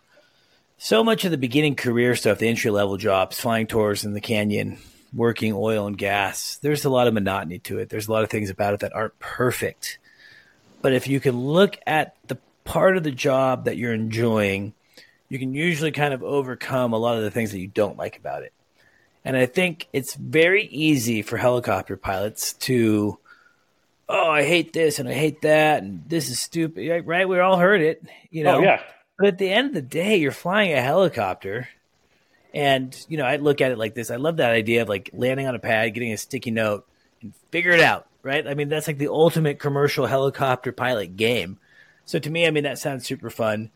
so 0.77 1.03
much 1.03 1.23
of 1.25 1.31
the 1.31 1.37
beginning 1.37 1.75
career 1.75 2.15
stuff, 2.15 2.39
the 2.39 2.49
entry 2.49 2.71
level 2.71 2.97
jobs, 2.97 3.39
flying 3.39 3.67
tours 3.67 4.03
in 4.03 4.13
the 4.13 4.21
canyon, 4.21 4.79
working 5.13 5.53
oil 5.53 5.87
and 5.87 5.97
gas, 5.97 6.57
there's 6.57 6.85
a 6.85 6.89
lot 6.89 7.07
of 7.07 7.13
monotony 7.13 7.59
to 7.59 7.79
it. 7.79 7.89
There's 7.89 8.07
a 8.07 8.11
lot 8.11 8.23
of 8.23 8.29
things 8.29 8.49
about 8.49 8.73
it 8.73 8.79
that 8.81 8.95
aren't 8.95 9.17
perfect. 9.19 9.99
But 10.81 10.93
if 10.93 11.07
you 11.07 11.19
can 11.19 11.39
look 11.39 11.77
at 11.87 12.15
the 12.27 12.37
part 12.65 12.97
of 12.97 13.03
the 13.03 13.11
job 13.11 13.65
that 13.65 13.77
you're 13.77 13.93
enjoying, 13.93 14.73
you 15.29 15.39
can 15.39 15.53
usually 15.53 15.91
kind 15.91 16.13
of 16.13 16.23
overcome 16.23 16.93
a 16.93 16.97
lot 16.97 17.17
of 17.17 17.23
the 17.23 17.31
things 17.31 17.51
that 17.51 17.59
you 17.59 17.67
don't 17.67 17.97
like 17.97 18.17
about 18.17 18.43
it. 18.43 18.53
And 19.23 19.37
I 19.37 19.45
think 19.45 19.87
it's 19.93 20.15
very 20.15 20.65
easy 20.65 21.21
for 21.21 21.37
helicopter 21.37 21.95
pilots 21.95 22.53
to 22.53 23.19
oh, 24.13 24.29
I 24.29 24.43
hate 24.43 24.71
this 24.71 24.99
and 24.99 25.09
I 25.09 25.13
hate 25.13 25.41
that 25.41 25.81
and 25.83 26.03
this 26.07 26.29
is 26.29 26.39
stupid. 26.39 27.03
Right? 27.05 27.27
We 27.27 27.39
all 27.39 27.57
heard 27.57 27.81
it, 27.81 28.03
you 28.29 28.43
know. 28.43 28.57
Oh, 28.57 28.61
yeah. 28.61 28.81
But 29.17 29.27
at 29.27 29.37
the 29.37 29.51
end 29.51 29.69
of 29.69 29.73
the 29.73 29.81
day, 29.81 30.17
you're 30.17 30.31
flying 30.31 30.73
a 30.73 30.81
helicopter. 30.81 31.67
And, 32.53 32.95
you 33.09 33.17
know, 33.17 33.25
I 33.25 33.37
look 33.37 33.61
at 33.61 33.71
it 33.71 33.77
like 33.79 33.95
this. 33.95 34.11
I 34.11 34.17
love 34.17 34.37
that 34.37 34.51
idea 34.51 34.83
of 34.83 34.89
like 34.89 35.09
landing 35.13 35.47
on 35.47 35.55
a 35.55 35.59
pad, 35.59 35.93
getting 35.93 36.13
a 36.13 36.17
sticky 36.17 36.51
note, 36.51 36.87
and 37.21 37.33
figure 37.51 37.71
it 37.71 37.79
out, 37.79 38.07
right? 38.21 38.47
I 38.47 38.53
mean, 38.53 38.69
that's 38.69 38.85
like 38.85 38.99
the 38.99 39.07
ultimate 39.07 39.59
commercial 39.59 40.05
helicopter 40.05 40.71
pilot 40.71 41.17
game. 41.17 41.57
So 42.05 42.19
to 42.19 42.29
me, 42.29 42.45
I 42.45 42.51
mean, 42.51 42.65
that 42.65 42.77
sounds 42.77 43.05
super 43.05 43.31
fun. 43.31 43.71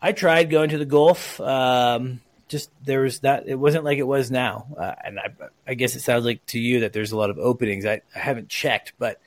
I 0.00 0.12
tried 0.12 0.48
going 0.48 0.70
to 0.70 0.78
the 0.78 0.86
Gulf. 0.86 1.40
Um, 1.40 2.20
just 2.48 2.70
there 2.82 3.00
was 3.00 3.20
that 3.20 3.46
it 3.46 3.56
wasn't 3.56 3.84
like 3.84 3.98
it 3.98 4.06
was 4.06 4.30
now, 4.30 4.66
uh, 4.78 4.94
and 5.04 5.18
I, 5.18 5.34
I 5.66 5.74
guess 5.74 5.94
it 5.96 6.00
sounds 6.00 6.24
like 6.24 6.44
to 6.46 6.58
you 6.58 6.80
that 6.80 6.94
there's 6.94 7.12
a 7.12 7.16
lot 7.16 7.30
of 7.30 7.38
openings. 7.38 7.84
I, 7.84 8.00
I 8.14 8.18
haven't 8.18 8.48
checked, 8.48 8.94
but 8.98 9.20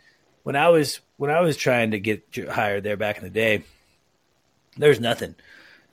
when 0.44 0.56
I 0.56 0.70
was 0.70 1.00
when 1.18 1.32
I 1.32 1.42
was 1.42 1.58
trying 1.58 1.92
to 1.92 2.00
get 2.00 2.24
hired 2.50 2.84
there 2.84 2.98
back 2.98 3.18
in 3.18 3.24
the 3.24 3.30
day, 3.30 3.64
there's 4.78 5.00
nothing. 5.00 5.36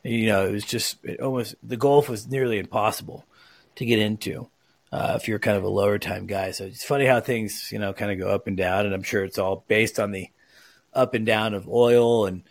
You 0.02 0.26
know, 0.28 0.46
it 0.46 0.52
was 0.52 0.64
just 0.64 1.04
it 1.04 1.20
almost 1.20 1.54
the 1.62 1.76
Gulf 1.76 2.08
was 2.08 2.28
nearly 2.28 2.58
impossible 2.58 3.24
to 3.76 3.84
get 3.84 3.98
into. 3.98 4.48
uh, 4.90 5.14
if 5.16 5.28
you're 5.28 5.38
kind 5.38 5.56
of 5.56 5.64
a 5.64 5.68
lower 5.68 5.98
time 5.98 6.26
guy. 6.26 6.50
So 6.50 6.64
it's 6.64 6.84
funny 6.84 7.06
how 7.06 7.20
things, 7.20 7.70
you 7.72 7.78
know, 7.78 7.92
kind 7.92 8.10
of 8.10 8.18
go 8.18 8.28
up 8.28 8.46
and 8.46 8.56
down. 8.56 8.86
And 8.86 8.94
I'm 8.94 9.02
sure 9.02 9.24
it's 9.24 9.38
all 9.38 9.64
based 9.68 10.00
on 10.00 10.12
the 10.12 10.28
up 10.94 11.14
and 11.14 11.26
down 11.26 11.54
of 11.54 11.68
oil 11.68 12.26
and 12.26 12.42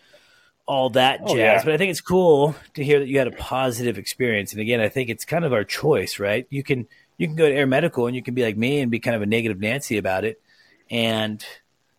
all 0.66 0.90
that 0.90 1.20
jazz. 1.20 1.30
Oh, 1.30 1.36
yeah. 1.36 1.64
But 1.64 1.74
I 1.74 1.76
think 1.76 1.90
it's 1.90 2.00
cool 2.00 2.54
to 2.74 2.84
hear 2.84 3.00
that 3.00 3.08
you 3.08 3.18
had 3.18 3.26
a 3.26 3.32
positive 3.32 3.98
experience. 3.98 4.52
And 4.52 4.60
again, 4.60 4.80
I 4.80 4.88
think 4.88 5.10
it's 5.10 5.24
kind 5.24 5.44
of 5.44 5.52
our 5.52 5.64
choice, 5.64 6.18
right? 6.18 6.46
You 6.50 6.62
can 6.62 6.86
you 7.16 7.26
can 7.26 7.34
go 7.34 7.48
to 7.48 7.54
Air 7.54 7.66
Medical 7.66 8.06
and 8.06 8.14
you 8.14 8.22
can 8.22 8.34
be 8.34 8.44
like 8.44 8.56
me 8.56 8.80
and 8.80 8.90
be 8.90 9.00
kind 9.00 9.16
of 9.16 9.22
a 9.22 9.26
negative 9.26 9.58
Nancy 9.58 9.98
about 9.98 10.24
it, 10.24 10.40
and 10.90 11.44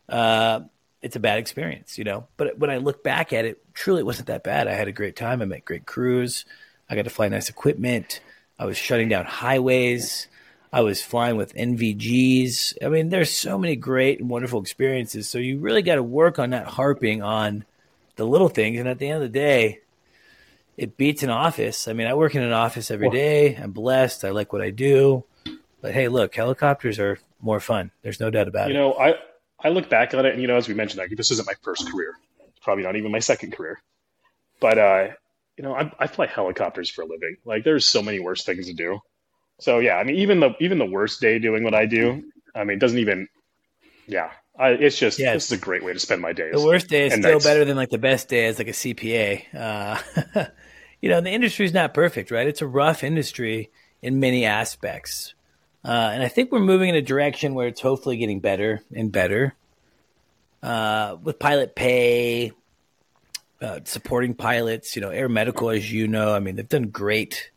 uh, 0.09 0.61
it's 1.01 1.15
a 1.15 1.19
bad 1.19 1.39
experience, 1.39 1.97
you 1.97 2.03
know. 2.03 2.27
But 2.37 2.57
when 2.57 2.69
I 2.69 2.77
look 2.77 3.03
back 3.03 3.31
at 3.33 3.45
it, 3.45 3.61
truly 3.73 4.01
it 4.01 4.05
wasn't 4.05 4.27
that 4.27 4.43
bad. 4.43 4.67
I 4.67 4.73
had 4.73 4.87
a 4.87 4.91
great 4.91 5.15
time. 5.15 5.41
I 5.41 5.45
met 5.45 5.65
great 5.65 5.85
crews. 5.85 6.45
I 6.89 6.95
got 6.95 7.03
to 7.03 7.09
fly 7.09 7.29
nice 7.29 7.49
equipment. 7.49 8.21
I 8.57 8.65
was 8.65 8.77
shutting 8.77 9.09
down 9.09 9.25
highways. 9.25 10.27
I 10.71 10.81
was 10.81 11.01
flying 11.01 11.35
with 11.35 11.55
NVGs. 11.55 12.83
I 12.83 12.89
mean, 12.89 13.09
there's 13.09 13.35
so 13.35 13.57
many 13.57 13.75
great 13.75 14.19
and 14.19 14.29
wonderful 14.29 14.61
experiences. 14.61 15.27
So 15.27 15.37
you 15.37 15.59
really 15.59 15.81
got 15.81 15.95
to 15.95 16.03
work 16.03 16.37
on 16.37 16.51
not 16.51 16.65
harping 16.65 17.23
on 17.23 17.65
the 18.17 18.25
little 18.25 18.49
things. 18.49 18.79
And 18.79 18.87
at 18.87 18.99
the 18.99 19.07
end 19.07 19.15
of 19.15 19.21
the 19.21 19.39
day, 19.39 19.79
it 20.77 20.95
beats 20.95 21.23
an 21.23 21.29
office. 21.29 21.87
I 21.87 21.93
mean, 21.93 22.07
I 22.07 22.13
work 22.13 22.35
in 22.35 22.43
an 22.43 22.53
office 22.53 22.91
every 22.91 23.09
day. 23.09 23.55
I'm 23.55 23.71
blessed. 23.71 24.23
I 24.23 24.29
like 24.29 24.53
what 24.53 24.61
I 24.61 24.69
do. 24.69 25.23
But 25.81 25.93
hey, 25.93 26.07
look, 26.07 26.35
helicopters 26.35 26.99
are 26.99 27.19
more 27.41 27.59
fun. 27.59 27.91
There's 28.01 28.19
no 28.19 28.29
doubt 28.29 28.47
about 28.47 28.69
you 28.69 28.75
it. 28.75 28.77
You 28.77 28.81
know, 28.81 28.93
I 28.93 29.15
I 29.61 29.69
look 29.69 29.89
back 29.89 30.13
on 30.13 30.25
it, 30.25 30.33
and 30.33 30.41
you 30.41 30.47
know, 30.47 30.55
as 30.55 30.67
we 30.67 30.73
mentioned, 30.73 30.99
like, 30.99 31.15
this 31.15 31.31
isn't 31.31 31.45
my 31.45 31.53
first 31.61 31.91
career. 31.91 32.13
It's 32.47 32.59
probably 32.59 32.83
not 32.83 32.95
even 32.95 33.11
my 33.11 33.19
second 33.19 33.53
career. 33.53 33.79
But 34.59 34.77
uh, 34.77 35.07
you 35.57 35.63
know, 35.63 35.75
I, 35.75 35.91
I 35.99 36.07
fly 36.07 36.25
helicopters 36.25 36.89
for 36.89 37.01
a 37.01 37.05
living. 37.05 37.35
Like 37.43 37.63
there's 37.63 37.85
so 37.85 38.01
many 38.01 38.19
worse 38.19 38.43
things 38.43 38.67
to 38.67 38.73
do. 38.73 38.99
So 39.59 39.79
yeah, 39.79 39.95
I 39.95 40.03
mean, 40.03 40.15
even 40.15 40.39
the 40.39 40.55
even 40.61 40.77
the 40.77 40.85
worst 40.85 41.19
day 41.19 41.37
doing 41.39 41.63
what 41.63 41.73
I 41.73 41.85
do, 41.85 42.23
I 42.55 42.63
mean, 42.63 42.77
it 42.77 42.79
doesn't 42.79 42.97
even. 42.97 43.27
Yeah, 44.07 44.31
I, 44.57 44.69
it's 44.69 44.97
just 44.97 45.19
yeah, 45.19 45.33
this 45.33 45.45
is 45.45 45.51
a 45.51 45.61
great 45.61 45.83
way 45.83 45.93
to 45.93 45.99
spend 45.99 46.21
my 46.21 46.33
days. 46.33 46.53
The 46.53 46.65
worst 46.65 46.87
day 46.87 47.07
is 47.07 47.13
still 47.13 47.33
nights. 47.33 47.45
better 47.45 47.65
than 47.65 47.75
like 47.75 47.89
the 47.89 47.97
best 47.97 48.29
day 48.29 48.45
as 48.45 48.57
like 48.57 48.69
a 48.69 48.71
CPA. 48.71 49.53
Uh, 49.53 50.45
you 51.01 51.09
know, 51.09 51.21
the 51.21 51.29
industry 51.29 51.65
is 51.65 51.73
not 51.73 51.93
perfect, 51.93 52.31
right? 52.31 52.47
It's 52.47 52.61
a 52.61 52.67
rough 52.67 53.03
industry 53.03 53.69
in 54.01 54.19
many 54.19 54.45
aspects, 54.45 55.33
uh, 55.83 56.11
and 56.13 56.21
I 56.23 56.27
think 56.27 56.51
we're 56.51 56.59
moving 56.59 56.89
in 56.89 56.95
a 56.95 57.01
direction 57.01 57.53
where 57.53 57.67
it's 57.67 57.81
hopefully 57.81 58.17
getting 58.17 58.39
better 58.39 58.81
and 58.93 59.11
better. 59.11 59.55
Uh, 60.61 61.15
with 61.23 61.39
pilot 61.39 61.73
pay, 61.73 62.51
uh, 63.61 63.79
supporting 63.85 64.33
pilots. 64.33 64.95
You 64.95 65.01
know, 65.01 65.09
Air 65.09 65.29
Medical, 65.29 65.69
as 65.69 65.91
you 65.91 66.07
know, 66.07 66.33
I 66.33 66.39
mean, 66.39 66.55
they've 66.55 66.67
done 66.67 66.89
great. 66.89 67.51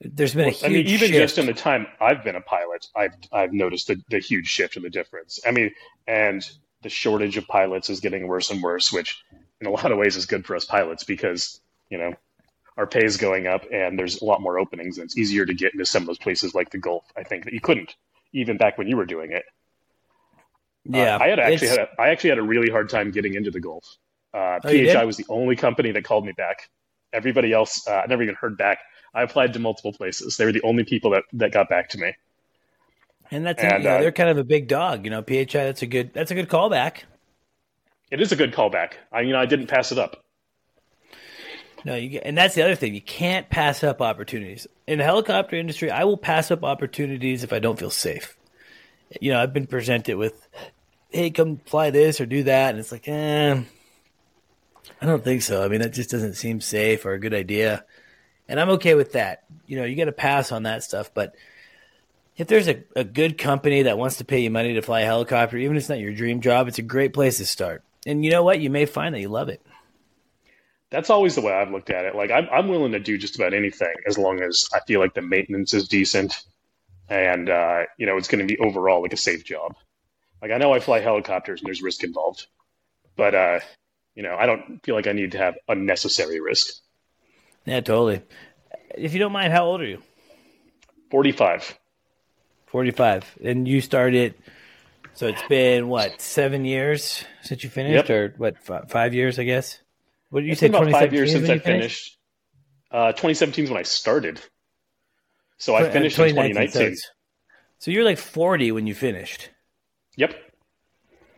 There's 0.00 0.34
been 0.34 0.48
a 0.48 0.50
huge. 0.50 0.64
I 0.64 0.68
mean, 0.68 0.86
even 0.86 1.08
shift. 1.08 1.12
just 1.12 1.38
in 1.38 1.46
the 1.46 1.54
time 1.54 1.86
I've 2.00 2.24
been 2.24 2.36
a 2.36 2.40
pilot, 2.40 2.86
I've 2.96 3.14
I've 3.32 3.52
noticed 3.52 3.88
the, 3.88 4.00
the 4.10 4.18
huge 4.18 4.46
shift 4.46 4.76
in 4.76 4.82
the 4.82 4.90
difference. 4.90 5.40
I 5.46 5.50
mean, 5.50 5.72
and 6.06 6.42
the 6.82 6.88
shortage 6.88 7.36
of 7.36 7.46
pilots 7.48 7.90
is 7.90 8.00
getting 8.00 8.28
worse 8.28 8.50
and 8.50 8.62
worse, 8.62 8.92
which 8.92 9.22
in 9.60 9.66
a 9.66 9.70
lot 9.70 9.90
of 9.90 9.98
ways 9.98 10.16
is 10.16 10.26
good 10.26 10.46
for 10.46 10.56
us 10.56 10.64
pilots 10.64 11.04
because 11.04 11.60
you 11.90 11.98
know 11.98 12.14
our 12.76 12.86
pay 12.86 13.04
is 13.04 13.16
going 13.16 13.46
up 13.46 13.64
and 13.72 13.98
there's 13.98 14.20
a 14.20 14.24
lot 14.24 14.40
more 14.40 14.58
openings 14.58 14.98
and 14.98 15.04
it's 15.06 15.16
easier 15.16 15.46
to 15.46 15.54
get 15.54 15.72
into 15.72 15.86
some 15.86 16.02
of 16.02 16.06
those 16.06 16.18
places 16.18 16.54
like 16.54 16.70
the 16.70 16.78
Gulf. 16.78 17.04
I 17.16 17.22
think 17.22 17.44
that 17.44 17.52
you 17.52 17.60
couldn't 17.60 17.94
even 18.32 18.56
back 18.56 18.76
when 18.76 18.86
you 18.86 18.96
were 18.96 19.06
doing 19.06 19.32
it. 19.32 19.44
Yeah, 20.84 21.16
uh, 21.16 21.18
I 21.20 21.28
had 21.28 21.38
actually 21.40 21.68
had 21.68 21.78
a, 21.78 21.88
I 21.98 22.08
actually 22.08 22.30
had 22.30 22.38
a 22.38 22.42
really 22.42 22.70
hard 22.70 22.88
time 22.88 23.10
getting 23.10 23.34
into 23.34 23.50
the 23.50 23.60
Gulf. 23.60 23.96
Uh, 24.32 24.60
oh, 24.62 24.68
PHI 24.68 25.04
was 25.04 25.16
the 25.16 25.26
only 25.28 25.56
company 25.56 25.90
that 25.92 26.04
called 26.04 26.24
me 26.24 26.32
back. 26.32 26.68
Everybody 27.12 27.52
else, 27.52 27.86
uh, 27.88 28.02
I 28.04 28.06
never 28.06 28.22
even 28.22 28.34
heard 28.34 28.56
back. 28.58 28.78
I 29.14 29.22
applied 29.22 29.54
to 29.54 29.58
multiple 29.58 29.92
places. 29.92 30.36
They 30.36 30.44
were 30.44 30.52
the 30.52 30.62
only 30.62 30.84
people 30.84 31.10
that, 31.12 31.22
that 31.32 31.52
got 31.52 31.68
back 31.68 31.88
to 31.90 31.98
me. 31.98 32.12
And 33.30 33.46
that's 33.46 33.62
and, 33.62 33.82
you 33.82 33.88
know, 33.88 33.96
uh, 33.96 34.00
they're 34.00 34.12
kind 34.12 34.28
of 34.28 34.38
a 34.38 34.44
big 34.44 34.68
dog. 34.68 35.04
You 35.04 35.10
know, 35.10 35.22
PHI. 35.22 35.46
That's 35.46 35.82
a 35.82 35.86
good. 35.86 36.12
That's 36.14 36.30
a 36.30 36.34
good 36.34 36.48
callback. 36.48 37.02
It 38.10 38.20
is 38.20 38.30
a 38.30 38.36
good 38.36 38.52
callback. 38.52 38.92
I 39.10 39.22
you 39.22 39.32
know 39.32 39.40
I 39.40 39.46
didn't 39.46 39.66
pass 39.66 39.90
it 39.90 39.98
up. 39.98 40.24
No, 41.86 41.94
you 41.94 42.18
and 42.24 42.36
that's 42.36 42.56
the 42.56 42.62
other 42.62 42.74
thing. 42.74 42.96
You 42.96 43.00
can't 43.00 43.48
pass 43.48 43.84
up 43.84 44.02
opportunities 44.02 44.66
in 44.88 44.98
the 44.98 45.04
helicopter 45.04 45.54
industry. 45.54 45.88
I 45.88 46.02
will 46.02 46.16
pass 46.16 46.50
up 46.50 46.64
opportunities 46.64 47.44
if 47.44 47.52
I 47.52 47.60
don't 47.60 47.78
feel 47.78 47.90
safe. 47.90 48.36
You 49.20 49.30
know, 49.30 49.40
I've 49.40 49.52
been 49.52 49.68
presented 49.68 50.16
with, 50.16 50.48
"Hey, 51.10 51.30
come 51.30 51.58
fly 51.64 51.90
this 51.90 52.20
or 52.20 52.26
do 52.26 52.42
that," 52.42 52.70
and 52.70 52.80
it's 52.80 52.90
like, 52.90 53.06
eh, 53.06 53.62
I 55.00 55.06
don't 55.06 55.22
think 55.22 55.42
so. 55.42 55.64
I 55.64 55.68
mean, 55.68 55.80
that 55.80 55.92
just 55.92 56.10
doesn't 56.10 56.34
seem 56.34 56.60
safe 56.60 57.06
or 57.06 57.12
a 57.12 57.20
good 57.20 57.32
idea. 57.32 57.84
And 58.48 58.58
I'm 58.58 58.70
okay 58.70 58.96
with 58.96 59.12
that. 59.12 59.44
You 59.68 59.78
know, 59.78 59.84
you 59.84 59.94
got 59.94 60.06
to 60.06 60.12
pass 60.12 60.50
on 60.50 60.64
that 60.64 60.82
stuff. 60.82 61.14
But 61.14 61.36
if 62.36 62.48
there's 62.48 62.66
a, 62.66 62.82
a 62.96 63.04
good 63.04 63.38
company 63.38 63.82
that 63.82 63.96
wants 63.96 64.16
to 64.16 64.24
pay 64.24 64.40
you 64.40 64.50
money 64.50 64.74
to 64.74 64.82
fly 64.82 65.02
a 65.02 65.06
helicopter, 65.06 65.56
even 65.56 65.76
if 65.76 65.82
it's 65.82 65.88
not 65.88 66.00
your 66.00 66.14
dream 66.14 66.40
job, 66.40 66.66
it's 66.66 66.80
a 66.80 66.82
great 66.82 67.12
place 67.12 67.36
to 67.36 67.46
start. 67.46 67.84
And 68.04 68.24
you 68.24 68.32
know 68.32 68.42
what? 68.42 68.58
You 68.58 68.70
may 68.70 68.86
find 68.86 69.14
that 69.14 69.20
you 69.20 69.28
love 69.28 69.50
it. 69.50 69.62
That's 70.96 71.10
always 71.10 71.34
the 71.34 71.42
way 71.42 71.52
I've 71.52 71.70
looked 71.70 71.90
at 71.90 72.06
it. 72.06 72.14
Like, 72.14 72.30
I'm, 72.30 72.48
I'm 72.50 72.68
willing 72.68 72.92
to 72.92 72.98
do 72.98 73.18
just 73.18 73.36
about 73.36 73.52
anything 73.52 73.92
as 74.06 74.16
long 74.16 74.40
as 74.40 74.64
I 74.72 74.80
feel 74.86 74.98
like 74.98 75.12
the 75.12 75.20
maintenance 75.20 75.74
is 75.74 75.88
decent 75.88 76.42
and, 77.06 77.50
uh, 77.50 77.82
you 77.98 78.06
know, 78.06 78.16
it's 78.16 78.28
going 78.28 78.40
to 78.40 78.46
be 78.46 78.58
overall 78.58 79.02
like 79.02 79.12
a 79.12 79.18
safe 79.18 79.44
job. 79.44 79.76
Like, 80.40 80.52
I 80.52 80.56
know 80.56 80.72
I 80.72 80.80
fly 80.80 81.00
helicopters 81.00 81.60
and 81.60 81.66
there's 81.66 81.82
risk 81.82 82.02
involved, 82.02 82.46
but, 83.14 83.34
uh, 83.34 83.60
you 84.14 84.22
know, 84.22 84.36
I 84.36 84.46
don't 84.46 84.82
feel 84.82 84.94
like 84.94 85.06
I 85.06 85.12
need 85.12 85.32
to 85.32 85.38
have 85.38 85.56
unnecessary 85.68 86.40
risk. 86.40 86.72
Yeah, 87.66 87.82
totally. 87.82 88.22
If 88.94 89.12
you 89.12 89.18
don't 89.18 89.32
mind, 89.32 89.52
how 89.52 89.66
old 89.66 89.82
are 89.82 89.86
you? 89.86 90.00
45. 91.10 91.78
45. 92.68 93.38
And 93.44 93.68
you 93.68 93.82
started, 93.82 94.34
so 95.12 95.26
it's 95.26 95.46
been 95.46 95.88
what, 95.88 96.22
seven 96.22 96.64
years 96.64 97.22
since 97.42 97.62
you 97.62 97.68
finished? 97.68 98.08
Yep. 98.08 98.10
Or 98.10 98.34
what, 98.38 98.64
five, 98.64 98.90
five 98.90 99.12
years, 99.12 99.38
I 99.38 99.44
guess? 99.44 99.78
What 100.36 100.42
did 100.42 100.48
you 100.48 100.52
it's 100.52 100.60
say? 100.60 100.66
About 100.66 100.90
five 100.90 101.14
years 101.14 101.32
since 101.32 101.48
I 101.48 101.58
finished. 101.58 102.18
Uh, 102.90 103.06
2017 103.12 103.64
is 103.64 103.70
when 103.70 103.80
I 103.80 103.84
started. 103.84 104.38
So 105.56 105.74
I 105.74 105.88
finished 105.88 106.18
in 106.18 106.28
2019. 106.28 106.96
So, 106.96 107.08
so 107.78 107.90
you're 107.90 108.04
like 108.04 108.18
40 108.18 108.70
when 108.72 108.86
you 108.86 108.94
finished. 108.94 109.48
Yep. 110.16 110.34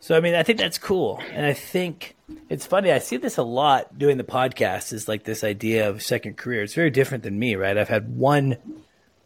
So 0.01 0.17
I 0.17 0.21
mean, 0.21 0.35
I 0.35 0.43
think 0.43 0.59
that's 0.59 0.79
cool, 0.79 1.23
and 1.31 1.47
I 1.47 1.53
think 1.53 2.17
it's 2.49 2.67
funny. 2.67 2.91
I 2.91 2.99
see 2.99 3.19
this 3.19 3.37
a 3.37 3.45
lot 3.45 4.01
doing 4.01 4.17
the 4.17 4.25
podcast. 4.25 4.93
Is 4.93 5.07
like 5.07 5.23
this 5.23 5.45
idea 5.45 5.89
of 5.89 6.03
second 6.03 6.37
career. 6.37 6.65
It's 6.65 6.75
very 6.75 6.91
different 6.91 7.23
than 7.23 7.39
me, 7.39 7.55
right? 7.55 7.79
I've 7.79 7.89
had 7.89 8.17
one 8.17 8.57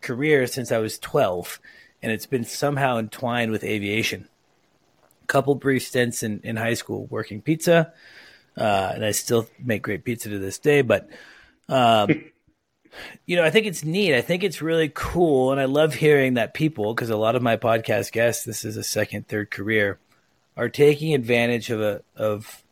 career 0.03 0.47
since 0.47 0.71
I 0.71 0.79
was 0.79 0.99
twelve, 0.99 1.59
and 2.03 2.13
it's 2.13 2.27
been 2.27 2.45
somehow 2.45 2.99
entwined 2.99 3.51
with 3.51 3.65
aviation. 3.65 4.29
A 5.23 5.27
couple 5.29 5.55
brief 5.55 5.87
stints 5.87 6.23
in, 6.23 6.41
in 6.45 6.57
high 6.57 6.75
school 6.75 7.07
working 7.07 7.41
pizza, 7.41 7.95
uh, 8.57 8.93
and 8.95 9.05
I 9.05 9.13
still 9.13 9.47
make 9.59 9.83
great 9.83 10.05
pizza 10.05 10.29
to 10.29 10.39
this 10.39 10.59
day. 10.59 10.83
But 10.83 11.09
um, 11.69 12.25
you 13.27 13.37
know, 13.37 13.45
I 13.45 13.51
think 13.51 13.67
it's 13.67 13.85
neat. 13.85 14.15
I 14.15 14.21
think 14.21 14.43
it's 14.43 14.63
really 14.63 14.91
cool, 14.95 15.53
and 15.53 15.61
I 15.61 15.65
love 15.65 15.95
hearing 15.95 16.35
that 16.35 16.55
people 16.55 16.95
because 16.95 17.11
a 17.11 17.17
lot 17.17 17.37
of 17.37 17.43
my 17.43 17.57
podcast 17.57 18.13
guests, 18.13 18.45
this 18.45 18.65
is 18.65 18.77
a 18.77 18.85
second, 18.85 19.29
third 19.29 19.51
career 19.51 19.99
are 20.57 20.69
taking 20.69 21.15
advantage 21.15 21.71
of 21.71 21.81
a 21.81 22.03
of 22.17 22.63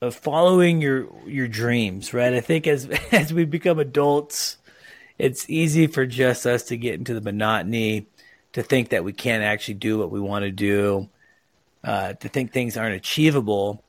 of 0.00 0.14
following 0.16 0.82
your 0.82 1.08
your 1.26 1.48
dreams, 1.48 2.12
right? 2.12 2.34
I 2.34 2.40
think 2.40 2.66
as 2.66 2.86
as 3.12 3.32
we 3.32 3.44
become 3.44 3.78
adults, 3.78 4.58
it's 5.18 5.48
easy 5.48 5.86
for 5.86 6.04
just 6.04 6.46
us 6.46 6.64
to 6.64 6.76
get 6.76 6.94
into 6.94 7.14
the 7.14 7.20
monotony, 7.20 8.06
to 8.52 8.62
think 8.62 8.90
that 8.90 9.04
we 9.04 9.12
can't 9.12 9.44
actually 9.44 9.74
do 9.74 9.98
what 9.98 10.10
we 10.10 10.20
want 10.20 10.44
to 10.44 10.50
do, 10.50 11.08
uh, 11.84 12.14
to 12.14 12.28
think 12.28 12.52
things 12.52 12.76
aren't 12.76 12.96
achievable. 12.96 13.82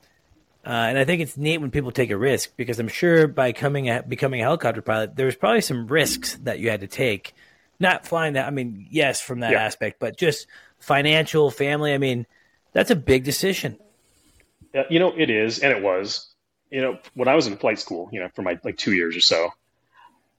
Uh, 0.65 0.69
and 0.69 0.97
I 0.97 1.03
think 1.03 1.21
it's 1.21 1.35
neat 1.35 1.59
when 1.59 1.71
people 1.71 1.91
take 1.91 2.09
a 2.09 2.17
risk 2.17 2.55
because 2.55 2.79
I'm 2.79 2.87
sure 2.87 3.27
by 3.27 3.51
coming 3.51 3.89
a, 3.89 4.01
becoming 4.01 4.39
a 4.39 4.43
helicopter 4.43 4.81
pilot, 4.81 5.15
there 5.15 5.25
was 5.25 5.35
probably 5.35 5.61
some 5.61 5.87
risks 5.87 6.35
that 6.43 6.59
you 6.59 6.69
had 6.69 6.81
to 6.81 6.87
take. 6.87 7.33
Not 7.79 8.07
flying 8.07 8.33
that, 8.33 8.47
I 8.47 8.51
mean, 8.51 8.87
yes, 8.89 9.19
from 9.19 9.41
that 9.41 9.51
yeah. 9.51 9.63
aspect, 9.63 9.99
but 9.99 10.17
just 10.17 10.47
financial, 10.79 11.51
family. 11.51 11.93
I 11.93 11.97
mean, 11.97 12.25
that's 12.71 12.91
a 12.91 12.95
big 12.95 13.25
decision. 13.25 13.77
You 14.89 14.99
know, 14.99 15.13
it 15.15 15.29
is, 15.29 15.59
and 15.59 15.71
it 15.71 15.83
was. 15.83 16.29
You 16.71 16.81
know, 16.81 16.97
when 17.13 17.27
I 17.27 17.35
was 17.35 17.45
in 17.45 17.57
flight 17.57 17.77
school, 17.77 18.09
you 18.11 18.19
know, 18.19 18.29
for 18.33 18.41
my 18.41 18.57
like 18.63 18.77
two 18.77 18.93
years 18.93 19.15
or 19.15 19.21
so, 19.21 19.49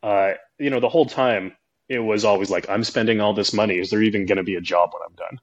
uh, 0.02 0.32
you 0.58 0.70
know, 0.70 0.80
the 0.80 0.88
whole 0.88 1.06
time 1.06 1.52
it 1.88 1.98
was 1.98 2.24
always 2.24 2.50
like, 2.50 2.68
I'm 2.68 2.82
spending 2.82 3.20
all 3.20 3.34
this 3.34 3.52
money. 3.52 3.78
Is 3.78 3.90
there 3.90 4.02
even 4.02 4.26
going 4.26 4.38
to 4.38 4.42
be 4.42 4.56
a 4.56 4.60
job 4.60 4.90
when 4.92 5.02
I'm 5.06 5.14
done? 5.14 5.40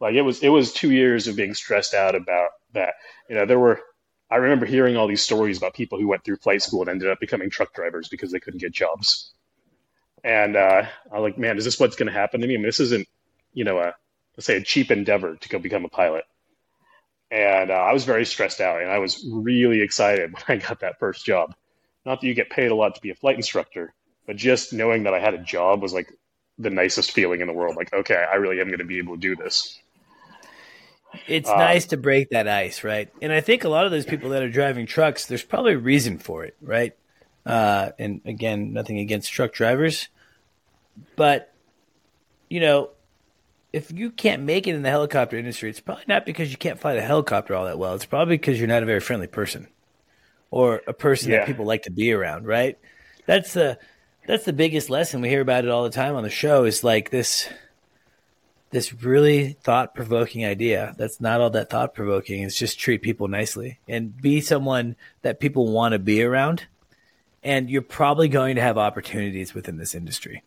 Like 0.00 0.14
it 0.14 0.22
was, 0.22 0.42
it 0.42 0.48
was 0.48 0.72
two 0.72 0.90
years 0.90 1.28
of 1.28 1.36
being 1.36 1.54
stressed 1.54 1.94
out 1.94 2.14
about 2.14 2.50
that. 2.72 2.94
You 3.28 3.36
know, 3.36 3.46
there 3.46 3.58
were, 3.58 3.80
I 4.30 4.36
remember 4.36 4.66
hearing 4.66 4.96
all 4.96 5.06
these 5.06 5.22
stories 5.22 5.58
about 5.58 5.74
people 5.74 5.98
who 5.98 6.08
went 6.08 6.24
through 6.24 6.36
flight 6.36 6.62
school 6.62 6.80
and 6.82 6.90
ended 6.90 7.10
up 7.10 7.20
becoming 7.20 7.50
truck 7.50 7.72
drivers 7.74 8.08
because 8.08 8.32
they 8.32 8.40
couldn't 8.40 8.60
get 8.60 8.72
jobs. 8.72 9.32
And 10.24 10.56
uh, 10.56 10.86
I'm 11.12 11.22
like, 11.22 11.38
man, 11.38 11.58
is 11.58 11.64
this 11.64 11.78
what's 11.78 11.96
going 11.96 12.06
to 12.06 12.18
happen 12.18 12.40
to 12.40 12.46
me? 12.46 12.54
I 12.54 12.56
mean, 12.56 12.66
this 12.66 12.80
isn't, 12.80 13.06
you 13.52 13.64
know, 13.64 13.78
a 13.78 13.94
let's 14.36 14.46
say 14.46 14.56
a 14.56 14.62
cheap 14.62 14.90
endeavor 14.90 15.36
to 15.36 15.48
go 15.48 15.58
become 15.58 15.84
a 15.84 15.88
pilot. 15.88 16.24
And 17.30 17.70
uh, 17.70 17.74
I 17.74 17.92
was 17.92 18.04
very 18.04 18.24
stressed 18.24 18.60
out, 18.60 18.80
and 18.80 18.90
I 18.90 18.98
was 18.98 19.24
really 19.30 19.80
excited 19.80 20.32
when 20.46 20.58
I 20.58 20.60
got 20.60 20.80
that 20.80 20.98
first 20.98 21.24
job. 21.26 21.54
Not 22.06 22.20
that 22.20 22.26
you 22.26 22.34
get 22.34 22.50
paid 22.50 22.70
a 22.70 22.74
lot 22.74 22.94
to 22.94 23.00
be 23.00 23.10
a 23.10 23.14
flight 23.14 23.36
instructor, 23.36 23.94
but 24.26 24.36
just 24.36 24.72
knowing 24.72 25.04
that 25.04 25.14
I 25.14 25.20
had 25.20 25.34
a 25.34 25.42
job 25.42 25.82
was 25.82 25.92
like 25.92 26.12
the 26.58 26.70
nicest 26.70 27.12
feeling 27.12 27.40
in 27.40 27.46
the 27.46 27.52
world. 27.52 27.76
Like, 27.76 27.92
okay, 27.92 28.24
I 28.30 28.36
really 28.36 28.60
am 28.60 28.68
going 28.68 28.78
to 28.78 28.84
be 28.84 28.98
able 28.98 29.14
to 29.14 29.20
do 29.20 29.36
this. 29.36 29.78
It's 31.26 31.48
uh, 31.48 31.56
nice 31.56 31.86
to 31.86 31.96
break 31.96 32.30
that 32.30 32.48
ice, 32.48 32.84
right? 32.84 33.10
And 33.22 33.32
I 33.32 33.40
think 33.40 33.64
a 33.64 33.68
lot 33.68 33.84
of 33.84 33.90
those 33.90 34.04
people 34.04 34.30
that 34.30 34.42
are 34.42 34.50
driving 34.50 34.86
trucks, 34.86 35.26
there's 35.26 35.42
probably 35.42 35.74
a 35.74 35.78
reason 35.78 36.18
for 36.18 36.44
it, 36.44 36.56
right? 36.60 36.96
Uh, 37.46 37.90
and 37.98 38.20
again, 38.24 38.72
nothing 38.72 38.98
against 38.98 39.32
truck 39.32 39.52
drivers, 39.52 40.08
but 41.16 41.52
you 42.48 42.60
know, 42.60 42.90
if 43.72 43.90
you 43.92 44.10
can't 44.10 44.42
make 44.42 44.66
it 44.66 44.74
in 44.74 44.82
the 44.82 44.90
helicopter 44.90 45.36
industry, 45.36 45.68
it's 45.68 45.80
probably 45.80 46.04
not 46.06 46.24
because 46.24 46.50
you 46.50 46.56
can't 46.56 46.78
fly 46.78 46.94
the 46.94 47.02
helicopter 47.02 47.54
all 47.54 47.64
that 47.64 47.78
well. 47.78 47.94
It's 47.94 48.04
probably 48.04 48.36
because 48.36 48.58
you're 48.58 48.68
not 48.68 48.82
a 48.84 48.86
very 48.86 49.00
friendly 49.00 49.26
person, 49.26 49.66
or 50.50 50.82
a 50.86 50.92
person 50.92 51.30
yeah. 51.30 51.38
that 51.38 51.46
people 51.46 51.66
like 51.66 51.82
to 51.82 51.90
be 51.90 52.12
around, 52.12 52.46
right? 52.46 52.78
That's 53.26 53.52
the 53.52 53.78
that's 54.26 54.44
the 54.44 54.52
biggest 54.52 54.90
lesson 54.90 55.20
we 55.20 55.28
hear 55.28 55.40
about 55.40 55.64
it 55.64 55.70
all 55.70 55.82
the 55.82 55.90
time 55.90 56.14
on 56.14 56.22
the 56.22 56.30
show. 56.30 56.64
Is 56.64 56.84
like 56.84 57.10
this 57.10 57.48
this 58.74 58.92
really 58.92 59.52
thought 59.62 59.94
provoking 59.94 60.44
idea 60.44 60.96
that's 60.98 61.20
not 61.20 61.40
all 61.40 61.48
that 61.48 61.70
thought 61.70 61.94
provoking 61.94 62.42
is 62.42 62.56
just 62.56 62.76
treat 62.76 63.02
people 63.02 63.28
nicely 63.28 63.78
and 63.88 64.20
be 64.20 64.40
someone 64.40 64.96
that 65.22 65.38
people 65.38 65.70
want 65.70 65.92
to 65.92 65.98
be 66.00 66.24
around. 66.24 66.66
And 67.44 67.70
you're 67.70 67.82
probably 67.82 68.26
going 68.26 68.56
to 68.56 68.62
have 68.62 68.76
opportunities 68.76 69.54
within 69.54 69.76
this 69.76 69.94
industry. 69.94 70.42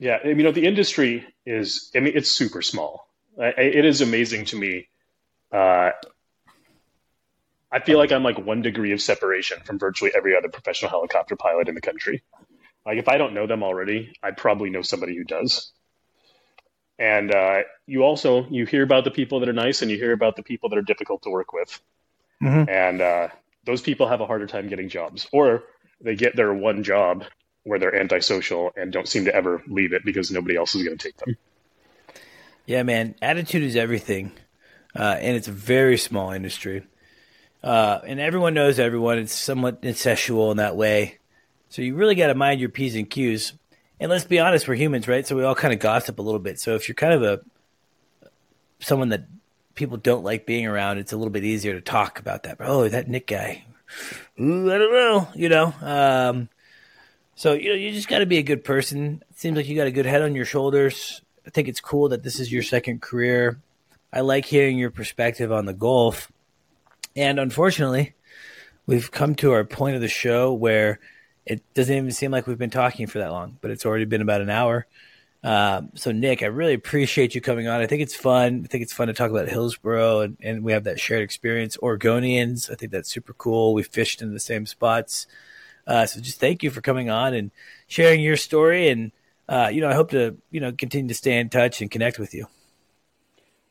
Yeah, 0.00 0.18
I 0.24 0.28
mean, 0.28 0.38
you 0.38 0.44
know, 0.44 0.50
the 0.50 0.66
industry 0.66 1.24
is, 1.46 1.92
I 1.94 2.00
mean, 2.00 2.14
it's 2.16 2.28
super 2.28 2.60
small. 2.60 3.06
it 3.38 3.84
is 3.84 4.00
amazing 4.00 4.46
to 4.46 4.58
me. 4.58 4.88
Uh, 5.52 5.90
I 7.70 7.80
feel 7.84 7.98
like 7.98 8.10
I'm 8.10 8.24
like 8.24 8.38
one 8.38 8.62
degree 8.62 8.90
of 8.90 9.00
separation 9.00 9.60
from 9.64 9.78
virtually 9.78 10.10
every 10.12 10.36
other 10.36 10.48
professional 10.48 10.90
helicopter 10.90 11.36
pilot 11.36 11.68
in 11.68 11.76
the 11.76 11.80
country. 11.80 12.24
Like, 12.84 12.98
if 12.98 13.08
I 13.08 13.16
don't 13.16 13.32
know 13.32 13.46
them 13.46 13.62
already, 13.62 14.12
I 14.24 14.32
probably 14.32 14.70
know 14.70 14.82
somebody 14.82 15.16
who 15.16 15.22
does 15.22 15.70
and 17.02 17.34
uh, 17.34 17.62
you 17.84 18.04
also 18.04 18.46
you 18.48 18.64
hear 18.64 18.84
about 18.84 19.02
the 19.02 19.10
people 19.10 19.40
that 19.40 19.48
are 19.48 19.52
nice 19.52 19.82
and 19.82 19.90
you 19.90 19.96
hear 19.96 20.12
about 20.12 20.36
the 20.36 20.42
people 20.44 20.68
that 20.68 20.78
are 20.78 20.82
difficult 20.82 21.22
to 21.22 21.30
work 21.30 21.52
with. 21.52 21.80
Mm-hmm. 22.42 22.68
and 22.68 23.00
uh, 23.00 23.28
those 23.66 23.80
people 23.82 24.08
have 24.08 24.20
a 24.20 24.26
harder 24.26 24.48
time 24.48 24.68
getting 24.68 24.88
jobs 24.88 25.28
or 25.30 25.62
they 26.00 26.16
get 26.16 26.34
their 26.34 26.52
one 26.52 26.82
job 26.82 27.24
where 27.62 27.78
they're 27.78 27.94
antisocial 27.94 28.72
and 28.76 28.92
don't 28.92 29.06
seem 29.06 29.26
to 29.26 29.34
ever 29.34 29.62
leave 29.68 29.92
it 29.92 30.04
because 30.04 30.32
nobody 30.32 30.56
else 30.56 30.74
is 30.74 30.82
going 30.82 30.98
to 30.98 31.08
take 31.08 31.16
them. 31.18 31.36
Yeah 32.66 32.82
man. 32.82 33.14
Attitude 33.22 33.62
is 33.62 33.76
everything 33.76 34.32
uh, 34.96 35.18
and 35.20 35.36
it's 35.36 35.46
a 35.46 35.52
very 35.52 35.96
small 35.96 36.32
industry. 36.32 36.82
Uh, 37.62 38.00
and 38.04 38.18
everyone 38.18 38.54
knows 38.54 38.80
everyone. 38.80 39.18
It's 39.18 39.32
somewhat 39.32 39.82
incestual 39.82 40.50
in 40.50 40.56
that 40.56 40.74
way. 40.74 41.18
So 41.68 41.80
you 41.80 41.94
really 41.94 42.16
got 42.16 42.26
to 42.26 42.34
mind 42.34 42.58
your 42.58 42.70
p's 42.70 42.96
and 42.96 43.08
q's 43.08 43.52
and 44.02 44.10
let's 44.10 44.24
be 44.24 44.40
honest, 44.40 44.66
we're 44.66 44.74
humans, 44.74 45.06
right? 45.06 45.24
So 45.24 45.36
we 45.36 45.44
all 45.44 45.54
kind 45.54 45.72
of 45.72 45.78
gossip 45.78 46.18
a 46.18 46.22
little 46.22 46.40
bit. 46.40 46.58
So 46.58 46.74
if 46.74 46.88
you're 46.88 46.96
kind 46.96 47.12
of 47.14 47.22
a 47.22 47.40
someone 48.80 49.10
that 49.10 49.26
people 49.76 49.96
don't 49.96 50.24
like 50.24 50.44
being 50.44 50.66
around, 50.66 50.98
it's 50.98 51.12
a 51.12 51.16
little 51.16 51.30
bit 51.30 51.44
easier 51.44 51.74
to 51.74 51.80
talk 51.80 52.18
about 52.18 52.42
that. 52.42 52.58
But, 52.58 52.66
oh, 52.68 52.88
that 52.88 53.06
Nick 53.06 53.28
guy, 53.28 53.64
Ooh, 54.40 54.72
I 54.72 54.78
don't 54.78 54.92
know, 54.92 55.28
you 55.36 55.48
know. 55.48 55.72
Um, 55.80 56.48
so 57.36 57.52
you 57.52 57.68
know, 57.68 57.76
you 57.76 57.92
just 57.92 58.08
got 58.08 58.18
to 58.18 58.26
be 58.26 58.38
a 58.38 58.42
good 58.42 58.64
person. 58.64 59.22
It 59.30 59.38
seems 59.38 59.56
like 59.56 59.68
you 59.68 59.76
got 59.76 59.86
a 59.86 59.92
good 59.92 60.06
head 60.06 60.22
on 60.22 60.34
your 60.34 60.46
shoulders. 60.46 61.22
I 61.46 61.50
think 61.50 61.68
it's 61.68 61.80
cool 61.80 62.08
that 62.08 62.24
this 62.24 62.40
is 62.40 62.52
your 62.52 62.64
second 62.64 63.02
career. 63.02 63.60
I 64.12 64.22
like 64.22 64.46
hearing 64.46 64.78
your 64.78 64.90
perspective 64.90 65.52
on 65.52 65.66
the 65.66 65.72
Gulf. 65.72 66.30
And 67.14 67.38
unfortunately, 67.38 68.14
we've 68.86 69.12
come 69.12 69.36
to 69.36 69.52
our 69.52 69.62
point 69.64 69.94
of 69.94 70.00
the 70.00 70.08
show 70.08 70.52
where 70.52 70.98
it 71.44 71.62
doesn't 71.74 71.94
even 71.96 72.12
seem 72.12 72.30
like 72.30 72.46
we've 72.46 72.58
been 72.58 72.70
talking 72.70 73.06
for 73.06 73.18
that 73.18 73.30
long, 73.30 73.58
but 73.60 73.70
it's 73.70 73.84
already 73.84 74.04
been 74.04 74.22
about 74.22 74.40
an 74.40 74.50
hour. 74.50 74.86
Um, 75.44 75.90
so, 75.94 76.12
Nick, 76.12 76.42
I 76.42 76.46
really 76.46 76.74
appreciate 76.74 77.34
you 77.34 77.40
coming 77.40 77.66
on. 77.66 77.80
I 77.80 77.86
think 77.86 78.00
it's 78.00 78.14
fun. 78.14 78.62
I 78.64 78.68
think 78.68 78.82
it's 78.82 78.92
fun 78.92 79.08
to 79.08 79.12
talk 79.12 79.30
about 79.30 79.48
Hillsboro, 79.48 80.20
and, 80.20 80.36
and 80.40 80.62
we 80.62 80.72
have 80.72 80.84
that 80.84 81.00
shared 81.00 81.22
experience. 81.22 81.76
Oregonians, 81.78 82.70
I 82.70 82.76
think 82.76 82.92
that's 82.92 83.10
super 83.10 83.32
cool. 83.32 83.74
We 83.74 83.82
fished 83.82 84.22
in 84.22 84.32
the 84.32 84.40
same 84.40 84.66
spots. 84.66 85.26
Uh, 85.84 86.06
so, 86.06 86.20
just 86.20 86.38
thank 86.38 86.62
you 86.62 86.70
for 86.70 86.80
coming 86.80 87.10
on 87.10 87.34
and 87.34 87.50
sharing 87.88 88.20
your 88.20 88.36
story. 88.36 88.88
And 88.88 89.10
uh, 89.48 89.68
you 89.72 89.80
know, 89.80 89.90
I 89.90 89.94
hope 89.94 90.10
to 90.10 90.36
you 90.52 90.60
know 90.60 90.70
continue 90.70 91.08
to 91.08 91.14
stay 91.14 91.38
in 91.38 91.48
touch 91.48 91.80
and 91.80 91.90
connect 91.90 92.20
with 92.20 92.34
you. 92.34 92.46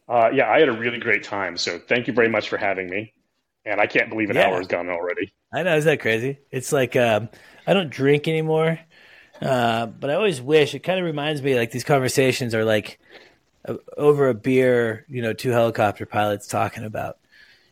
Uh, 0.10 0.30
yeah, 0.34 0.52
I 0.52 0.60
had 0.60 0.68
a 0.68 0.78
really 0.78 1.00
great 1.00 1.24
time. 1.24 1.56
So, 1.56 1.80
thank 1.80 2.06
you 2.08 2.14
very 2.14 2.28
much 2.28 2.50
for 2.50 2.58
having 2.58 2.90
me. 2.90 3.14
And 3.64 3.80
I 3.80 3.86
can't 3.86 4.10
believe 4.10 4.30
an 4.30 4.36
yeah. 4.36 4.48
hour 4.48 4.58
has 4.58 4.68
gone 4.68 4.90
already. 4.90 5.32
I 5.54 5.64
know, 5.64 5.78
is 5.78 5.86
that 5.86 6.02
crazy? 6.02 6.40
It's 6.50 6.74
like 6.74 6.96
um, 6.96 7.30
I 7.66 7.74
don't 7.74 7.90
drink 7.90 8.28
anymore, 8.28 8.80
uh, 9.42 9.86
but 9.86 10.10
I 10.10 10.16
always 10.16 10.42
wish. 10.42 10.74
It 10.74 10.80
kind 10.80 11.00
of 11.00 11.06
reminds 11.06 11.42
me 11.42 11.56
like 11.56 11.72
these 11.72 11.84
conversations 11.84 12.56
are 12.56 12.66
like 12.66 13.00
over 13.98 14.30
a 14.30 14.34
beer. 14.34 15.06
You 15.10 15.22
know, 15.22 15.34
two 15.34 15.52
helicopter 15.52 16.06
pilots 16.06 16.48
talking 16.48 16.84
about. 16.84 17.18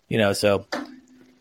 You 0.07 0.17
know, 0.17 0.33
so 0.33 0.65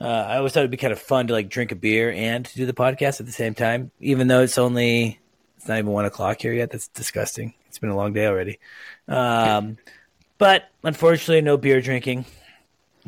uh, 0.00 0.04
I 0.04 0.36
always 0.36 0.52
thought 0.52 0.60
it'd 0.60 0.70
be 0.70 0.76
kind 0.76 0.92
of 0.92 1.00
fun 1.00 1.26
to 1.28 1.32
like 1.32 1.48
drink 1.48 1.72
a 1.72 1.76
beer 1.76 2.12
and 2.12 2.44
to 2.44 2.54
do 2.54 2.66
the 2.66 2.72
podcast 2.72 3.20
at 3.20 3.26
the 3.26 3.32
same 3.32 3.54
time, 3.54 3.90
even 4.00 4.28
though 4.28 4.42
it's 4.42 4.58
only 4.58 5.18
it's 5.56 5.66
not 5.66 5.78
even 5.78 5.90
one 5.90 6.04
o'clock 6.04 6.40
here 6.40 6.52
yet. 6.52 6.70
That's 6.70 6.88
disgusting. 6.88 7.54
It's 7.66 7.78
been 7.78 7.90
a 7.90 7.96
long 7.96 8.12
day 8.12 8.26
already. 8.26 8.58
Um, 9.08 9.76
but 10.38 10.68
unfortunately, 10.84 11.40
no 11.42 11.56
beer 11.56 11.80
drinking. 11.80 12.26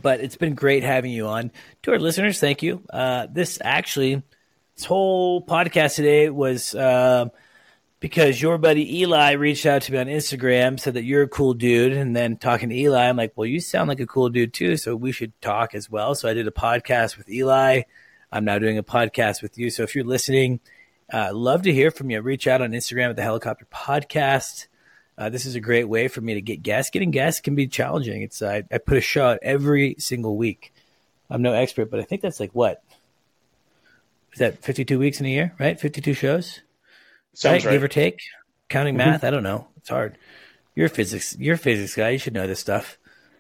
But 0.03 0.21
it's 0.21 0.37
been 0.37 0.55
great 0.55 0.83
having 0.83 1.13
you 1.13 1.27
on. 1.27 1.53
To 1.83 1.93
our 1.93 1.99
listeners, 1.99 2.41
thank 2.41 2.63
you. 2.63 2.83
Uh, 2.91 3.27
this 3.31 3.59
actually 3.63 4.23
this 4.81 4.87
whole 4.87 5.43
podcast 5.43 5.97
today 5.97 6.31
was 6.31 6.75
uh, 6.75 7.29
because 8.01 8.41
your 8.41 8.57
buddy 8.57 9.01
Eli 9.01 9.33
reached 9.33 9.67
out 9.67 9.83
to 9.83 9.93
me 9.93 9.99
on 9.99 10.07
Instagram, 10.07 10.81
said 10.81 10.95
that 10.95 11.05
you're 11.05 11.25
a 11.25 11.29
cool 11.29 11.53
dude, 11.53 11.93
and 11.93 12.17
then 12.17 12.39
talking 12.39 12.71
to 12.71 12.75
Eli, 12.75 13.07
I'm 13.07 13.17
like, 13.19 13.35
well, 13.37 13.45
you 13.45 13.61
sound 13.61 13.91
like 13.91 14.01
a 14.01 14.07
cool 14.07 14.31
dude 14.31 14.55
too, 14.55 14.79
so 14.79 14.97
we 14.97 15.13
should 15.13 15.39
talk 15.43 15.75
as 15.75 15.91
well. 15.91 16.15
So 16.15 16.31
I 16.31 16.33
did 16.33 16.49
a 16.49 16.51
podcast 16.51 17.19
with 17.19 17.29
Eli. 17.29 17.83
I'm 18.33 18.47
now 18.47 18.59
doing 18.59 18.79
a 18.79 18.83
podcast 18.83 19.43
with 19.43 19.59
you. 19.59 19.69
So 19.69 19.83
if 19.83 19.95
you're 19.95 20.03
listening, 20.03 20.61
uh, 21.13 21.35
love 21.35 21.61
to 21.65 21.75
hear 21.75 21.91
from 21.91 22.09
you. 22.09 22.23
Reach 22.23 22.47
out 22.47 22.63
on 22.63 22.71
Instagram 22.71 23.11
at 23.11 23.17
the 23.17 23.23
Helicopter 23.23 23.67
Podcast. 23.71 24.67
Uh, 25.19 25.29
this 25.29 25.45
is 25.45 25.57
a 25.57 25.61
great 25.61 25.91
way 25.91 26.09
for 26.09 26.23
me 26.23 26.33
to 26.33 26.41
get 26.41 26.63
guests. 26.63 26.91
Getting 26.91 27.11
guests 27.11 27.43
can 27.43 27.55
be 27.55 27.67
challenging. 27.67 28.23
It's 28.23 28.41
uh, 28.41 28.63
I 28.73 28.79
put 28.79 28.97
a 28.97 29.03
show 29.03 29.27
out 29.27 29.41
every 29.43 29.97
single 29.99 30.39
week. 30.39 30.73
I'm 31.29 31.43
no 31.43 31.53
expert, 31.53 31.91
but 31.91 32.01
I 32.01 32.05
think 32.05 32.23
that's 32.23 32.41
like 32.41 32.55
what 32.55 32.83
is 34.33 34.39
that 34.39 34.63
52 34.63 34.99
weeks 34.99 35.21
in 35.21 35.27
a 35.27 35.31
year, 35.31 35.55
right? 35.59 35.79
52 35.79 36.15
shows, 36.15 36.61
Sounds 37.35 37.65
right? 37.65 37.73
Give 37.73 37.83
or 37.83 37.89
take, 37.89 38.21
counting 38.69 38.97
mm-hmm. 38.97 39.11
math. 39.11 39.25
I 39.25 39.31
don't 39.31 39.43
know. 39.43 39.69
It's 39.77 39.89
hard. 39.89 40.19
You're 40.75 40.87
a 40.87 40.91
physics. 40.91 41.37
You're 41.39 41.55
a 41.55 41.59
physics 41.59 41.95
guy. 41.95 42.11
You 42.11 42.19
should 42.19 42.35
know 42.35 42.47
this 42.47 42.61
stuff. 42.61 42.99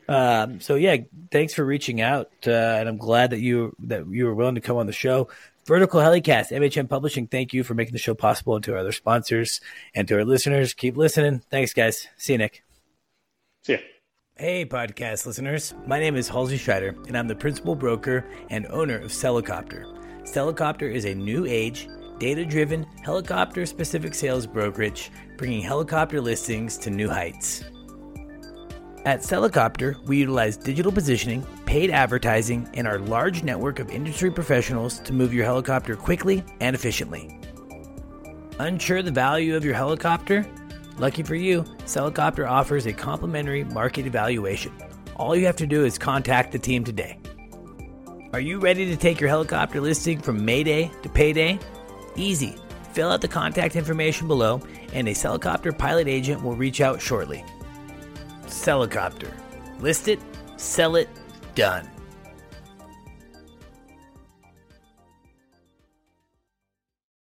Um, 0.08 0.60
so 0.60 0.74
yeah, 0.74 0.96
thanks 1.30 1.54
for 1.54 1.64
reaching 1.64 2.00
out, 2.00 2.30
uh, 2.44 2.50
and 2.50 2.88
I'm 2.88 2.96
glad 2.96 3.30
that 3.30 3.40
you 3.40 3.76
that 3.84 4.08
you 4.08 4.26
were 4.26 4.34
willing 4.34 4.56
to 4.56 4.60
come 4.60 4.76
on 4.76 4.86
the 4.86 4.92
show. 4.92 5.28
Vertical 5.66 6.00
Helicast, 6.00 6.50
MHM 6.50 6.88
Publishing. 6.88 7.28
Thank 7.28 7.52
you 7.52 7.62
for 7.62 7.74
making 7.74 7.92
the 7.92 7.98
show 7.98 8.14
possible, 8.14 8.56
and 8.56 8.64
to 8.64 8.72
our 8.72 8.78
other 8.78 8.90
sponsors 8.90 9.60
and 9.94 10.08
to 10.08 10.16
our 10.16 10.24
listeners. 10.24 10.74
Keep 10.74 10.96
listening. 10.96 11.42
Thanks, 11.48 11.72
guys. 11.72 12.08
See 12.16 12.32
you, 12.32 12.38
Nick. 12.38 12.64
See 13.62 13.74
ya. 13.74 13.78
Hey, 14.36 14.64
podcast 14.64 15.26
listeners. 15.26 15.74
My 15.86 16.00
name 16.00 16.16
is 16.16 16.28
Halsey 16.28 16.58
Scheider, 16.58 17.06
and 17.06 17.16
I'm 17.16 17.28
the 17.28 17.36
principal 17.36 17.76
broker 17.76 18.24
and 18.48 18.66
owner 18.66 18.98
of 18.98 19.12
Celicopter. 19.12 19.99
Celicopter 20.24 20.92
is 20.92 21.04
a 21.04 21.14
new 21.14 21.46
age, 21.46 21.88
data 22.18 22.44
driven, 22.44 22.86
helicopter 23.02 23.66
specific 23.66 24.14
sales 24.14 24.46
brokerage 24.46 25.10
bringing 25.36 25.62
helicopter 25.62 26.20
listings 26.20 26.76
to 26.76 26.90
new 26.90 27.08
heights. 27.08 27.64
At 29.06 29.20
Celicopter, 29.20 29.96
we 30.06 30.18
utilize 30.18 30.58
digital 30.58 30.92
positioning, 30.92 31.46
paid 31.64 31.90
advertising, 31.90 32.68
and 32.74 32.86
our 32.86 32.98
large 32.98 33.42
network 33.42 33.78
of 33.78 33.90
industry 33.90 34.30
professionals 34.30 35.00
to 35.00 35.14
move 35.14 35.32
your 35.32 35.46
helicopter 35.46 35.96
quickly 35.96 36.44
and 36.60 36.76
efficiently. 36.76 37.38
Unsure 38.58 39.02
the 39.02 39.10
value 39.10 39.56
of 39.56 39.64
your 39.64 39.72
helicopter? 39.72 40.46
Lucky 40.98 41.22
for 41.22 41.34
you, 41.34 41.62
Celicopter 41.86 42.46
offers 42.46 42.84
a 42.84 42.92
complimentary 42.92 43.64
market 43.64 44.04
evaluation. 44.04 44.72
All 45.16 45.34
you 45.34 45.46
have 45.46 45.56
to 45.56 45.66
do 45.66 45.86
is 45.86 45.96
contact 45.96 46.52
the 46.52 46.58
team 46.58 46.84
today. 46.84 47.19
Are 48.32 48.40
you 48.40 48.60
ready 48.60 48.86
to 48.86 48.96
take 48.96 49.18
your 49.18 49.28
helicopter 49.28 49.80
listing 49.80 50.20
from 50.20 50.44
Mayday 50.44 50.92
to 51.02 51.08
payday? 51.08 51.58
Easy. 52.14 52.54
Fill 52.92 53.10
out 53.10 53.20
the 53.20 53.26
contact 53.26 53.74
information 53.74 54.28
below, 54.28 54.62
and 54.92 55.08
a 55.08 55.12
helicopter 55.12 55.72
pilot 55.72 56.06
agent 56.06 56.40
will 56.40 56.54
reach 56.54 56.80
out 56.80 57.02
shortly. 57.02 57.44
Celicopter. 58.46 59.32
List 59.80 60.06
it, 60.06 60.20
sell 60.56 60.94
it, 60.94 61.08
done. 61.56 61.90